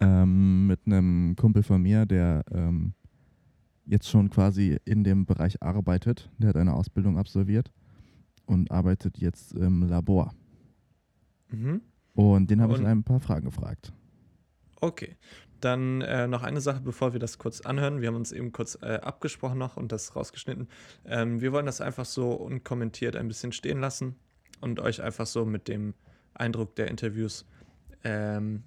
ähm, 0.00 0.66
mit 0.66 0.80
einem 0.86 1.36
Kumpel 1.36 1.62
von 1.62 1.82
mir, 1.82 2.06
der 2.06 2.44
ähm, 2.52 2.94
jetzt 3.86 4.08
schon 4.08 4.30
quasi 4.30 4.78
in 4.84 5.04
dem 5.04 5.26
Bereich 5.26 5.62
arbeitet. 5.62 6.30
Der 6.38 6.50
hat 6.50 6.56
eine 6.56 6.74
Ausbildung 6.74 7.18
absolviert 7.18 7.70
und 8.46 8.70
arbeitet 8.70 9.18
jetzt 9.18 9.52
im 9.52 9.88
Labor. 9.88 10.32
Mhm. 11.48 11.82
Und 12.14 12.50
den 12.50 12.60
habe 12.60 12.74
ich 12.74 12.84
ein 12.84 13.04
paar 13.04 13.20
Fragen 13.20 13.46
gefragt. 13.46 13.92
Okay. 14.80 15.16
Dann 15.60 16.00
äh, 16.00 16.26
noch 16.26 16.42
eine 16.42 16.60
Sache, 16.62 16.80
bevor 16.80 17.12
wir 17.12 17.20
das 17.20 17.36
kurz 17.36 17.60
anhören. 17.60 18.00
Wir 18.00 18.08
haben 18.08 18.16
uns 18.16 18.32
eben 18.32 18.50
kurz 18.50 18.78
äh, 18.80 18.98
abgesprochen 19.02 19.58
noch 19.58 19.76
und 19.76 19.92
das 19.92 20.16
rausgeschnitten. 20.16 20.68
Ähm, 21.04 21.40
wir 21.42 21.52
wollen 21.52 21.66
das 21.66 21.82
einfach 21.82 22.06
so 22.06 22.30
unkommentiert 22.32 23.14
ein 23.14 23.28
bisschen 23.28 23.52
stehen 23.52 23.78
lassen 23.80 24.16
und 24.62 24.80
euch 24.80 25.02
einfach 25.02 25.26
so 25.26 25.44
mit 25.44 25.68
dem 25.68 25.94
Eindruck 26.32 26.76
der 26.76 26.88
Interviews 26.88 27.44
ähm, 28.04 28.62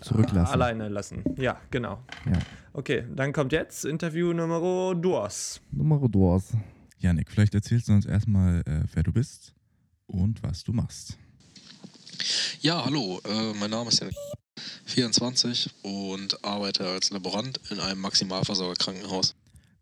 Zurücklassen. 0.00 0.52
alleine 0.52 0.88
lassen. 0.88 1.22
Ja, 1.36 1.60
genau. 1.70 2.02
Ja. 2.26 2.40
Okay, 2.72 3.04
dann 3.14 3.32
kommt 3.32 3.52
jetzt 3.52 3.84
Interview 3.84 4.32
Nummer 4.32 4.94
dos. 4.96 5.60
Nummer 5.70 6.08
dos. 6.08 6.52
Janik, 6.98 7.30
vielleicht 7.30 7.54
erzählst 7.54 7.86
du 7.88 7.92
uns 7.92 8.06
erstmal, 8.06 8.62
äh, 8.66 8.82
wer 8.92 9.04
du 9.04 9.12
bist 9.12 9.54
und 10.06 10.42
was 10.42 10.64
du 10.64 10.72
machst. 10.72 11.18
Ja, 12.60 12.84
hallo, 12.84 13.20
äh, 13.24 13.52
mein 13.60 13.70
Name 13.70 13.90
ist 13.90 14.00
Janik, 14.00 14.16
24 14.86 15.70
und 15.82 16.44
arbeite 16.44 16.86
als 16.86 17.10
Laborant 17.10 17.60
in 17.70 17.80
einem 17.80 18.00
Maximalversorgerkrankenhaus. 18.00 19.34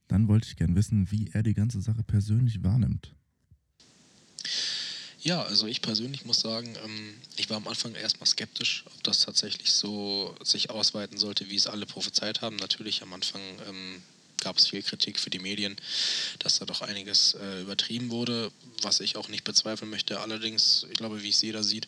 Dann 0.09 0.29
wollte 0.29 0.49
ich 0.49 0.57
gern 0.57 0.75
wissen, 0.75 1.11
wie 1.11 1.31
er 1.33 1.43
die 1.43 1.55
ganze 1.55 1.81
Sache 1.81 2.03
persönlich 2.03 2.63
wahrnimmt. 2.63 3.15
Ja, 5.21 5.43
also 5.43 5.69
ich 5.69 5.83
persönlich 5.83 6.25
muss 6.25 6.41
sagen, 6.41 6.75
ähm, 6.85 7.15
ich 7.37 7.49
war 7.49 7.57
am 7.57 7.69
Anfang 7.69 7.95
erstmal 7.95 8.27
skeptisch, 8.27 8.85
ob 8.87 9.05
das 9.05 9.21
tatsächlich 9.21 9.73
so 9.73 10.35
sich 10.43 10.71
ausweiten 10.71 11.17
sollte, 11.17 11.49
wie 11.49 11.55
es 11.55 11.69
alle 11.69 11.87
prophezeit 11.87 12.43
haben. 12.43 12.57
Natürlich 12.57 13.03
am 13.03 13.13
Anfang 13.13 13.41
ähm, 13.69 14.03
gab 14.43 14.59
es 14.59 14.69
viel 14.69 14.83
Kritik 14.83 15.19
für 15.19 15.31
die 15.31 15.39
Medien, 15.39 15.77
dass 16.41 16.59
da 16.59 16.67
doch 16.67 16.83
einiges 16.83 17.35
äh, 17.35 17.63
übertrieben 17.63 18.11
wurde, 18.11 18.51
was 18.83 19.01
ich 19.01 19.17
auch 19.17 19.29
nicht 19.29 19.45
bezweifeln 19.45 19.91
möchte. 19.91 20.21
Allerdings, 20.21 20.87
ich 20.91 20.97
glaube, 20.97 21.23
wie 21.23 21.31
es 21.31 21.41
jeder 21.41 21.63
sieht, 21.63 21.87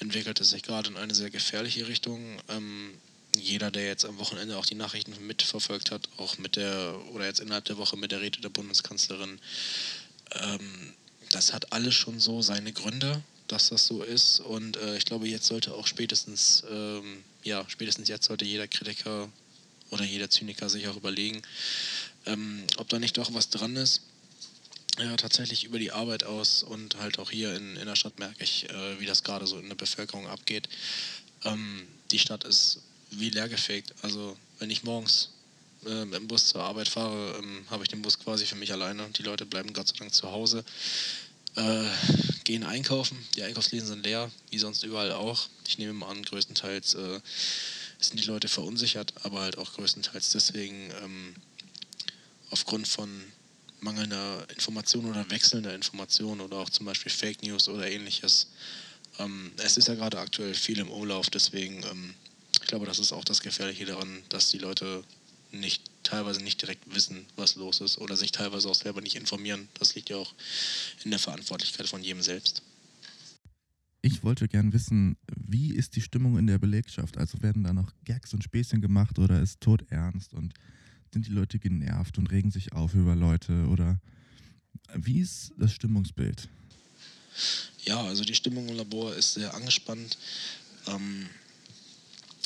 entwickelt 0.00 0.40
es 0.40 0.50
sich 0.50 0.62
gerade 0.62 0.90
in 0.90 0.96
eine 0.96 1.14
sehr 1.14 1.30
gefährliche 1.30 1.86
Richtung. 1.86 2.40
Ähm, 2.48 2.94
jeder, 3.36 3.70
der 3.70 3.86
jetzt 3.86 4.04
am 4.04 4.18
Wochenende 4.18 4.56
auch 4.56 4.66
die 4.66 4.74
Nachrichten 4.74 5.14
mitverfolgt 5.26 5.90
hat, 5.90 6.08
auch 6.16 6.38
mit 6.38 6.56
der, 6.56 6.96
oder 7.12 7.26
jetzt 7.26 7.40
innerhalb 7.40 7.64
der 7.66 7.78
Woche 7.78 7.96
mit 7.96 8.10
der 8.10 8.20
Rede 8.20 8.40
der 8.40 8.48
Bundeskanzlerin, 8.48 9.38
ähm, 10.32 10.94
das 11.30 11.52
hat 11.52 11.72
alles 11.72 11.94
schon 11.94 12.18
so 12.18 12.42
seine 12.42 12.72
Gründe, 12.72 13.22
dass 13.46 13.68
das 13.68 13.86
so 13.86 14.02
ist. 14.02 14.40
Und 14.40 14.76
äh, 14.78 14.96
ich 14.96 15.04
glaube, 15.04 15.28
jetzt 15.28 15.46
sollte 15.46 15.74
auch 15.74 15.86
spätestens, 15.86 16.64
ähm, 16.70 17.22
ja, 17.44 17.64
spätestens 17.68 18.08
jetzt 18.08 18.26
sollte 18.26 18.44
jeder 18.44 18.66
Kritiker 18.66 19.28
oder 19.90 20.04
jeder 20.04 20.30
Zyniker 20.30 20.68
sich 20.68 20.88
auch 20.88 20.96
überlegen, 20.96 21.42
ähm, 22.26 22.64
ob 22.76 22.88
da 22.88 22.98
nicht 22.98 23.18
doch 23.18 23.32
was 23.34 23.50
dran 23.50 23.76
ist. 23.76 24.02
Ja, 24.98 25.16
tatsächlich 25.16 25.64
über 25.64 25.78
die 25.78 25.92
Arbeit 25.92 26.24
aus 26.24 26.62
und 26.62 26.96
halt 26.96 27.18
auch 27.18 27.30
hier 27.30 27.54
in, 27.54 27.76
in 27.76 27.86
der 27.86 27.96
Stadt 27.96 28.18
merke 28.18 28.42
ich, 28.44 28.68
äh, 28.68 29.00
wie 29.00 29.06
das 29.06 29.22
gerade 29.22 29.46
so 29.46 29.58
in 29.58 29.68
der 29.68 29.76
Bevölkerung 29.76 30.26
abgeht. 30.26 30.68
Ähm, 31.44 31.86
die 32.10 32.18
Stadt 32.18 32.44
ist 32.44 32.80
wie 33.10 33.30
leergefegt. 33.30 33.94
Also 34.02 34.36
wenn 34.58 34.70
ich 34.70 34.82
morgens 34.82 35.30
äh, 35.86 36.02
im 36.02 36.28
Bus 36.28 36.48
zur 36.48 36.62
Arbeit 36.62 36.88
fahre, 36.88 37.36
ähm, 37.38 37.64
habe 37.70 37.84
ich 37.84 37.88
den 37.88 38.02
Bus 38.02 38.18
quasi 38.18 38.46
für 38.46 38.56
mich 38.56 38.72
alleine. 38.72 39.08
Die 39.16 39.22
Leute 39.22 39.46
bleiben 39.46 39.72
Gott 39.72 39.88
sei 39.88 39.94
Dank 39.98 40.12
zu 40.12 40.30
Hause, 40.30 40.64
äh, 41.56 41.84
gehen 42.44 42.64
einkaufen. 42.64 43.16
Die 43.36 43.42
Einkaufsläden 43.42 43.86
sind 43.86 44.04
leer, 44.04 44.30
wie 44.50 44.58
sonst 44.58 44.82
überall 44.82 45.12
auch. 45.12 45.48
Ich 45.66 45.78
nehme 45.78 45.92
mal 45.92 46.10
an, 46.10 46.22
größtenteils 46.22 46.94
äh, 46.94 47.20
sind 48.00 48.20
die 48.20 48.26
Leute 48.26 48.48
verunsichert, 48.48 49.12
aber 49.22 49.40
halt 49.40 49.58
auch 49.58 49.72
größtenteils 49.74 50.30
deswegen 50.30 50.90
ähm, 51.02 51.34
aufgrund 52.50 52.88
von 52.88 53.08
mangelnder 53.80 54.46
Information 54.50 55.06
oder 55.06 55.30
wechselnder 55.30 55.74
Information 55.74 56.40
oder 56.40 56.58
auch 56.58 56.70
zum 56.70 56.86
Beispiel 56.86 57.12
Fake 57.12 57.42
News 57.42 57.68
oder 57.68 57.90
ähnliches. 57.90 58.48
Ähm, 59.18 59.52
es 59.58 59.76
ist 59.76 59.88
ja 59.88 59.94
gerade 59.94 60.18
aktuell 60.18 60.54
viel 60.54 60.78
im 60.78 60.90
Umlauf, 60.90 61.30
deswegen 61.30 61.82
ähm, 61.84 62.14
ich 62.60 62.66
glaube, 62.66 62.86
das 62.86 62.98
ist 62.98 63.12
auch 63.12 63.24
das 63.24 63.40
Gefährliche 63.40 63.86
daran, 63.86 64.22
dass 64.28 64.50
die 64.50 64.58
Leute 64.58 65.02
nicht 65.52 65.82
teilweise 66.02 66.42
nicht 66.42 66.60
direkt 66.62 66.94
wissen, 66.94 67.26
was 67.36 67.56
los 67.56 67.80
ist 67.80 67.98
oder 67.98 68.16
sich 68.16 68.32
teilweise 68.32 68.68
auch 68.68 68.74
selber 68.74 69.00
nicht 69.00 69.16
informieren. 69.16 69.68
Das 69.78 69.94
liegt 69.94 70.10
ja 70.10 70.16
auch 70.16 70.32
in 71.04 71.10
der 71.10 71.18
Verantwortlichkeit 71.18 71.88
von 71.88 72.02
jedem 72.02 72.22
selbst. 72.22 72.62
Ich 74.02 74.24
wollte 74.24 74.48
gern 74.48 74.72
wissen, 74.72 75.16
wie 75.36 75.74
ist 75.74 75.94
die 75.96 76.00
Stimmung 76.00 76.38
in 76.38 76.46
der 76.46 76.58
Belegschaft? 76.58 77.18
Also 77.18 77.42
werden 77.42 77.64
da 77.64 77.72
noch 77.72 77.92
Gags 78.04 78.32
und 78.32 78.42
Späßchen 78.42 78.80
gemacht 78.80 79.18
oder 79.18 79.42
ist 79.42 79.60
tot 79.60 79.84
ernst 79.90 80.32
und 80.32 80.54
sind 81.12 81.26
die 81.26 81.32
Leute 81.32 81.58
genervt 81.58 82.16
und 82.18 82.30
regen 82.30 82.50
sich 82.50 82.72
auf 82.72 82.94
über 82.94 83.14
Leute 83.14 83.66
oder 83.66 84.00
wie 84.94 85.20
ist 85.20 85.52
das 85.58 85.72
Stimmungsbild? 85.72 86.48
Ja, 87.84 88.02
also 88.02 88.24
die 88.24 88.34
Stimmung 88.34 88.68
im 88.68 88.76
Labor 88.76 89.14
ist 89.14 89.34
sehr 89.34 89.54
angespannt. 89.54 90.16
Ähm, 90.86 91.28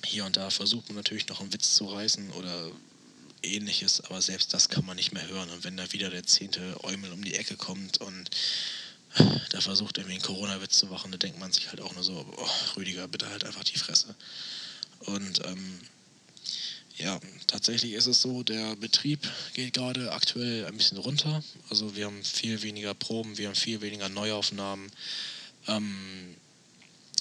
hier 0.05 0.25
und 0.25 0.37
da 0.37 0.51
versucht 0.51 0.89
man 0.89 0.97
natürlich 0.97 1.29
noch 1.29 1.41
einen 1.41 1.53
Witz 1.53 1.75
zu 1.75 1.87
reißen 1.87 2.31
oder 2.31 2.71
ähnliches, 3.43 4.01
aber 4.01 4.21
selbst 4.23 4.53
das 4.55 4.69
kann 4.69 4.87
man 4.87 4.97
nicht 4.97 5.13
mehr 5.13 5.29
hören. 5.29 5.51
Und 5.51 5.65
wenn 5.65 5.77
da 5.77 5.93
wieder 5.93 6.11
der 6.11 6.25
zehnte 6.25 6.83
Eumel 6.83 7.13
um 7.13 7.23
die 7.23 7.35
Ecke 7.35 7.57
kommt 7.57 7.99
und 7.99 8.31
da 9.51 9.61
versucht 9.61 9.99
irgendwie 9.99 10.15
einen 10.15 10.23
Corona-Witz 10.23 10.79
zu 10.79 10.87
machen, 10.87 11.13
da 11.13 11.19
denkt 11.19 11.39
man 11.39 11.53
sich 11.53 11.69
halt 11.69 11.81
auch 11.81 11.95
nur 11.95 12.03
so, 12.03 12.27
oh, 12.37 12.49
Rüdiger, 12.77 13.07
bitte 13.09 13.29
halt 13.29 13.45
einfach 13.45 13.65
die 13.65 13.79
Fresse. 13.79 14.15
Und 15.01 15.45
ähm, 15.47 15.81
ja, 16.97 17.19
tatsächlich 17.47 17.93
ist 17.93 18.07
es 18.07 18.23
so, 18.23 18.43
der 18.43 18.77
Betrieb 18.77 19.21
geht 19.55 19.75
gerade 19.75 20.13
aktuell 20.13 20.67
ein 20.67 20.77
bisschen 20.77 20.99
runter. 20.99 21.43
Also 21.69 21.97
wir 21.97 22.07
haben 22.07 22.23
viel 22.23 22.63
weniger 22.63 22.95
Proben, 22.95 23.37
wir 23.37 23.49
haben 23.49 23.57
viel 23.57 23.81
weniger 23.81 24.09
Neuaufnahmen. 24.09 24.91
Ähm, 25.67 26.37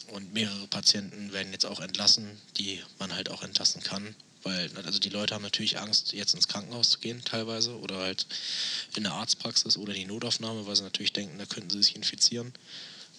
und 0.08 0.34
mehrere 0.34 0.67
Patienten 0.67 1.34
werden 1.34 1.51
jetzt 1.53 1.65
auch 1.65 1.79
entlassen, 1.79 2.39
die 2.58 2.82
man 2.99 3.15
halt 3.15 3.29
auch 3.29 3.41
entlassen 3.41 3.82
kann. 3.82 4.15
Weil, 4.43 4.69
also 4.86 4.99
die 4.99 5.10
Leute 5.10 5.34
haben 5.34 5.41
natürlich 5.41 5.79
Angst, 5.79 6.13
jetzt 6.13 6.34
ins 6.34 6.47
Krankenhaus 6.47 6.91
zu 6.91 6.99
gehen, 6.99 7.21
teilweise, 7.23 7.77
oder 7.79 7.97
halt 7.97 8.25
in 8.95 9.03
der 9.03 9.13
Arztpraxis 9.13 9.77
oder 9.77 9.93
die 9.93 10.06
Notaufnahme, 10.06 10.67
weil 10.67 10.75
sie 10.75 10.84
natürlich 10.84 11.13
denken, 11.13 11.38
da 11.38 11.45
könnten 11.45 11.69
sie 11.69 11.82
sich 11.82 11.95
infizieren. 11.95 12.53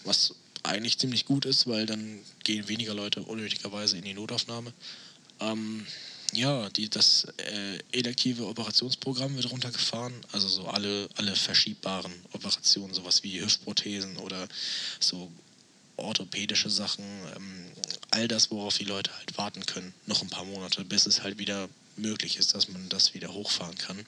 Was 0.04 0.34
eigentlich 0.62 0.98
ziemlich 0.98 1.24
gut 1.24 1.44
ist, 1.44 1.66
weil 1.66 1.87
dann 1.87 2.20
gehen 2.42 2.68
weniger 2.68 2.94
Leute 2.94 3.22
unnötigerweise 3.22 3.96
in 3.96 4.04
die 4.04 4.14
Notaufnahme. 4.14 4.72
Ähm, 5.40 5.87
ja, 6.32 6.68
die, 6.70 6.88
das 6.88 7.26
äh, 7.37 7.78
elektive 7.92 8.46
Operationsprogramm 8.46 9.37
wird 9.37 9.50
runtergefahren. 9.50 10.14
Also 10.32 10.48
so 10.48 10.66
alle, 10.66 11.08
alle 11.16 11.37
verschiebbaren 11.37 12.12
Operationen, 12.32 12.92
sowas 12.92 13.22
wie 13.22 13.40
Hüftprothesen 13.40 14.16
oder 14.16 14.48
so 15.00 15.30
orthopädische 15.96 16.70
Sachen, 16.70 17.04
ähm, 17.37 17.66
all 18.11 18.28
das, 18.28 18.50
worauf 18.50 18.76
die 18.78 18.85
Leute 18.85 19.16
halt 19.16 19.37
warten 19.38 19.64
können, 19.66 19.94
noch 20.07 20.22
ein 20.22 20.30
paar 20.30 20.44
Monate, 20.44 20.85
bis 20.85 21.07
es 21.07 21.22
halt 21.22 21.38
wieder 21.38 21.68
möglich 21.96 22.37
ist, 22.37 22.54
dass 22.54 22.68
man 22.68 22.88
das 22.88 23.14
wieder 23.14 23.33
hochfahren 23.33 23.76
kann. 23.78 24.04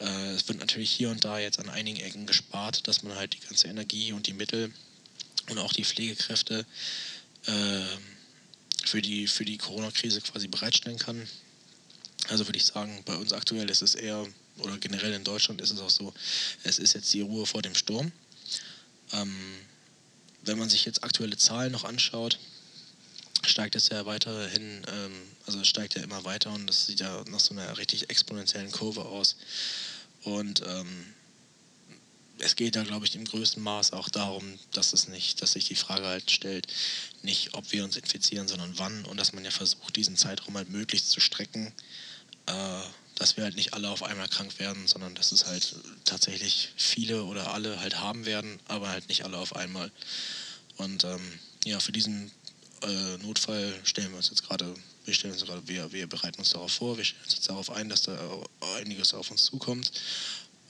Äh, 0.00 0.30
es 0.32 0.48
wird 0.48 0.58
natürlich 0.58 0.90
hier 0.90 1.10
und 1.10 1.24
da 1.24 1.38
jetzt 1.38 1.58
an 1.58 1.68
einigen 1.68 2.00
Ecken 2.00 2.26
gespart, 2.26 2.86
dass 2.88 3.02
man 3.02 3.16
halt 3.16 3.34
die 3.34 3.40
ganze 3.40 3.68
Energie 3.68 4.12
und 4.12 4.26
die 4.26 4.32
Mittel 4.32 4.72
und 5.50 5.58
auch 5.58 5.72
die 5.72 5.84
Pflegekräfte 5.84 6.66
äh, 7.46 7.80
für 8.84 9.02
die, 9.02 9.26
für 9.26 9.44
die 9.44 9.58
Corona-Krise 9.58 10.20
quasi 10.20 10.48
bereitstellen 10.48 10.98
kann. 10.98 11.26
Also 12.28 12.46
würde 12.46 12.58
ich 12.58 12.64
sagen, 12.64 13.02
bei 13.04 13.16
uns 13.16 13.32
aktuell 13.32 13.68
ist 13.68 13.82
es 13.82 13.94
eher, 13.94 14.26
oder 14.58 14.78
generell 14.78 15.12
in 15.12 15.24
Deutschland 15.24 15.60
ist 15.60 15.70
es 15.70 15.80
auch 15.80 15.90
so, 15.90 16.14
es 16.62 16.78
ist 16.78 16.94
jetzt 16.94 17.12
die 17.12 17.20
Ruhe 17.20 17.46
vor 17.46 17.62
dem 17.62 17.74
Sturm. 17.74 18.12
Ähm, 19.12 19.36
wenn 20.46 20.58
man 20.58 20.70
sich 20.70 20.84
jetzt 20.84 21.04
aktuelle 21.04 21.36
Zahlen 21.36 21.72
noch 21.72 21.84
anschaut, 21.84 22.38
steigt 23.42 23.76
es 23.76 23.88
ja 23.88 24.06
weiterhin, 24.06 24.82
ähm, 24.88 25.12
also 25.46 25.62
steigt 25.64 25.94
ja 25.94 26.02
immer 26.02 26.24
weiter 26.24 26.52
und 26.52 26.66
das 26.66 26.86
sieht 26.86 27.00
ja 27.00 27.24
nach 27.28 27.40
so 27.40 27.54
einer 27.54 27.76
richtig 27.76 28.10
exponentiellen 28.10 28.70
Kurve 28.70 29.04
aus. 29.04 29.36
Und 30.22 30.62
ähm, 30.66 31.14
es 32.38 32.56
geht 32.56 32.76
da, 32.76 32.82
glaube 32.82 33.06
ich, 33.06 33.14
im 33.14 33.24
größten 33.24 33.62
Maß 33.62 33.92
auch 33.92 34.08
darum, 34.08 34.58
dass 34.72 34.92
es 34.92 35.08
nicht, 35.08 35.40
dass 35.42 35.52
sich 35.52 35.66
die 35.66 35.76
Frage 35.76 36.06
halt 36.06 36.30
stellt, 36.30 36.66
nicht 37.22 37.54
ob 37.54 37.70
wir 37.72 37.84
uns 37.84 37.96
infizieren, 37.96 38.48
sondern 38.48 38.78
wann 38.78 39.04
und 39.04 39.18
dass 39.18 39.32
man 39.32 39.44
ja 39.44 39.50
versucht, 39.50 39.96
diesen 39.96 40.16
Zeitraum 40.16 40.56
halt 40.56 40.70
möglichst 40.70 41.10
zu 41.10 41.20
strecken, 41.20 41.72
äh, 42.46 42.80
dass 43.16 43.36
wir 43.36 43.44
halt 43.44 43.56
nicht 43.56 43.74
alle 43.74 43.88
auf 43.90 44.02
einmal 44.02 44.28
krank 44.28 44.58
werden, 44.58 44.86
sondern 44.86 45.14
dass 45.14 45.32
es 45.32 45.46
halt 45.46 45.76
tatsächlich 46.04 46.70
viele 46.76 47.24
oder 47.24 47.52
alle 47.52 47.80
halt 47.80 48.00
haben 48.00 48.26
werden, 48.26 48.58
aber 48.66 48.88
halt 48.88 49.08
nicht 49.08 49.24
alle 49.24 49.38
auf 49.38 49.54
einmal. 49.54 49.90
Und 50.76 51.04
ähm, 51.04 51.20
ja, 51.64 51.78
für 51.80 51.92
diesen 51.92 52.30
äh, 52.82 53.16
Notfall 53.18 53.78
stellen 53.84 54.10
wir 54.10 54.16
uns 54.16 54.30
jetzt 54.30 54.46
gerade, 54.46 54.74
wir 55.04 55.14
stellen 55.14 55.34
uns 55.34 55.44
gerade, 55.44 55.66
wir, 55.68 55.92
wir 55.92 56.06
bereiten 56.08 56.38
uns 56.38 56.50
darauf 56.50 56.72
vor, 56.72 56.96
wir 56.96 57.04
stellen 57.04 57.24
uns 57.24 57.34
jetzt 57.34 57.48
darauf 57.48 57.70
ein, 57.70 57.88
dass 57.88 58.02
da 58.02 58.18
einiges 58.76 59.14
auf 59.14 59.30
uns 59.30 59.44
zukommt. 59.44 59.92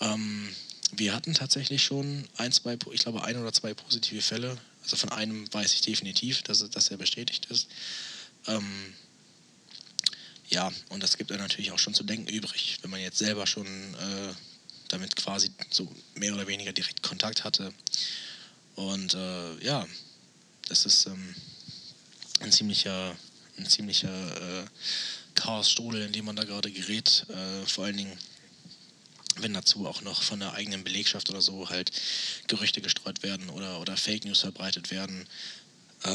Ähm, 0.00 0.54
wir 0.92 1.14
hatten 1.14 1.34
tatsächlich 1.34 1.82
schon 1.82 2.28
ein, 2.36 2.52
zwei, 2.52 2.76
ich 2.92 3.00
glaube 3.00 3.24
ein 3.24 3.36
oder 3.36 3.52
zwei 3.52 3.74
positive 3.74 4.22
Fälle. 4.22 4.56
Also 4.82 4.96
von 4.96 5.08
einem 5.10 5.52
weiß 5.52 5.72
ich 5.74 5.80
definitiv, 5.80 6.42
dass, 6.42 6.68
dass 6.70 6.90
er 6.90 6.98
bestätigt 6.98 7.46
ist. 7.46 7.68
Ähm, 8.46 8.94
ja, 10.48 10.70
und 10.90 11.02
das 11.02 11.16
gibt 11.16 11.30
dann 11.30 11.38
natürlich 11.38 11.72
auch 11.72 11.78
schon 11.78 11.94
zu 11.94 12.04
denken 12.04 12.28
übrig, 12.28 12.78
wenn 12.82 12.90
man 12.90 13.00
jetzt 13.00 13.18
selber 13.18 13.46
schon 13.46 13.66
äh, 13.66 14.34
damit 14.88 15.16
quasi 15.16 15.50
so 15.70 15.90
mehr 16.14 16.34
oder 16.34 16.46
weniger 16.46 16.72
direkt 16.72 17.02
Kontakt 17.02 17.44
hatte. 17.44 17.72
Und 18.76 19.14
äh, 19.14 19.64
ja, 19.64 19.86
das 20.68 20.86
ist 20.86 21.06
ähm, 21.06 21.34
ein 22.40 22.52
ziemlicher, 22.52 23.16
ein 23.58 23.66
ziemlicher 23.66 24.62
äh, 24.62 24.66
Chaos-Strudel, 25.34 26.02
in 26.02 26.12
dem 26.12 26.24
man 26.24 26.36
da 26.36 26.44
gerade 26.44 26.70
gerät. 26.70 27.26
Äh, 27.28 27.66
vor 27.66 27.84
allen 27.84 27.96
Dingen, 27.96 28.18
wenn 29.36 29.54
dazu 29.54 29.86
auch 29.86 30.02
noch 30.02 30.22
von 30.22 30.40
der 30.40 30.54
eigenen 30.54 30.84
Belegschaft 30.84 31.30
oder 31.30 31.40
so 31.40 31.68
halt 31.70 31.90
Gerüchte 32.46 32.80
gestreut 32.80 33.22
werden 33.22 33.48
oder, 33.50 33.80
oder 33.80 33.96
Fake 33.96 34.24
News 34.24 34.40
verbreitet 34.40 34.90
werden. 34.90 35.26
Äh, 36.04 36.10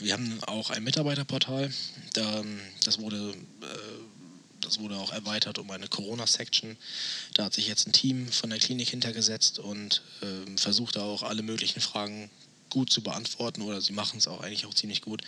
wir 0.00 0.12
haben 0.12 0.42
auch 0.44 0.70
ein 0.70 0.82
Mitarbeiterportal, 0.82 1.72
da, 2.14 2.44
das 2.84 2.98
wurde 2.98 3.34
äh, 3.62 3.66
das 4.66 4.80
wurde 4.80 4.96
auch 4.96 5.12
erweitert 5.12 5.58
um 5.58 5.70
eine 5.70 5.86
Corona-Section. 5.86 6.76
Da 7.34 7.44
hat 7.44 7.54
sich 7.54 7.68
jetzt 7.68 7.86
ein 7.86 7.92
Team 7.92 8.26
von 8.26 8.50
der 8.50 8.58
Klinik 8.58 8.88
hintergesetzt 8.88 9.60
und 9.60 10.02
äh, 10.22 10.58
versucht 10.58 10.96
da 10.96 11.02
auch 11.02 11.22
alle 11.22 11.42
möglichen 11.42 11.80
Fragen 11.80 12.30
gut 12.68 12.90
zu 12.90 13.00
beantworten 13.00 13.62
oder 13.62 13.80
sie 13.80 13.92
machen 13.92 14.18
es 14.18 14.26
auch 14.26 14.40
eigentlich 14.40 14.66
auch 14.66 14.74
ziemlich 14.74 15.02
gut. 15.02 15.22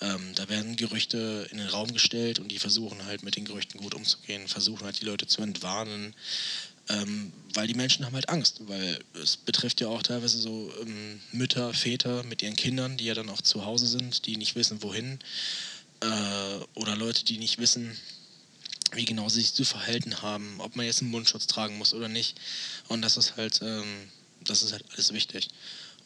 Ähm, 0.00 0.32
da 0.36 0.48
werden 0.48 0.76
Gerüchte 0.76 1.48
in 1.50 1.58
den 1.58 1.68
Raum 1.68 1.92
gestellt 1.92 2.38
und 2.38 2.48
die 2.48 2.58
versuchen 2.58 3.04
halt 3.04 3.22
mit 3.24 3.36
den 3.36 3.44
Gerüchten 3.44 3.80
gut 3.80 3.94
umzugehen, 3.94 4.46
versuchen 4.46 4.84
halt 4.84 5.00
die 5.00 5.04
Leute 5.04 5.26
zu 5.26 5.42
entwarnen, 5.42 6.14
ähm, 6.88 7.32
weil 7.54 7.66
die 7.66 7.74
Menschen 7.74 8.04
haben 8.04 8.14
halt 8.14 8.28
Angst, 8.28 8.60
weil 8.66 8.98
es 9.20 9.36
betrifft 9.36 9.80
ja 9.80 9.88
auch 9.88 10.02
teilweise 10.02 10.38
so 10.38 10.72
ähm, 10.80 11.20
Mütter, 11.32 11.72
Väter 11.74 12.22
mit 12.24 12.42
ihren 12.42 12.56
Kindern, 12.56 12.96
die 12.96 13.04
ja 13.04 13.14
dann 13.14 13.30
auch 13.30 13.42
zu 13.42 13.64
Hause 13.64 13.86
sind, 13.86 14.26
die 14.26 14.36
nicht 14.36 14.54
wissen, 14.54 14.82
wohin. 14.82 15.18
Äh, 16.00 16.64
oder 16.74 16.96
Leute, 16.96 17.24
die 17.24 17.38
nicht 17.38 17.58
wissen, 17.58 17.96
wie 18.92 19.04
genau 19.04 19.28
sie 19.28 19.40
sich 19.40 19.54
zu 19.54 19.64
verhalten 19.64 20.22
haben, 20.22 20.60
ob 20.60 20.76
man 20.76 20.86
jetzt 20.86 21.02
einen 21.02 21.10
Mundschutz 21.10 21.46
tragen 21.46 21.76
muss 21.78 21.94
oder 21.94 22.08
nicht. 22.08 22.38
Und 22.88 23.02
das 23.02 23.16
ist 23.16 23.36
halt, 23.36 23.60
ähm, 23.62 24.10
das 24.44 24.62
ist 24.62 24.72
halt 24.72 24.84
alles 24.92 25.12
wichtig. 25.12 25.48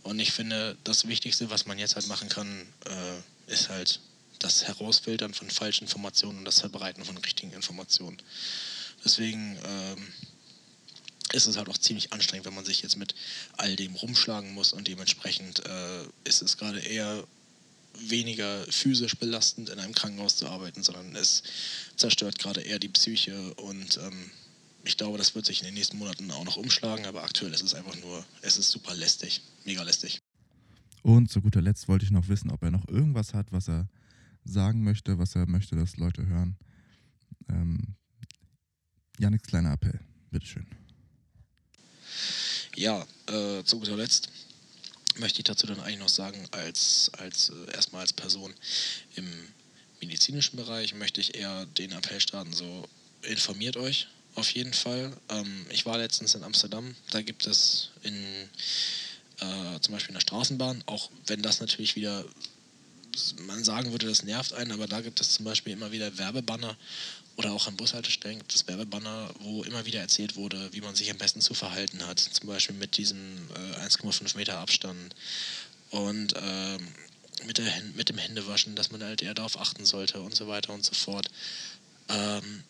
Und 0.03 0.19
ich 0.19 0.33
finde, 0.33 0.77
das 0.83 1.07
Wichtigste, 1.07 1.51
was 1.51 1.67
man 1.67 1.79
jetzt 1.79 1.95
halt 1.95 2.09
machen 2.09 2.29
kann, 2.29 2.67
äh, 2.87 3.53
ist 3.53 3.69
halt 3.69 4.01
das 4.41 4.65
Herausfiltern 4.65 5.35
von 5.35 5.49
falschen 5.51 5.85
Informationen 5.85 6.39
und 6.39 6.45
das 6.45 6.61
Verbreiten 6.61 7.05
von 7.05 7.17
richtigen 7.19 7.53
Informationen. 7.53 8.21
Deswegen 9.05 9.59
ähm, 9.65 10.13
ist 11.33 11.47
es 11.47 11.57
halt 11.57 11.69
auch 11.69 11.79
ziemlich 11.79 12.13
anstrengend, 12.13 12.47
wenn 12.47 12.55
man 12.55 12.65
sich 12.65 12.83
jetzt 12.83 12.97
mit 12.97 13.15
all 13.57 13.77
dem 13.77 13.95
rumschlagen 13.95 14.53
muss 14.53 14.73
und 14.73 14.89
dementsprechend 14.89 15.65
äh, 15.65 16.05
ist 16.25 16.43
es 16.43 16.57
gerade 16.57 16.81
eher 16.81 17.25
weniger 17.99 18.65
physisch 18.71 19.17
belastend 19.17 19.69
in 19.69 19.79
einem 19.79 19.95
Krankenhaus 19.95 20.37
zu 20.37 20.49
arbeiten, 20.49 20.83
sondern 20.83 21.15
es 21.15 21.43
zerstört 21.97 22.39
gerade 22.39 22.63
eher 22.63 22.79
die 22.79 22.89
Psyche 22.89 23.55
und 23.55 23.99
ähm, 23.99 24.31
ich 24.85 24.97
glaube, 24.97 25.19
das 25.19 25.35
wird 25.35 25.47
sich 25.47 25.61
in 25.61 25.67
den 25.67 25.75
nächsten 25.75 25.99
Monaten 25.99 26.31
auch 26.31 26.45
noch 26.45 26.57
umschlagen, 26.57 27.07
aber 27.07 27.23
aktuell 27.23 27.53
ist 27.53 27.63
es 27.63 27.75
einfach 27.75 27.97
nur, 28.01 28.25
es 28.41 28.57
ist 28.57 28.71
super 28.71 28.95
lästig, 28.95 29.43
mega 29.65 29.83
lästig. 29.83 30.19
Und 31.03 31.31
zu 31.31 31.41
guter 31.41 31.63
Letzt 31.63 31.89
wollte 31.89 32.05
ich 32.05 32.11
noch 32.11 32.29
wissen, 32.29 32.51
ob 32.51 32.63
er 32.63 32.71
noch 32.71 32.89
irgendwas 32.89 33.35
hat, 33.35 33.53
was 33.53 33.69
er 33.69 33.89
sagen 34.45 34.83
möchte, 34.83 35.19
was 35.19 35.35
er 35.35 35.47
möchte, 35.47 35.77
dass 35.77 35.97
Leute 35.97 36.27
hören. 36.27 36.57
Ähm, 37.49 37.95
Janiks 39.19 39.47
kleiner 39.47 39.73
Appell, 39.73 40.01
bitteschön. 40.31 40.67
Ja, 42.77 43.07
äh, 43.27 43.63
zu 43.65 43.79
guter 43.79 43.97
Letzt 43.97 44.29
möchte 45.17 45.41
ich 45.41 45.45
dazu 45.45 45.67
dann 45.67 45.81
eigentlich 45.81 45.99
noch 45.99 46.09
sagen, 46.09 46.47
als, 46.53 47.11
als 47.19 47.51
äh, 47.51 47.75
erstmal 47.75 48.03
als 48.03 48.13
Person 48.13 48.53
im 49.17 49.29
medizinischen 50.01 50.57
Bereich 50.57 50.95
möchte 50.95 51.21
ich 51.21 51.35
eher 51.35 51.67
den 51.67 51.93
Appell 51.93 52.21
starten, 52.21 52.53
so 52.53 52.89
informiert 53.23 53.77
euch 53.77 54.09
auf 54.35 54.51
jeden 54.51 54.73
Fall. 54.73 55.17
Ähm, 55.29 55.67
ich 55.71 55.87
war 55.87 55.99
letztens 55.99 56.35
in 56.35 56.43
Amsterdam, 56.43 56.95
da 57.11 57.23
gibt 57.23 57.47
es 57.47 57.91
in 58.03 58.15
äh, 59.41 59.81
zum 59.81 59.93
Beispiel 59.93 60.11
in 60.11 60.15
der 60.15 60.21
Straßenbahn, 60.21 60.83
auch 60.87 61.11
wenn 61.27 61.43
das 61.43 61.61
natürlich 61.61 61.97
wieder 61.97 62.25
man 63.47 63.65
sagen 63.65 63.93
würde, 63.93 64.07
das 64.07 64.23
nervt 64.23 64.53
einen, 64.53 64.73
aber 64.73 64.87
da 64.87 65.01
gibt 65.01 65.21
es 65.21 65.35
zum 65.35 65.45
Beispiel 65.45 65.73
immer 65.73 65.93
wieder 65.93 66.19
Werbebanner 66.19 66.77
oder 67.37 67.53
auch 67.53 67.67
an 67.67 67.77
Bushaltestellen 67.77 68.39
gibt 68.39 68.55
es 68.55 68.69
Werbebanner, 68.69 69.31
wo 69.41 69.63
immer 69.63 69.87
wieder 69.87 70.01
erzählt 70.01 70.37
wurde, 70.37 70.69
wie 70.73 70.81
man 70.81 70.95
sich 70.95 71.11
am 71.11 71.19
besten 71.19 71.41
zu 71.41 71.55
verhalten 71.55 72.07
hat. 72.07 72.19
Zum 72.19 72.47
Beispiel 72.47 72.77
mit 72.77 72.97
diesem 72.97 73.49
äh, 73.55 73.87
1,5 73.87 74.37
Meter 74.37 74.59
Abstand 74.59 75.15
und 75.91 76.35
äh, 76.35 76.79
mit, 77.47 77.59
der, 77.59 77.67
mit 77.95 78.09
dem 78.09 78.19
Händewaschen, 78.19 78.77
dass 78.77 78.91
man 78.91 79.03
halt 79.03 79.23
eher 79.23 79.35
darauf 79.35 79.59
achten 79.59 79.85
sollte 79.87 80.21
und 80.21 80.35
so 80.35 80.47
weiter 80.49 80.73
und 80.73 80.85
so 80.85 80.95
fort. 80.95 81.29
Ähm, 82.09 82.65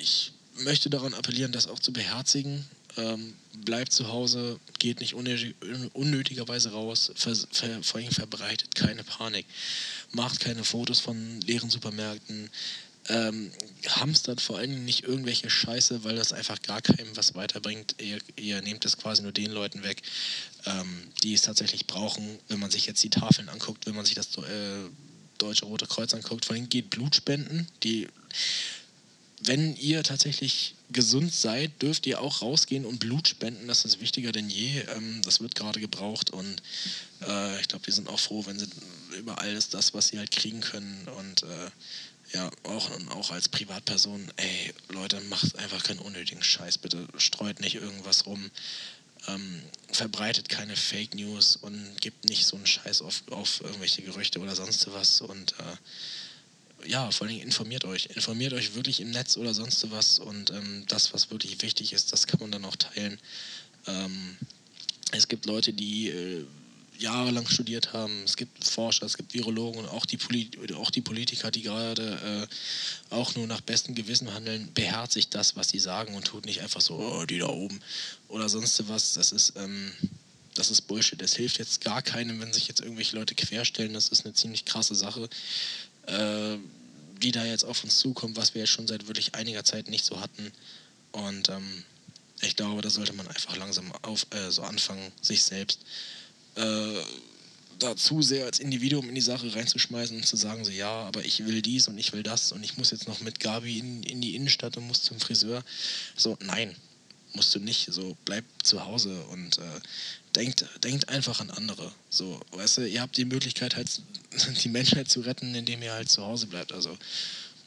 ich 0.00 0.32
möchte 0.60 0.90
daran 0.90 1.14
appellieren, 1.14 1.52
das 1.52 1.66
auch 1.66 1.78
zu 1.78 1.92
beherzigen. 1.92 2.64
Ähm, 2.98 3.34
bleibt 3.64 3.92
zu 3.92 4.08
Hause, 4.08 4.58
geht 4.78 5.00
nicht 5.00 5.14
unnötig, 5.14 5.54
unnötigerweise 5.92 6.72
raus, 6.72 7.12
ver, 7.14 7.34
ver, 7.50 7.82
vor 7.82 8.00
allem 8.00 8.10
verbreitet 8.10 8.74
keine 8.74 9.04
Panik, 9.04 9.46
macht 10.12 10.40
keine 10.40 10.64
Fotos 10.64 10.98
von 10.98 11.40
leeren 11.42 11.70
Supermärkten, 11.70 12.50
ähm, 13.08 13.52
hamstert 13.86 14.40
vor 14.40 14.58
allem 14.58 14.84
nicht 14.84 15.04
irgendwelche 15.04 15.48
Scheiße, 15.48 16.04
weil 16.04 16.16
das 16.16 16.32
einfach 16.32 16.60
gar 16.62 16.82
keinem 16.82 17.16
was 17.16 17.34
weiterbringt. 17.34 17.94
Ihr, 18.00 18.18
ihr 18.36 18.60
nehmt 18.62 18.84
es 18.84 18.98
quasi 18.98 19.22
nur 19.22 19.32
den 19.32 19.50
Leuten 19.50 19.82
weg, 19.82 20.02
ähm, 20.66 21.04
die 21.22 21.34
es 21.34 21.42
tatsächlich 21.42 21.86
brauchen. 21.86 22.38
Wenn 22.48 22.58
man 22.58 22.70
sich 22.70 22.86
jetzt 22.86 23.02
die 23.02 23.10
Tafeln 23.10 23.48
anguckt, 23.48 23.86
wenn 23.86 23.94
man 23.94 24.04
sich 24.04 24.14
das 24.14 24.36
äh, 24.36 24.88
Deutsche 25.38 25.66
Rote 25.66 25.86
Kreuz 25.86 26.12
anguckt, 26.14 26.44
vor 26.44 26.56
allem 26.56 26.68
geht 26.68 26.90
Blutspenden, 26.90 27.68
die 27.82 28.08
wenn 29.40 29.76
ihr 29.76 30.02
tatsächlich 30.02 30.74
gesund 30.90 31.32
seid, 31.32 31.82
dürft 31.82 32.06
ihr 32.06 32.20
auch 32.20 32.42
rausgehen 32.42 32.84
und 32.84 32.98
Blut 32.98 33.28
spenden. 33.28 33.68
Das 33.68 33.84
ist 33.84 34.00
wichtiger 34.00 34.32
denn 34.32 34.48
je. 34.48 34.80
Ähm, 34.96 35.20
das 35.24 35.40
wird 35.40 35.54
gerade 35.54 35.80
gebraucht 35.80 36.30
und 36.30 36.62
äh, 37.26 37.60
ich 37.60 37.68
glaube, 37.68 37.86
wir 37.86 37.94
sind 37.94 38.08
auch 38.08 38.20
froh, 38.20 38.46
wenn 38.46 38.58
sie 38.58 38.66
über 39.18 39.40
alles 39.40 39.68
das, 39.68 39.94
was 39.94 40.08
sie 40.08 40.18
halt 40.18 40.30
kriegen 40.30 40.60
können 40.60 41.08
und 41.16 41.42
äh, 41.42 41.70
ja, 42.34 42.50
auch, 42.64 42.94
und 42.94 43.10
auch 43.10 43.30
als 43.30 43.48
Privatperson, 43.48 44.30
ey, 44.36 44.74
Leute, 44.90 45.18
macht 45.22 45.56
einfach 45.56 45.82
keinen 45.82 46.00
unnötigen 46.00 46.42
Scheiß, 46.42 46.76
bitte 46.78 47.06
streut 47.16 47.60
nicht 47.60 47.76
irgendwas 47.76 48.26
rum, 48.26 48.50
ähm, 49.28 49.62
verbreitet 49.90 50.48
keine 50.48 50.76
Fake 50.76 51.14
News 51.14 51.56
und 51.56 52.00
gibt 52.00 52.28
nicht 52.28 52.44
so 52.44 52.56
einen 52.56 52.66
Scheiß 52.66 53.00
auf, 53.02 53.22
auf 53.30 53.62
irgendwelche 53.62 54.02
Gerüchte 54.02 54.40
oder 54.40 54.54
sonst 54.54 54.86
was 54.92 55.22
und 55.22 55.52
äh, 55.52 55.76
ja, 56.86 57.10
vor 57.10 57.26
allem 57.26 57.40
informiert 57.40 57.84
euch. 57.84 58.06
Informiert 58.14 58.52
euch 58.52 58.74
wirklich 58.74 59.00
im 59.00 59.10
Netz 59.10 59.36
oder 59.36 59.54
sonst 59.54 59.90
was 59.90 60.18
und 60.18 60.50
ähm, 60.50 60.84
das, 60.88 61.12
was 61.12 61.30
wirklich 61.30 61.60
wichtig 61.62 61.92
ist, 61.92 62.12
das 62.12 62.26
kann 62.26 62.40
man 62.40 62.50
dann 62.50 62.64
auch 62.64 62.76
teilen. 62.76 63.18
Ähm, 63.86 64.36
es 65.12 65.28
gibt 65.28 65.46
Leute, 65.46 65.72
die 65.72 66.08
äh, 66.08 66.44
jahrelang 66.98 67.46
studiert 67.46 67.92
haben. 67.92 68.22
Es 68.24 68.36
gibt 68.36 68.64
Forscher, 68.64 69.06
es 69.06 69.16
gibt 69.16 69.32
Virologen 69.34 69.80
und 69.80 69.88
auch 69.88 70.04
die, 70.04 70.16
Polit 70.16 70.72
auch 70.74 70.90
die 70.90 71.00
Politiker, 71.00 71.50
die 71.50 71.62
gerade 71.62 72.48
äh, 73.10 73.14
auch 73.14 73.34
nur 73.36 73.46
nach 73.46 73.60
bestem 73.60 73.94
Gewissen 73.94 74.34
handeln, 74.34 74.72
beherzigt 74.74 75.34
das, 75.34 75.56
was 75.56 75.68
sie 75.68 75.78
sagen 75.78 76.14
und 76.14 76.26
tut 76.26 76.44
nicht 76.44 76.60
einfach 76.60 76.80
so, 76.80 76.96
oh, 76.96 77.24
die 77.24 77.38
da 77.38 77.48
oben 77.48 77.80
oder 78.28 78.48
sonst 78.48 78.88
was. 78.88 79.14
Das 79.14 79.32
ist, 79.32 79.54
ähm, 79.56 79.92
das 80.54 80.70
ist 80.70 80.82
Bullshit. 80.82 81.22
Es 81.22 81.36
hilft 81.36 81.58
jetzt 81.58 81.82
gar 81.82 82.02
keinem, 82.02 82.40
wenn 82.40 82.52
sich 82.52 82.66
jetzt 82.66 82.80
irgendwelche 82.80 83.16
Leute 83.16 83.34
querstellen. 83.34 83.94
Das 83.94 84.08
ist 84.08 84.24
eine 84.24 84.34
ziemlich 84.34 84.64
krasse 84.64 84.96
Sache, 84.96 85.28
äh, 86.08 86.58
die 87.22 87.32
da 87.32 87.44
jetzt 87.44 87.64
auf 87.64 87.84
uns 87.84 87.98
zukommt, 87.98 88.36
was 88.36 88.54
wir 88.54 88.62
jetzt 88.62 88.70
schon 88.70 88.86
seit 88.86 89.06
wirklich 89.06 89.34
einiger 89.34 89.64
Zeit 89.64 89.88
nicht 89.88 90.04
so 90.04 90.20
hatten. 90.20 90.52
Und 91.12 91.48
ähm, 91.48 91.84
ich 92.40 92.56
glaube, 92.56 92.82
da 92.82 92.90
sollte 92.90 93.12
man 93.12 93.26
einfach 93.28 93.56
langsam 93.56 93.90
auf, 94.02 94.26
äh, 94.30 94.50
so 94.50 94.62
anfangen, 94.62 95.12
sich 95.20 95.42
selbst 95.42 95.80
äh, 96.54 97.02
da 97.78 97.96
zu 97.96 98.22
sehr 98.22 98.44
als 98.44 98.58
Individuum 98.58 99.08
in 99.08 99.14
die 99.14 99.20
Sache 99.20 99.54
reinzuschmeißen 99.54 100.16
und 100.16 100.26
zu 100.26 100.36
sagen, 100.36 100.64
so 100.64 100.70
ja, 100.70 100.90
aber 100.90 101.24
ich 101.24 101.46
will 101.46 101.62
dies 101.62 101.88
und 101.88 101.98
ich 101.98 102.12
will 102.12 102.22
das 102.22 102.52
und 102.52 102.64
ich 102.64 102.76
muss 102.76 102.90
jetzt 102.90 103.08
noch 103.08 103.20
mit 103.20 103.40
Gabi 103.40 103.78
in, 103.78 104.02
in 104.02 104.20
die 104.20 104.34
Innenstadt 104.34 104.76
und 104.76 104.86
muss 104.86 105.02
zum 105.02 105.20
Friseur. 105.20 105.64
So, 106.16 106.36
nein, 106.40 106.74
musst 107.38 107.54
du 107.54 107.60
nicht. 107.60 107.92
So, 107.92 108.16
bleib 108.24 108.44
zu 108.62 108.84
Hause 108.84 109.22
und 109.32 109.58
äh, 109.58 109.62
denkt, 110.34 110.66
denkt 110.82 111.08
einfach 111.08 111.40
an 111.40 111.50
andere. 111.50 111.90
So, 112.10 112.40
weißt 112.52 112.78
du, 112.78 112.88
ihr 112.88 113.00
habt 113.00 113.16
die 113.16 113.24
Möglichkeit, 113.24 113.76
halt 113.76 114.02
die 114.64 114.68
Menschheit 114.68 115.08
zu 115.08 115.20
retten, 115.20 115.54
indem 115.54 115.80
ihr 115.82 115.92
halt 115.92 116.10
zu 116.10 116.22
Hause 116.22 116.48
bleibt. 116.48 116.72
Also, 116.72 116.98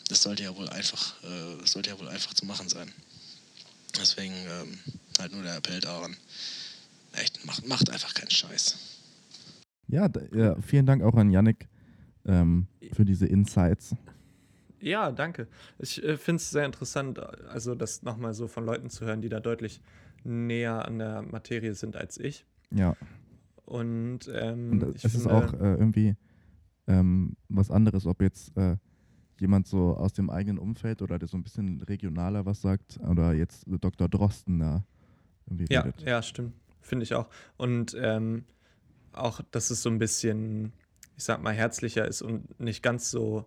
das 0.10 0.22
sollte 0.22 0.44
ja 0.44 0.56
wohl 0.56 0.70
einfach, 0.70 1.16
äh, 1.24 1.66
sollte 1.66 1.90
ja 1.90 1.98
wohl 1.98 2.10
einfach 2.10 2.34
zu 2.34 2.46
machen 2.46 2.68
sein. 2.68 2.92
Deswegen 3.98 4.34
ähm, 4.34 4.80
halt 5.18 5.32
nur 5.32 5.44
der 5.44 5.56
Appell 5.56 5.80
daran 5.80 6.16
echt, 7.14 7.46
macht, 7.46 7.66
macht 7.68 7.90
einfach 7.90 8.14
keinen 8.14 8.32
Scheiß. 8.32 8.78
Ja, 9.88 10.10
ja, 10.34 10.56
vielen 10.62 10.86
Dank 10.86 11.04
auch 11.04 11.16
an 11.16 11.32
Yannick 11.32 11.68
ähm, 12.26 12.68
für 12.94 13.06
diese 13.06 13.26
Insights. 13.26 13.96
Ja, 14.82 15.12
danke. 15.12 15.48
Ich 15.80 16.04
äh, 16.04 16.18
finde 16.18 16.38
es 16.42 16.50
sehr 16.50 16.66
interessant, 16.66 17.20
also 17.20 17.76
das 17.76 18.04
nochmal 18.04 18.34
so 18.34 18.48
von 18.48 18.66
Leuten 18.66 18.90
zu 18.90 19.06
hören, 19.06 19.22
die 19.22 19.30
da 19.30 19.40
deutlich 19.40 19.82
näher 20.24 20.86
an 20.86 21.00
der 21.00 21.22
Materie 21.22 21.74
sind 21.76 21.96
als 21.96 22.18
ich. 22.18 22.46
Ja, 22.74 22.96
Und, 23.66 24.30
ähm, 24.34 24.72
und 24.72 24.84
äh, 24.84 24.92
es 24.96 25.06
ist 25.06 25.28
auch 25.28 25.54
äh, 25.54 25.58
irgendwie 25.76 26.16
ähm, 26.88 27.36
was 27.50 27.72
anderes, 27.72 28.06
ob 28.06 28.22
jetzt 28.22 28.56
äh, 28.58 28.78
jemand 29.40 29.68
so 29.68 29.96
aus 29.96 30.14
dem 30.14 30.30
eigenen 30.30 30.60
Umfeld 30.60 31.02
oder 31.02 31.18
der 31.18 31.28
so 31.28 31.38
ein 31.38 31.44
bisschen 31.44 31.82
regionaler 31.82 32.46
was 32.46 32.62
sagt 32.62 33.00
oder 33.08 33.34
jetzt 33.34 33.66
Dr. 33.68 34.08
Drosten 34.08 34.60
da 34.60 34.84
irgendwie 35.48 35.74
Ja, 35.74 35.82
redet. 35.82 36.02
ja, 36.04 36.22
stimmt. 36.22 36.54
Finde 36.82 37.04
ich 37.04 37.14
auch. 37.14 37.28
Und 37.58 37.96
ähm, 38.00 38.46
auch, 39.14 39.42
dass 39.52 39.70
es 39.72 39.82
so 39.84 39.90
ein 39.90 40.00
bisschen, 40.00 40.74
ich 41.18 41.24
sag 41.24 41.42
mal, 41.42 41.54
herzlicher 41.54 42.08
ist 42.08 42.22
und 42.22 42.60
nicht 42.60 42.82
ganz 42.84 43.12
so 43.12 43.46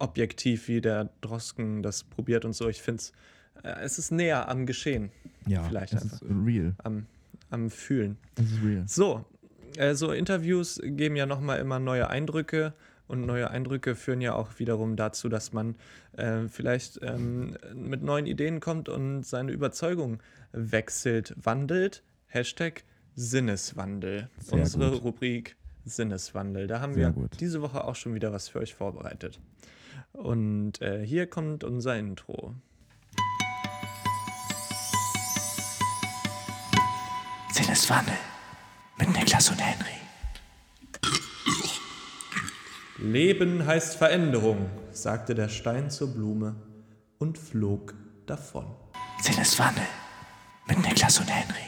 objektiv, 0.00 0.68
wie 0.68 0.80
der 0.80 1.10
Drosken 1.20 1.82
das 1.82 2.04
probiert 2.04 2.44
und 2.44 2.52
so. 2.54 2.68
Ich 2.68 2.82
finde 2.82 3.00
es, 3.02 3.12
äh, 3.62 3.80
es 3.82 3.98
ist 3.98 4.10
näher 4.10 4.48
am 4.48 4.66
Geschehen, 4.66 5.10
Ja, 5.46 5.62
Vielleicht 5.64 5.92
es 5.92 6.02
einfach. 6.02 6.22
ist 6.22 6.30
real. 6.46 6.74
am, 6.84 7.06
am 7.50 7.70
Fühlen. 7.70 8.18
Es 8.36 8.44
ist 8.52 8.62
real. 8.64 8.84
So, 8.86 9.24
äh, 9.76 9.94
so 9.94 10.12
Interviews 10.12 10.80
geben 10.82 11.16
ja 11.16 11.26
nochmal 11.26 11.58
immer 11.60 11.78
neue 11.78 12.08
Eindrücke 12.08 12.74
und 13.06 13.22
neue 13.24 13.50
Eindrücke 13.50 13.94
führen 13.94 14.20
ja 14.20 14.34
auch 14.34 14.58
wiederum 14.58 14.94
dazu, 14.96 15.28
dass 15.30 15.52
man 15.54 15.76
äh, 16.16 16.46
vielleicht 16.48 17.00
ähm, 17.02 17.56
mit 17.74 18.02
neuen 18.02 18.26
Ideen 18.26 18.60
kommt 18.60 18.88
und 18.90 19.22
seine 19.24 19.50
Überzeugung 19.52 20.18
wechselt, 20.52 21.34
wandelt. 21.42 22.02
Hashtag 22.26 22.84
Sinneswandel. 23.14 24.28
Sehr 24.38 24.58
Unsere 24.58 24.90
gut. 24.90 25.02
Rubrik 25.04 25.56
Sinneswandel. 25.86 26.66
Da 26.66 26.80
haben 26.80 26.92
Sehr 26.92 27.06
wir 27.08 27.12
gut. 27.12 27.40
diese 27.40 27.62
Woche 27.62 27.84
auch 27.84 27.94
schon 27.96 28.14
wieder 28.14 28.32
was 28.32 28.48
für 28.48 28.58
euch 28.58 28.74
vorbereitet. 28.74 29.40
Und 30.18 30.82
äh, 30.82 31.04
hier 31.06 31.28
kommt 31.28 31.62
unser 31.62 31.96
Intro. 31.96 32.54
Sinneswandel 37.52 38.14
mit 38.98 39.08
Niklas 39.16 39.50
und 39.50 39.58
Henry. 39.58 39.94
Leben 42.98 43.64
heißt 43.64 43.96
Veränderung, 43.96 44.68
sagte 44.90 45.34
der 45.34 45.48
Stein 45.48 45.88
zur 45.90 46.12
Blume 46.12 46.56
und 47.18 47.38
flog 47.38 47.94
davon. 48.26 48.66
Sinneswandel 49.22 49.84
mit 50.66 50.78
Niklas 50.80 51.20
und 51.20 51.28
Henry. 51.28 51.62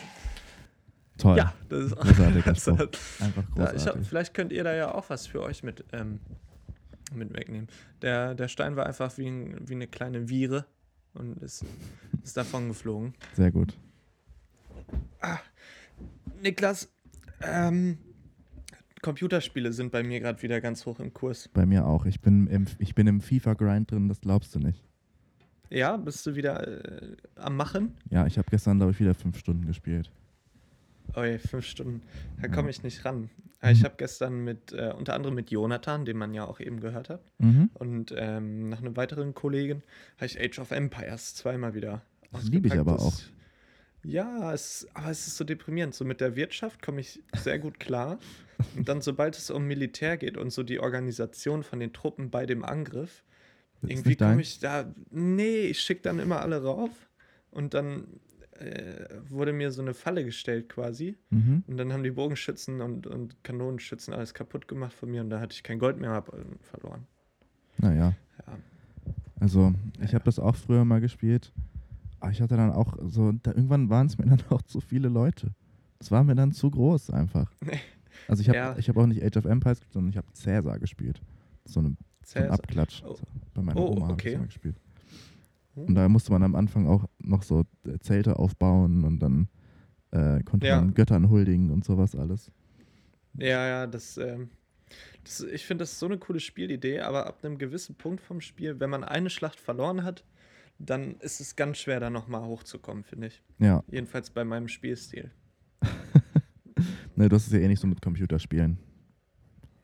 Toll. 1.18 1.36
Ja, 1.36 1.54
das 1.68 1.84
ist 1.84 1.96
Großartiger 1.96 2.52
das 2.52 2.68
Einfach 2.68 2.84
Ja, 3.20 3.30
ich 3.30 3.54
großartig. 3.54 3.86
hab, 3.86 4.06
vielleicht 4.06 4.34
könnt 4.34 4.52
ihr 4.52 4.64
da 4.64 4.74
ja 4.74 4.92
auch 4.94 5.08
was 5.08 5.26
für 5.26 5.42
euch 5.42 5.62
mit, 5.62 5.84
ähm, 5.92 6.18
mit 7.14 7.34
wegnehmen. 7.34 7.68
Der, 8.02 8.34
der 8.34 8.48
Stein 8.48 8.76
war 8.76 8.86
einfach 8.86 9.16
wie, 9.18 9.28
ein, 9.28 9.68
wie 9.68 9.74
eine 9.74 9.86
kleine 9.86 10.28
Viere 10.28 10.66
und 11.14 11.42
ist, 11.42 11.64
ist 12.22 12.36
davon 12.36 12.68
geflogen. 12.68 13.14
Sehr 13.34 13.50
gut. 13.50 13.76
Niklas, 16.42 16.88
ähm, 17.42 17.98
Computerspiele 19.02 19.72
sind 19.72 19.92
bei 19.92 20.02
mir 20.02 20.20
gerade 20.20 20.42
wieder 20.42 20.60
ganz 20.60 20.84
hoch 20.86 21.00
im 21.00 21.12
Kurs. 21.12 21.48
Bei 21.48 21.66
mir 21.66 21.86
auch. 21.86 22.06
Ich 22.06 22.20
bin 22.20 22.46
im, 22.46 22.66
ich 22.78 22.94
bin 22.94 23.06
im 23.06 23.20
FIFA-Grind 23.20 23.90
drin, 23.90 24.08
das 24.08 24.20
glaubst 24.20 24.54
du 24.54 24.58
nicht. 24.58 24.84
Ja, 25.70 25.96
bist 25.96 26.26
du 26.26 26.34
wieder 26.34 26.66
äh, 26.66 27.16
am 27.36 27.56
Machen? 27.56 27.96
Ja, 28.10 28.26
ich 28.26 28.38
habe 28.38 28.48
gestern, 28.50 28.78
glaube 28.78 28.92
ich, 28.92 29.00
wieder 29.00 29.14
fünf 29.14 29.38
Stunden 29.38 29.66
gespielt. 29.66 30.10
Oh 31.16 31.22
je, 31.24 31.38
fünf 31.38 31.66
Stunden. 31.66 32.02
Da 32.40 32.48
komme 32.48 32.70
ich 32.70 32.82
nicht 32.82 33.04
ran. 33.04 33.30
Äh, 33.62 33.72
Ich 33.72 33.84
habe 33.84 33.94
gestern 33.98 34.42
mit, 34.44 34.72
äh, 34.72 34.92
unter 34.96 35.14
anderem 35.14 35.34
mit 35.34 35.50
Jonathan, 35.50 36.04
den 36.04 36.16
man 36.16 36.32
ja 36.34 36.44
auch 36.44 36.60
eben 36.60 36.80
gehört 36.80 37.08
hat, 37.10 37.20
Mhm. 37.38 37.70
und 37.74 38.14
ähm, 38.16 38.68
nach 38.70 38.78
einem 38.78 38.96
weiteren 38.96 39.34
Kollegen 39.34 39.82
habe 40.16 40.26
ich 40.26 40.40
Age 40.40 40.58
of 40.60 40.70
Empires 40.70 41.34
zweimal 41.34 41.74
wieder. 41.74 42.02
Das 42.32 42.44
liebe 42.48 42.68
ich 42.68 42.74
aber 42.78 42.92
Das- 42.94 43.30
Ja, 44.02 44.54
es, 44.54 44.86
aber 44.94 45.10
es 45.10 45.26
ist 45.26 45.36
so 45.36 45.44
deprimierend. 45.44 45.94
So 45.94 46.06
mit 46.06 46.22
der 46.22 46.34
Wirtschaft 46.36 46.80
komme 46.80 47.00
ich 47.02 47.20
sehr 47.36 47.58
gut 47.58 47.78
klar. 47.78 48.18
Und 48.76 48.88
dann, 48.88 49.02
sobald 49.02 49.36
es 49.36 49.50
um 49.50 49.66
Militär 49.66 50.16
geht 50.16 50.38
und 50.38 50.50
so 50.52 50.62
die 50.62 50.80
Organisation 50.80 51.62
von 51.62 51.80
den 51.80 51.92
Truppen 51.92 52.30
bei 52.30 52.46
dem 52.46 52.64
Angriff, 52.64 53.24
irgendwie 53.82 54.16
komme 54.16 54.40
ich 54.42 54.58
da. 54.58 54.90
Nee, 55.10 55.62
ich 55.66 55.80
schicke 55.80 56.00
dann 56.02 56.18
immer 56.18 56.40
alle 56.40 56.62
rauf. 56.62 56.90
Und 57.50 57.74
dann 57.74 58.06
äh, 58.60 59.20
wurde 59.28 59.52
mir 59.52 59.70
so 59.70 59.82
eine 59.82 59.94
Falle 59.94 60.24
gestellt 60.24 60.68
quasi. 60.68 61.16
Mhm. 61.30 61.64
Und 61.66 61.76
dann 61.76 61.92
haben 61.92 62.02
die 62.02 62.10
Bogenschützen 62.10 62.80
und, 62.80 63.06
und 63.06 63.42
Kanonenschützen 63.44 64.14
alles 64.14 64.34
kaputt 64.34 64.68
gemacht 64.68 64.92
von 64.92 65.10
mir 65.10 65.22
und 65.22 65.30
da 65.30 65.40
hatte 65.40 65.54
ich 65.54 65.62
kein 65.62 65.78
Gold 65.78 65.98
mehr 65.98 66.10
hab, 66.10 66.28
äh, 66.32 66.42
verloren. 66.60 67.06
Naja. 67.78 68.14
Ja. 68.46 68.58
Also, 69.40 69.72
ich 70.02 70.14
habe 70.14 70.24
das 70.24 70.38
auch 70.38 70.54
früher 70.56 70.84
mal 70.84 71.00
gespielt. 71.00 71.52
Aber 72.20 72.30
ich 72.30 72.42
hatte 72.42 72.56
dann 72.56 72.70
auch 72.72 72.98
so, 73.06 73.32
da, 73.32 73.52
irgendwann 73.52 73.88
waren 73.88 74.06
es 74.06 74.18
mir 74.18 74.26
dann 74.26 74.42
auch 74.50 74.62
zu 74.62 74.80
viele 74.80 75.08
Leute. 75.08 75.54
Das 75.98 76.10
war 76.10 76.22
mir 76.24 76.34
dann 76.34 76.52
zu 76.52 76.70
groß 76.70 77.10
einfach. 77.10 77.50
Also 78.28 78.42
ich 78.42 78.48
habe 78.48 78.58
Ja. 78.58 78.76
ich 78.76 78.88
hab 78.88 78.96
auch 78.96 79.06
nicht 79.06 79.22
Age 79.24 79.36
of 79.38 79.44
Empires 79.44 79.78
gespielt, 79.78 79.92
sondern 79.94 80.10
ich 80.10 80.16
habe 80.16 80.26
Cäsar 80.34 80.78
gespielt. 80.78 81.22
So, 81.64 81.80
eine, 81.80 81.96
so 82.24 82.38
ein. 82.40 82.50
Abklatsch. 82.50 83.02
Oh. 83.06 83.16
Bei 83.54 83.62
meiner 83.62 83.80
Oh, 83.80 83.92
Oma 83.92 84.02
habe 84.02 84.12
okay. 84.14 84.28
ich 84.28 84.34
das 84.34 84.40
mal 84.40 84.46
gespielt. 84.46 84.76
Hm. 85.80 85.88
Und 85.88 85.94
da 85.94 86.08
musste 86.08 86.32
man 86.32 86.42
am 86.42 86.54
Anfang 86.54 86.86
auch 86.86 87.08
noch 87.18 87.42
so 87.42 87.64
äh, 87.86 87.98
Zelte 88.00 88.38
aufbauen 88.38 89.04
und 89.04 89.18
dann 89.20 89.48
äh, 90.12 90.42
konnte 90.44 90.66
Ja. 90.66 90.80
man 90.80 90.94
Göttern 90.94 91.28
huldigen 91.30 91.70
und 91.70 91.84
sowas 91.84 92.14
alles. 92.14 92.50
Ja, 93.34 93.66
ja, 93.66 93.86
das, 93.86 94.16
ähm, 94.18 94.50
das 95.24 95.40
ich 95.42 95.64
finde, 95.66 95.82
das 95.82 95.92
ist 95.92 95.98
so 96.00 96.06
eine 96.06 96.18
coole 96.18 96.40
Spielidee, 96.40 97.00
aber 97.00 97.26
ab 97.26 97.44
einem 97.44 97.58
gewissen 97.58 97.94
Punkt 97.94 98.20
vom 98.20 98.40
Spiel, 98.40 98.80
wenn 98.80 98.90
man 98.90 99.04
eine 99.04 99.30
Schlacht 99.30 99.60
verloren 99.60 100.02
hat, 100.04 100.24
dann 100.78 101.16
ist 101.20 101.40
es 101.40 101.56
ganz 101.56 101.78
schwer, 101.78 102.00
da 102.00 102.10
nochmal 102.10 102.42
hochzukommen, 102.44 103.04
finde 103.04 103.28
ich. 103.28 103.42
Ja, 103.58 103.84
Jedenfalls 103.90 104.30
bei 104.30 104.44
meinem 104.44 104.66
Spielstil. 104.68 105.30
ne, 107.16 107.28
das 107.28 107.46
ist 107.46 107.52
ja 107.52 107.58
eh 107.60 107.68
nicht 107.68 107.80
so 107.80 107.86
mit 107.86 108.02
Computerspielen. 108.02 108.78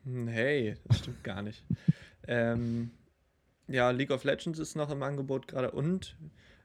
Hm, 0.03 0.27
Hey, 0.27 0.75
das 0.85 0.99
stimmt 0.99 1.23
gar 1.23 1.41
nicht. 1.41 1.63
Ähm, 2.29 2.91
ja, 3.67 3.89
League 3.91 4.11
of 4.11 4.23
Legends 4.23 4.59
ist 4.59 4.75
noch 4.75 4.89
im 4.89 5.03
Angebot 5.03 5.47
gerade 5.47 5.71
und 5.71 6.15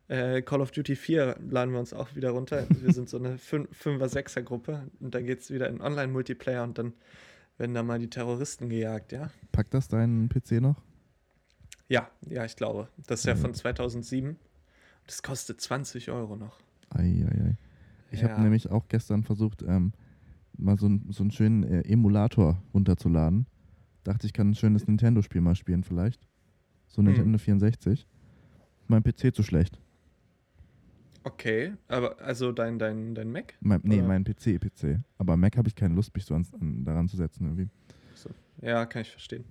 äh, 0.09 0.43
Call 0.43 0.61
of 0.61 0.71
Duty 0.71 0.97
4 0.97 1.37
laden 1.49 1.73
wir 1.73 1.81
uns 1.81 1.93
auch 1.93 2.15
wieder 2.15 2.31
runter. 2.31 2.67
Wir 2.81 2.93
sind 2.93 3.09
so 3.09 3.19
eine 3.19 3.37
5er, 3.37 4.07
6er 4.09 4.43
Gruppe 4.43 4.89
und 5.01 5.15
dann 5.15 5.25
geht 5.27 5.41
es 5.41 5.51
wieder 5.51 5.69
in 5.69 5.81
Online-Multiplayer 5.81 6.63
und 6.65 6.79
dann 6.79 6.93
werden 7.59 7.75
da 7.75 7.83
mal 7.83 7.99
die 7.99 8.11
Terroristen 8.11 8.69
gejagt, 8.69 9.13
ja? 9.13 9.31
Packt 9.53 9.75
das 9.75 9.89
deinen 9.89 10.29
PC 10.29 10.61
noch? 10.61 10.83
Ja, 11.89 12.11
ja, 12.29 12.45
ich 12.45 12.57
glaube. 12.57 12.89
Das 13.07 13.21
ist 13.21 13.27
ja 13.27 13.33
Ja. 13.33 13.39
von 13.39 13.55
2007. 13.55 14.37
Das 15.07 15.23
kostet 15.23 15.61
20 15.61 16.11
Euro 16.11 16.37
noch. 16.37 16.59
Eieiei. 16.91 17.57
Ich 18.11 18.21
Ja. 18.21 18.31
habe 18.31 18.43
nämlich 18.43 18.71
auch 18.71 18.89
gestern 18.89 19.23
versucht, 19.23 19.63
ähm, 19.63 19.93
mal 20.57 20.79
so, 20.79 20.87
ein, 20.89 21.07
so 21.11 21.23
einen 21.23 21.31
schönen 21.31 21.63
äh, 21.65 21.81
Emulator 21.83 22.63
runterzuladen. 22.75 23.47
Dachte, 24.05 24.27
ich 24.27 24.33
kann 24.33 24.51
ein 24.51 24.55
schönes 24.55 24.87
Nintendo-Spiel 24.87 25.41
mal 25.41 25.55
spielen 25.55 25.85
vielleicht. 25.85 26.27
So 26.93 27.03
Hm. 27.03 27.07
Nintendo 27.07 27.39
64. 27.39 28.07
Mein 28.87 29.03
PC 29.03 29.35
zu 29.35 29.43
schlecht. 29.43 29.81
Okay, 31.25 31.75
aber 31.89 32.21
also 32.21 32.51
dein, 32.53 32.79
dein, 32.79 33.15
dein 33.15 33.31
Mac? 33.31 33.55
Mein, 33.61 33.81
nee, 33.85 33.99
Oder? 33.99 34.09
mein 34.09 34.25
PC, 34.25 34.59
PC. 34.59 34.99
Aber 35.19 35.37
Mac 35.37 35.57
habe 35.57 35.69
ich 35.69 35.75
keine 35.77 35.95
Lust, 35.95 36.13
mich 36.15 36.25
so 36.25 36.35
ans, 36.35 36.53
an, 36.55 36.85
daran 36.85 37.09
zu 37.09 37.17
setzen 37.17 37.45
irgendwie. 37.47 37.69
So. 38.15 38.29
Ja, 38.61 38.85
kann 38.87 39.03
ich 39.03 39.11
verstehen. 39.11 39.45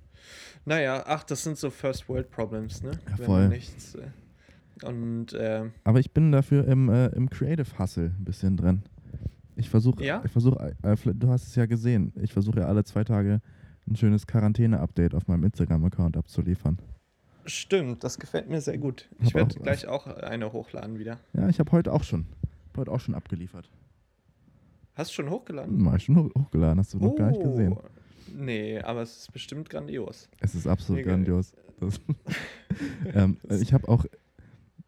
Naja, 0.66 1.04
ach, 1.08 1.24
das 1.24 1.44
sind 1.44 1.58
so 1.58 1.70
First 1.70 2.10
World 2.10 2.30
Problems, 2.30 2.84
ne? 2.84 2.92
Ja, 3.18 3.26
voll. 3.26 3.48
nichts. 3.48 3.96
Äh, 3.96 4.10
und 4.86 5.32
äh, 5.34 5.70
Aber 5.86 6.00
ich 6.00 6.12
bin 6.12 6.32
dafür 6.34 6.68
im, 6.68 6.90
äh, 6.90 7.08
im 7.08 7.30
Creative 7.30 7.80
Hustle 7.80 8.14
ein 8.20 8.26
bisschen 8.26 8.58
drin. 8.58 8.82
Ich 9.56 9.70
versuche, 9.70 10.04
Ja? 10.04 10.22
ich 10.26 10.32
versuche, 10.32 10.76
äh, 10.84 10.96
vielleicht- 10.98 11.24
du 11.24 11.30
hast 11.30 11.48
es 11.48 11.56
ja 11.56 11.66
gesehen, 11.68 12.12
ich 12.22 12.34
versuche 12.34 12.60
ja 12.60 12.66
alle 12.66 12.84
zwei 12.84 13.04
Tage 13.06 13.40
ein 13.88 13.96
schönes 13.96 14.28
Quarantäne-Update 14.28 15.16
auf 15.16 15.28
meinem 15.28 15.44
Instagram-Account 15.46 16.18
abzuliefern. 16.18 16.78
Stimmt, 17.46 18.04
das 18.04 18.20
gefällt 18.20 18.50
mir 18.50 18.62
sehr 18.62 18.78
gut. 18.78 19.10
Ich 19.22 19.34
werde 19.34 19.60
gleich 19.60 19.88
auch 19.88 20.08
eine 20.08 20.52
hochladen 20.54 21.00
wieder. 21.00 21.20
Ja, 21.34 21.48
ich 21.50 21.60
habe 21.60 21.72
heute 21.72 21.92
auch 21.94 22.04
schon, 22.04 22.26
heute 22.78 22.92
auch 22.92 23.00
schon 23.00 23.16
abgeliefert. 23.16 23.70
Hast 24.96 25.12
du 25.12 25.16
schon 25.16 25.30
hochgeladen? 25.30 25.82
Mal 25.82 26.00
schon 26.00 26.18
hoch- 26.18 26.32
hochgeladen, 26.38 26.80
hast 26.80 26.94
du 26.94 27.00
noch 27.00 27.16
gar 27.16 27.30
nicht 27.32 27.42
gesehen. 27.42 27.74
Oh, 27.74 27.82
Nee, 28.34 28.80
aber 28.80 29.02
es 29.02 29.18
ist 29.18 29.34
bestimmt 29.34 29.70
grandios. 29.70 30.30
Es 30.40 30.56
ist 30.56 30.66
absolut 30.68 31.00
Mega. 31.00 31.12
grandios. 31.12 31.54
Ähm, 33.14 33.38
ich 33.60 33.74
habe 33.74 33.88
auch, 33.90 34.06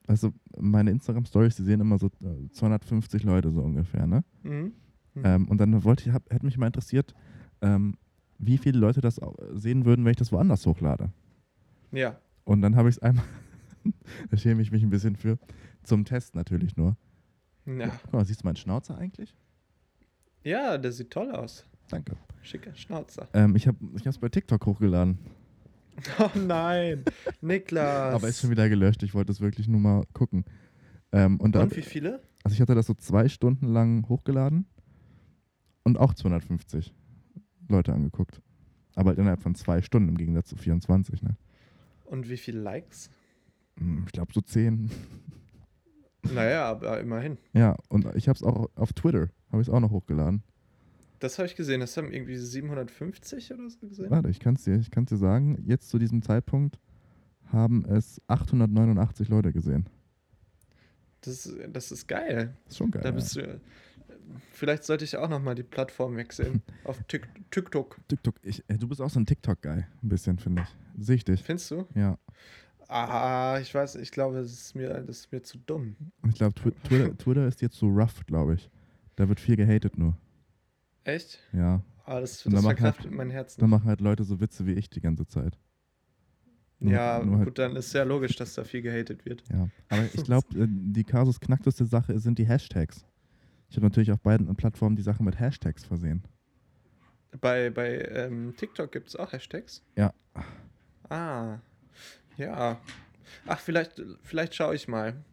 also 0.08 0.32
meine 0.58 0.92
Instagram-Stories, 0.92 1.56
die 1.58 1.64
sehen 1.64 1.82
immer 1.82 1.98
so 1.98 2.08
äh, 2.08 2.50
250 2.52 3.24
Leute 3.24 3.52
so 3.52 3.62
ungefähr, 3.62 4.06
ne? 4.08 4.24
Mhm. 4.44 4.74
Mhm. 5.16 5.22
Ähm, 5.26 5.48
und 5.50 5.58
dann 5.60 5.84
wollte 5.84 6.08
ich, 6.08 6.14
hab, 6.14 6.32
hätte 6.32 6.46
mich 6.46 6.58
mal 6.58 6.68
interessiert, 6.68 7.14
ähm, 7.62 7.98
wie 8.38 8.58
viele 8.58 8.80
Leute 8.80 9.02
das 9.02 9.20
sehen 9.54 9.86
würden, 9.86 10.06
wenn 10.06 10.12
ich 10.12 10.18
das 10.18 10.32
woanders 10.32 10.66
hochlade. 10.66 11.10
Ja. 11.92 12.18
Und 12.46 12.62
dann 12.62 12.76
habe 12.76 12.90
ich 12.90 12.96
es 12.98 13.02
einmal, 13.02 13.26
da 14.30 14.38
schäme 14.38 14.62
ich 14.62 14.72
mich 14.72 14.84
ein 14.84 14.90
bisschen 14.90 15.16
für, 15.16 15.38
zum 15.84 16.06
Test 16.06 16.36
natürlich 16.36 16.76
nur. 16.78 16.98
Ja. 17.66 17.88
Guck 18.04 18.14
mal, 18.14 18.26
siehst 18.26 18.42
du 18.44 18.48
meinen 18.48 18.58
Schnauzer 18.58 18.98
eigentlich? 18.98 19.36
Ja, 20.44 20.78
der 20.78 20.92
sieht 20.92 21.12
toll 21.12 21.32
aus. 21.32 21.66
Danke. 21.90 22.18
Schicker 22.42 22.76
Schnauzer. 22.76 23.28
Ähm, 23.34 23.56
ich 23.56 23.68
habe 23.68 23.78
es 24.04 24.18
bei 24.18 24.30
TikTok 24.30 24.66
hochgeladen. 24.66 25.18
Oh 26.18 26.32
nein, 26.36 27.04
Niklas. 27.42 28.16
Aber 28.16 28.28
ist 28.28 28.42
schon 28.42 28.50
wieder 28.50 28.68
gelöscht. 28.68 29.04
Ich 29.04 29.14
wollte 29.14 29.32
es 29.32 29.42
wirklich 29.42 29.68
nur 29.68 29.80
mal 29.80 30.04
gucken. 30.14 30.44
Ähm, 31.12 31.40
und 31.40 31.56
Und 31.56 31.76
wie 31.78 31.84
viele? 31.84 32.20
also 32.44 32.56
ich 32.56 32.62
hatte 32.62 32.74
das 32.74 32.88
so 32.88 32.96
zwei 32.96 33.30
Stunden 33.30 33.68
lang 33.68 34.10
hochgeladen 34.10 34.66
und 35.84 36.00
auch 36.00 36.16
250 36.16 36.96
Leute 37.70 37.94
angeguckt. 37.94 38.42
Aber 38.96 39.16
innerhalb 39.16 39.44
von 39.44 39.54
zwei 39.54 39.84
Stunden 39.84 40.10
im 40.10 40.18
Gegensatz 40.18 40.50
zu 40.50 40.56
24. 40.56 41.22
Ne? 41.22 41.38
Und 42.14 42.30
wie 42.30 42.38
viele 42.38 42.60
Likes? 42.62 43.10
Hm, 43.80 44.04
Ich 44.06 44.12
glaube 44.12 44.32
so 44.34 44.40
10. 44.42 44.92
Naja, 46.32 46.66
aber 46.66 47.00
immerhin. 47.00 47.40
Ja, 47.54 47.76
und 47.90 48.06
ich 48.16 48.30
habe 48.30 48.38
es 48.38 48.44
auch 48.44 48.70
auf 48.76 48.94
Twitter, 48.94 49.30
habe 49.52 49.62
ich 49.64 49.68
es 49.68 49.74
auch 49.74 49.80
noch 49.80 49.90
hochgeladen. 49.90 50.44
Das 51.20 51.40
habe 51.40 51.48
ich 51.48 51.56
gesehen. 51.56 51.80
Das 51.80 51.98
haben 51.98 52.12
irgendwie 52.14 52.38
750 52.38 53.52
oder 53.54 53.68
so 53.68 53.80
gesehen. 53.88 54.12
Warte, 54.12 54.30
ich 54.30 54.40
kann 54.40 54.54
es 54.56 54.64
dir, 54.64 54.76
ich 54.78 54.92
kann's 54.92 55.10
dir 55.10 55.18
sagen, 55.18 55.58
jetzt 55.66 55.90
zu 55.90 55.98
diesem 55.98 56.22
Zeitpunkt 56.22 56.78
haben 57.52 57.84
es 57.86 58.22
889 58.28 59.28
Leute 59.30 59.52
gesehen. 59.52 59.88
Das, 61.22 61.48
ist- 61.48 61.58
das 61.72 61.92
ist 61.92 62.08
geil. 62.08 62.56
Das 62.66 62.74
ist 62.74 62.78
schon 62.78 62.92
geil. 62.92 63.02
Da 63.02 63.10
ja. 63.10 63.16
bist 63.16 63.36
du. 63.36 63.60
Vielleicht 64.52 64.84
sollte 64.84 65.04
ich 65.06 65.18
auch 65.18 65.30
nochmal 65.30 65.56
die 65.56 65.64
Plattform 65.64 66.16
wechseln. 66.16 66.62
Auf 66.84 67.00
Tik- 67.08 67.28
TikTok. 67.52 67.98
TikTok, 68.08 68.36
ich, 68.44 68.64
äh, 68.70 68.78
du 68.78 68.88
bist 68.88 69.02
auch 69.02 69.10
so 69.10 69.20
ein 69.20 69.26
TikTok-Guy, 69.26 69.84
ein 70.04 70.10
bisschen, 70.10 70.38
finde 70.40 70.64
ich. 70.64 71.06
Sehe 71.06 71.16
ich 71.16 71.26
dich. 71.26 71.42
Findest 71.44 71.72
du? 71.72 71.86
Ja. 71.96 72.18
Ah, 72.88 73.58
ich 73.62 73.74
weiß, 73.74 73.96
ich 73.96 74.12
glaube, 74.12 74.38
das 74.38 74.52
ist 74.52 74.76
mir, 74.76 74.90
das 74.90 75.20
ist 75.22 75.32
mir 75.32 75.42
zu 75.42 75.58
dumm. 75.58 75.96
Ich 76.28 76.36
glaube, 76.36 76.54
Twi 76.54 76.72
Twitter, 76.84 77.18
Twitter 77.18 77.48
ist 77.48 77.62
jetzt 77.62 77.78
so 77.78 77.88
rough, 77.88 78.26
glaube 78.26 78.56
ich. 78.56 78.70
Da 79.16 79.28
wird 79.30 79.40
viel 79.40 79.56
gehatet 79.56 79.98
nur. 79.98 80.16
Echt? 81.04 81.40
Ja. 81.54 81.82
Ah, 82.06 82.20
das, 82.20 82.44
das 82.44 82.62
verkraftet 82.64 83.06
halt- 83.06 83.16
mein 83.16 83.30
Herz 83.30 83.56
Da 83.56 83.64
nicht. 83.66 83.72
machen 83.72 83.88
halt 83.88 84.02
Leute 84.02 84.24
so 84.24 84.40
Witze 84.40 84.66
wie 84.66 84.74
ich 84.74 84.90
die 84.90 85.02
ganze 85.02 85.26
Zeit. 85.26 85.58
nur- 86.80 86.92
Ja, 86.94 87.24
nur 87.24 87.38
halt- 87.38 87.46
gut, 87.48 87.58
dann 87.60 87.76
ist 87.76 87.94
ja 87.94 88.04
logisch, 88.04 88.36
dass 88.36 88.54
da 88.56 88.64
viel 88.64 88.82
gehatet 88.82 89.26
wird. 89.26 89.44
Ja. 89.52 89.70
Aber 89.90 90.04
ich 90.14 90.24
glaube, 90.24 90.46
äh, 90.60 90.68
die 90.70 91.04
Kasus 91.04 91.40
knackteste 91.40 91.86
Sache 91.86 92.20
sind 92.20 92.38
die 92.38 92.48
Hashtags. 92.48 93.06
Ich 93.74 93.78
habe 93.78 93.88
natürlich 93.88 94.12
auf 94.12 94.20
beiden 94.20 94.56
Plattformen 94.56 94.96
die 94.96 95.02
Sache 95.02 95.24
mit 95.24 95.40
Hashtags 95.40 95.84
versehen. 95.84 96.22
Bei, 97.42 97.72
bei 97.72 98.08
ähm, 98.12 98.54
TikTok 98.56 98.92
gibt 98.92 99.08
es 99.08 99.16
auch 99.16 99.34
Hashtags? 99.34 99.82
Ja. 99.98 100.14
Ah, 101.10 101.58
ja. 102.38 102.80
Ach, 103.48 103.60
vielleicht, 103.60 104.00
vielleicht 104.22 104.54
schaue 104.54 104.76
ich 104.76 104.88
mal. 104.88 105.24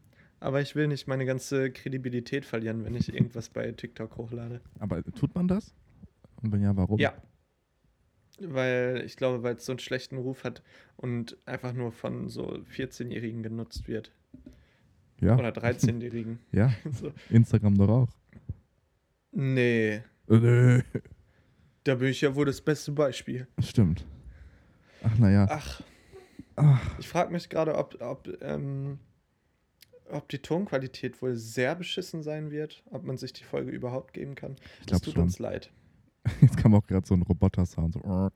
Aber 0.41 0.63
ich 0.63 0.75
will 0.75 0.89
nicht 0.89 1.07
meine 1.07 1.27
ganze 1.27 1.71
Kredibilität 1.71 2.47
verlieren, 2.47 2.83
wenn 2.83 2.95
ich 2.95 3.13
irgendwas 3.13 3.51
bei 3.51 3.73
TikTok 3.73 4.17
hochlade. 4.17 4.63
Aber 4.79 5.05
tut 5.05 5.35
man 5.35 5.47
das? 5.47 5.75
Und 6.41 6.51
wenn 6.51 6.63
ja, 6.63 6.75
warum? 6.75 6.99
Ja. 6.99 7.13
Weil 8.41 9.03
ich 9.05 9.19
glaube, 9.19 9.43
weil 9.43 9.57
es 9.57 9.67
so 9.67 9.73
einen 9.73 9.81
schlechten 9.81 10.17
Ruf 10.17 10.45
hat 10.45 10.63
und 10.97 11.37
einfach 11.45 11.75
nur 11.75 11.93
von 11.93 12.31
so 12.31 12.55
14-Jährigen 12.75 13.43
genutzt 13.43 13.87
wird. 13.87 14.13
Ja. 15.21 15.37
Oder 15.37 15.51
13-Jährigen. 15.51 16.39
Ja, 16.53 16.73
so. 16.91 17.13
Instagram 17.29 17.77
doch 17.77 17.91
auch. 17.91 18.20
Nee, 19.33 20.03
nö. 20.29 20.81
da 21.85 21.95
bin 21.95 22.09
ich 22.09 22.21
ja 22.21 22.35
wohl 22.35 22.47
das 22.47 22.61
beste 22.61 22.93
Beispiel. 22.93 23.47
Stimmt. 23.61 24.07
Ach, 25.03 25.17
naja. 25.19 25.47
Ach, 25.51 25.83
Ach, 26.57 26.99
ich 26.99 27.09
frage 27.09 27.33
mich 27.33 27.49
gerade, 27.49 27.75
ob, 27.77 27.97
ob, 28.03 28.29
ähm, 28.43 28.99
ob 30.11 30.29
die 30.29 30.41
Tonqualität 30.41 31.23
wohl 31.23 31.35
sehr 31.37 31.75
beschissen 31.75 32.23
sein 32.23 32.51
wird, 32.51 32.83
ob 32.91 33.05
man 33.05 33.17
sich 33.17 33.33
die 33.33 33.45
Folge 33.45 33.71
überhaupt 33.71 34.13
geben 34.13 34.35
kann. 34.35 34.57
ich 34.81 34.87
Das 34.87 35.01
tut 35.01 35.15
schon. 35.15 35.23
uns 35.23 35.39
leid. 35.39 35.73
Jetzt 36.43 36.59
kam 36.59 36.75
auch 36.75 36.87
gerade 36.87 37.07
so 37.07 37.15
ein 37.15 37.23
Roboter-Sound. 37.23 37.95
So. 37.95 38.31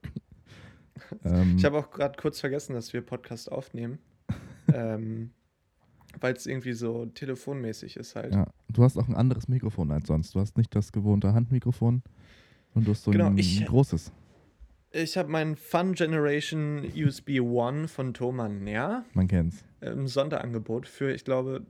ähm, 1.24 1.56
Ich 1.58 1.64
habe 1.66 1.76
auch 1.78 1.90
gerade 1.90 2.16
kurz 2.18 2.40
vergessen, 2.40 2.72
dass 2.74 2.92
wir 2.94 3.02
Podcast 3.02 3.52
aufnehmen. 3.52 3.98
ähm, 4.72 5.32
Weil 6.20 6.34
es 6.34 6.46
irgendwie 6.46 6.72
so 6.72 7.04
telefonmäßig 7.06 7.96
ist 7.96 8.14
halt. 8.16 8.32
ja. 8.34 8.46
Du 8.74 8.82
hast 8.82 8.96
auch 8.98 9.08
ein 9.08 9.14
anderes 9.14 9.48
Mikrofon 9.48 9.90
als 9.92 10.06
sonst. 10.08 10.34
Du 10.34 10.40
hast 10.40 10.56
nicht 10.58 10.74
das 10.74 10.92
gewohnte 10.92 11.32
Handmikrofon 11.32 12.02
und 12.74 12.86
du 12.86 12.90
hast 12.90 13.04
so 13.04 13.10
Genau, 13.12 13.26
ein 13.26 13.38
ich- 13.38 13.64
großes. 13.64 14.12
Ich 14.90 15.16
habe 15.16 15.28
meinen 15.28 15.56
Fun 15.56 15.94
Generation 15.94 16.84
USB 16.94 17.40
One 17.40 17.88
von 17.88 18.14
Thomann 18.14 18.64
ja, 18.68 19.04
Man 19.14 19.26
kennt's. 19.26 19.64
im 19.80 20.06
Sonderangebot 20.06 20.86
für, 20.86 21.12
ich 21.12 21.24
glaube, 21.24 21.64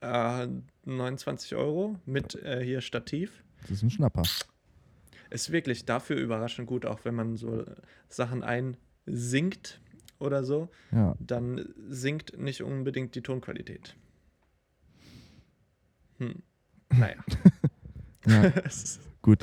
äh, 0.00 0.46
29 0.84 1.56
Euro 1.56 1.96
mit 2.06 2.36
äh, 2.36 2.62
hier 2.64 2.80
Stativ. 2.80 3.42
Das 3.62 3.70
ist 3.72 3.82
ein 3.82 3.90
Schnapper. 3.90 4.22
Ist 5.30 5.50
wirklich 5.52 5.84
dafür 5.84 6.16
überraschend 6.16 6.68
gut, 6.68 6.86
auch 6.86 7.00
wenn 7.04 7.14
man 7.16 7.36
so 7.36 7.64
Sachen 8.08 8.42
einsingt 8.44 9.80
oder 10.20 10.44
so, 10.44 10.68
Ja. 10.92 11.14
dann 11.20 11.68
sinkt 11.88 12.38
nicht 12.38 12.62
unbedingt 12.62 13.14
die 13.16 13.22
Tonqualität. 13.22 13.96
Hm. 16.20 16.42
Naja. 16.90 17.16
ja 18.26 18.44
Es 18.64 18.82
ist- 18.84 19.00
gut. 19.22 19.40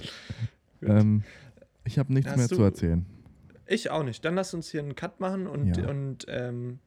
Gut. 0.80 0.90
Ähm, 0.90 1.24
ich 1.84 1.98
habe 2.00 2.14
nichts 2.14 2.30
Hast 2.32 2.38
mehr 2.38 2.48
du- 2.48 2.56
zu 2.56 2.64
erzählen. 2.64 3.06
Ich 3.66 3.90
auch 3.90 4.04
nicht. 4.04 4.24
Dann 4.24 4.36
lass 4.36 4.54
uns 4.54 4.70
hier 4.72 4.80
einen 4.82 4.96
Cut 4.96 5.20
machen 5.20 5.46
und, 5.48 5.76
Ja. 5.76 5.90
und 5.90 6.26
ähm, 6.30 6.80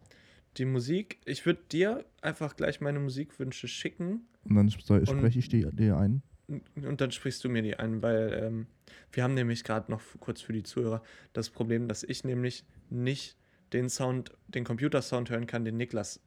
die 0.56 0.64
Musik. 0.64 1.18
Ich 1.26 1.44
würde 1.44 1.60
dir 1.70 2.04
einfach 2.22 2.56
gleich 2.56 2.80
meine 2.80 3.00
Musikwünsche 3.00 3.68
schicken 3.68 4.22
Und 4.44 4.54
dann 4.56 4.70
spreche 4.70 5.38
ich 5.38 5.48
die, 5.48 5.66
dir 5.72 5.96
ein. 5.98 6.22
und 6.48 7.00
dann 7.00 7.10
sprichst 7.10 7.44
du 7.44 7.48
mir 7.48 7.62
die 7.62 7.76
ein, 7.76 8.02
weil 8.02 8.32
ähm, 8.42 8.66
wir 9.12 9.22
haben 9.24 9.34
nämlich 9.34 9.62
gerade 9.64 9.90
noch 9.90 10.00
kurz 10.20 10.40
für 10.40 10.52
die 10.52 10.62
Zuhörer 10.62 11.02
das 11.32 11.50
Problem, 11.50 11.86
dass 11.86 12.02
ich 12.02 12.24
nämlich 12.24 12.64
nicht 12.88 13.36
den 13.72 13.88
Sound, 13.88 14.32
den 14.48 14.64
Computersound 14.64 15.30
hören 15.30 15.46
kann, 15.46 15.64
den 15.64 15.76
Niklas 15.76 16.20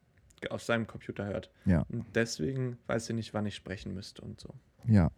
auf 0.50 0.62
seinem 0.62 0.86
Computer 0.86 1.26
hört. 1.26 1.50
Ja. 1.64 1.84
Und 1.88 2.04
deswegen 2.14 2.78
weiß 2.86 3.10
ich 3.10 3.16
nicht, 3.16 3.34
wann 3.34 3.46
ich 3.46 3.54
sprechen 3.54 3.94
müsste 3.94 4.22
und 4.22 4.40
so. 4.40 4.54
Ja. 4.86 5.10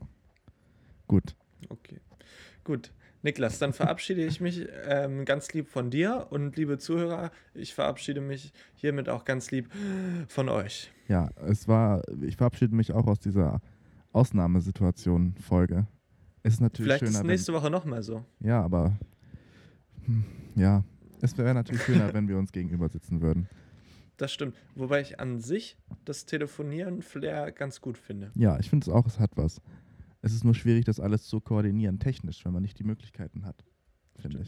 Gut. 1.07 1.35
Okay. 1.69 2.01
Gut. 2.65 2.93
Niklas, 3.23 3.59
dann 3.59 3.73
verabschiede 3.73 4.25
ich 4.25 4.41
mich 4.41 4.69
ähm, 4.85 5.25
ganz 5.25 5.53
lieb 5.53 5.69
von 5.69 5.91
dir 5.91 6.29
und 6.31 6.57
liebe 6.57 6.79
Zuhörer, 6.79 7.33
ich 7.55 7.75
verabschiede 7.75 8.21
mich 8.21 8.53
hiermit 8.75 9.09
auch 9.09 9.25
ganz 9.25 9.51
lieb 9.51 9.69
von 10.29 10.49
euch. 10.49 10.93
Ja, 11.09 11.31
es 11.45 11.67
war, 11.67 12.03
ich 12.23 12.37
verabschiede 12.37 12.75
mich 12.75 12.93
auch 12.93 13.07
aus 13.07 13.19
dieser 13.19 13.61
Ausnahmesituation-Folge. 14.13 15.87
Es 16.43 16.55
ist 16.55 16.61
natürlich 16.61 16.87
Vielleicht 16.87 17.03
ist 17.03 17.09
schöner, 17.09 17.19
es 17.19 17.25
wenn, 17.25 17.31
nächste 17.33 17.53
Woche 17.53 17.71
nochmal 17.71 18.03
so. 18.05 18.25
Ja, 18.39 18.63
aber 18.63 18.97
hm, 20.05 20.25
ja, 20.55 20.85
es 21.21 21.37
wäre 21.37 21.53
natürlich 21.53 21.83
schöner, 21.83 22.15
wenn 22.15 22.29
wir 22.29 22.39
uns 22.39 22.53
gegenüber 22.53 22.89
sitzen 22.89 23.21
würden. 23.21 23.49
Das 24.17 24.33
stimmt. 24.33 24.57
Wobei 24.75 25.01
ich 25.03 25.21
an 25.21 25.41
sich 25.41 25.77
das 26.05 26.25
Telefonieren 26.25 27.03
Flair 27.03 27.53
ganz 27.53 27.81
gut 27.81 27.99
finde. 27.99 28.31
Ja, 28.35 28.59
ich 28.59 28.71
finde 28.71 28.85
es 28.85 28.89
auch, 28.89 29.07
es 29.07 29.19
hat 29.19 29.33
was. 29.37 29.61
Es 30.23 30.33
ist 30.33 30.45
nur 30.45 30.55
schwierig, 30.55 30.85
das 30.87 30.99
alles 31.01 31.25
zu 31.25 31.41
koordinieren, 31.41 31.99
technisch, 31.99 32.45
wenn 32.45 32.53
man 32.53 32.63
nicht 32.63 32.79
die 32.79 32.85
Möglichkeiten 32.85 33.45
hat. 33.45 33.65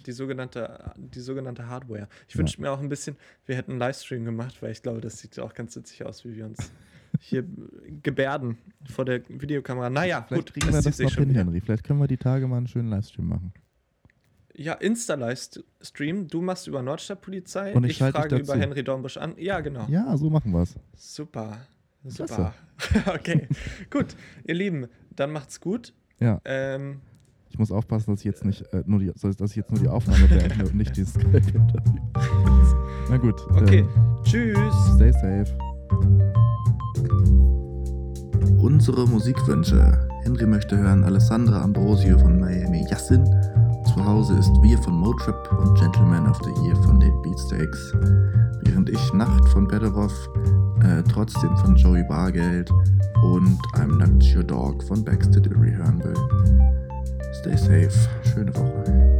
Die 0.06 0.12
sogenannte, 0.12 0.92
die 0.96 1.20
sogenannte 1.20 1.68
Hardware. 1.68 2.08
Ich 2.26 2.34
Ja. 2.34 2.38
wünsche 2.38 2.60
mir 2.60 2.70
auch 2.72 2.80
ein 2.80 2.88
bisschen, 2.88 3.16
wir 3.44 3.54
hätten 3.54 3.72
einen 3.72 3.80
Livestream 3.80 4.24
gemacht, 4.24 4.62
weil 4.62 4.72
ich 4.72 4.82
glaube, 4.82 5.02
das 5.02 5.18
sieht 5.18 5.38
auch 5.38 5.52
ganz 5.52 5.76
witzig 5.76 6.04
aus, 6.06 6.24
wie 6.24 6.34
wir 6.34 6.46
uns 6.46 6.72
hier 7.20 7.44
gebärden 8.02 8.56
vor 8.86 9.04
der 9.04 9.22
Videokamera. 9.28 9.90
Naja, 9.90 10.24
Vielleicht 10.26 10.46
gut, 10.46 10.52
kriegen 10.54 10.72
wir 10.72 10.80
das 10.82 10.96
sich 10.96 11.06
noch 11.06 11.14
hin, 11.14 11.28
wieder. 11.28 11.40
Henry. 11.40 11.60
Vielleicht 11.60 11.84
können 11.84 12.00
wir 12.00 12.08
die 12.08 12.16
Tage 12.16 12.48
mal 12.48 12.56
einen 12.56 12.66
schönen 12.66 12.88
Livestream 12.88 13.28
machen. 13.28 13.52
Ja, 14.58 14.72
Insta-Livestream. 14.72 16.26
Du 16.26 16.42
machst 16.42 16.66
über 16.66 16.82
Nordstadtpolizei. 16.82 17.74
Und 17.74 17.84
ich 17.84 17.92
ich 17.92 17.96
schalte 17.98 18.22
dich 18.22 18.28
frage 18.28 18.42
über 18.42 18.56
Henry 18.56 18.82
Dornbusch 18.82 19.16
an. 19.16 19.34
Ja, 19.38 19.60
genau. 19.60 19.86
Ja, 19.88 20.16
so 20.16 20.30
machen 20.30 20.50
wir 20.50 20.62
es. 20.62 20.74
Super. 20.96 21.58
Super. 22.04 22.52
okay. 23.06 23.46
gut. 23.88 24.16
Ihr 24.44 24.54
Lieben, 24.54 24.88
dann 25.14 25.30
macht's 25.30 25.60
gut. 25.60 25.94
Ja. 26.18 26.40
Ähm, 26.44 27.00
Ich 27.50 27.58
muss 27.58 27.70
aufpassen, 27.70 28.10
dass 28.10 28.20
ich 28.20 28.24
jetzt 28.24 28.44
nicht 28.44 28.62
äh, 28.72 28.82
nur 28.84 28.98
die, 28.98 29.12
dass 29.12 29.50
ich 29.50 29.56
jetzt 29.56 29.70
nur 29.70 29.78
die 29.80 29.88
Aufnahme 29.96 30.26
beende 30.26 30.64
und 30.64 30.74
nicht 30.74 30.96
dieses 30.96 31.14
Skype-Interview. 31.14 32.02
Na 33.10 33.16
gut. 33.16 33.40
okay. 33.50 33.78
ähm, 33.78 34.18
Tschüss. 34.24 34.74
Stay 34.96 35.12
safe. 35.12 35.56
Unsere 38.60 39.06
Musikwünsche. 39.06 40.08
Henry 40.24 40.46
möchte 40.46 40.76
hören 40.76 41.04
Alessandra 41.04 41.62
Ambrosio 41.62 42.18
von 42.18 42.40
Miami 42.40 42.84
Yassin. 42.90 43.24
Zu 43.98 44.04
Hause 44.04 44.34
ist 44.34 44.52
Wir 44.62 44.78
von 44.78 44.94
Motrip 44.94 45.50
und 45.58 45.76
Gentleman 45.76 46.28
of 46.28 46.38
the 46.44 46.52
Year 46.62 46.76
von 46.84 47.00
den 47.00 47.20
Beatsteaks. 47.20 47.92
Während 48.62 48.88
ich 48.88 49.12
Nacht 49.12 49.48
von 49.48 49.66
Bedorov, 49.66 50.12
äh, 50.84 51.02
trotzdem 51.12 51.56
von 51.56 51.74
Joey 51.74 52.04
Bargeld 52.04 52.70
und 53.24 53.58
I'm 53.74 53.98
Not 53.98 54.24
Your 54.36 54.44
Dog 54.44 54.84
von 54.84 55.04
Baxter 55.04 55.40
Dillery 55.40 55.72
hören 55.72 56.00
will. 56.04 56.14
Stay 57.40 57.56
safe. 57.56 58.08
Schöne 58.22 58.54
Woche. 58.54 59.17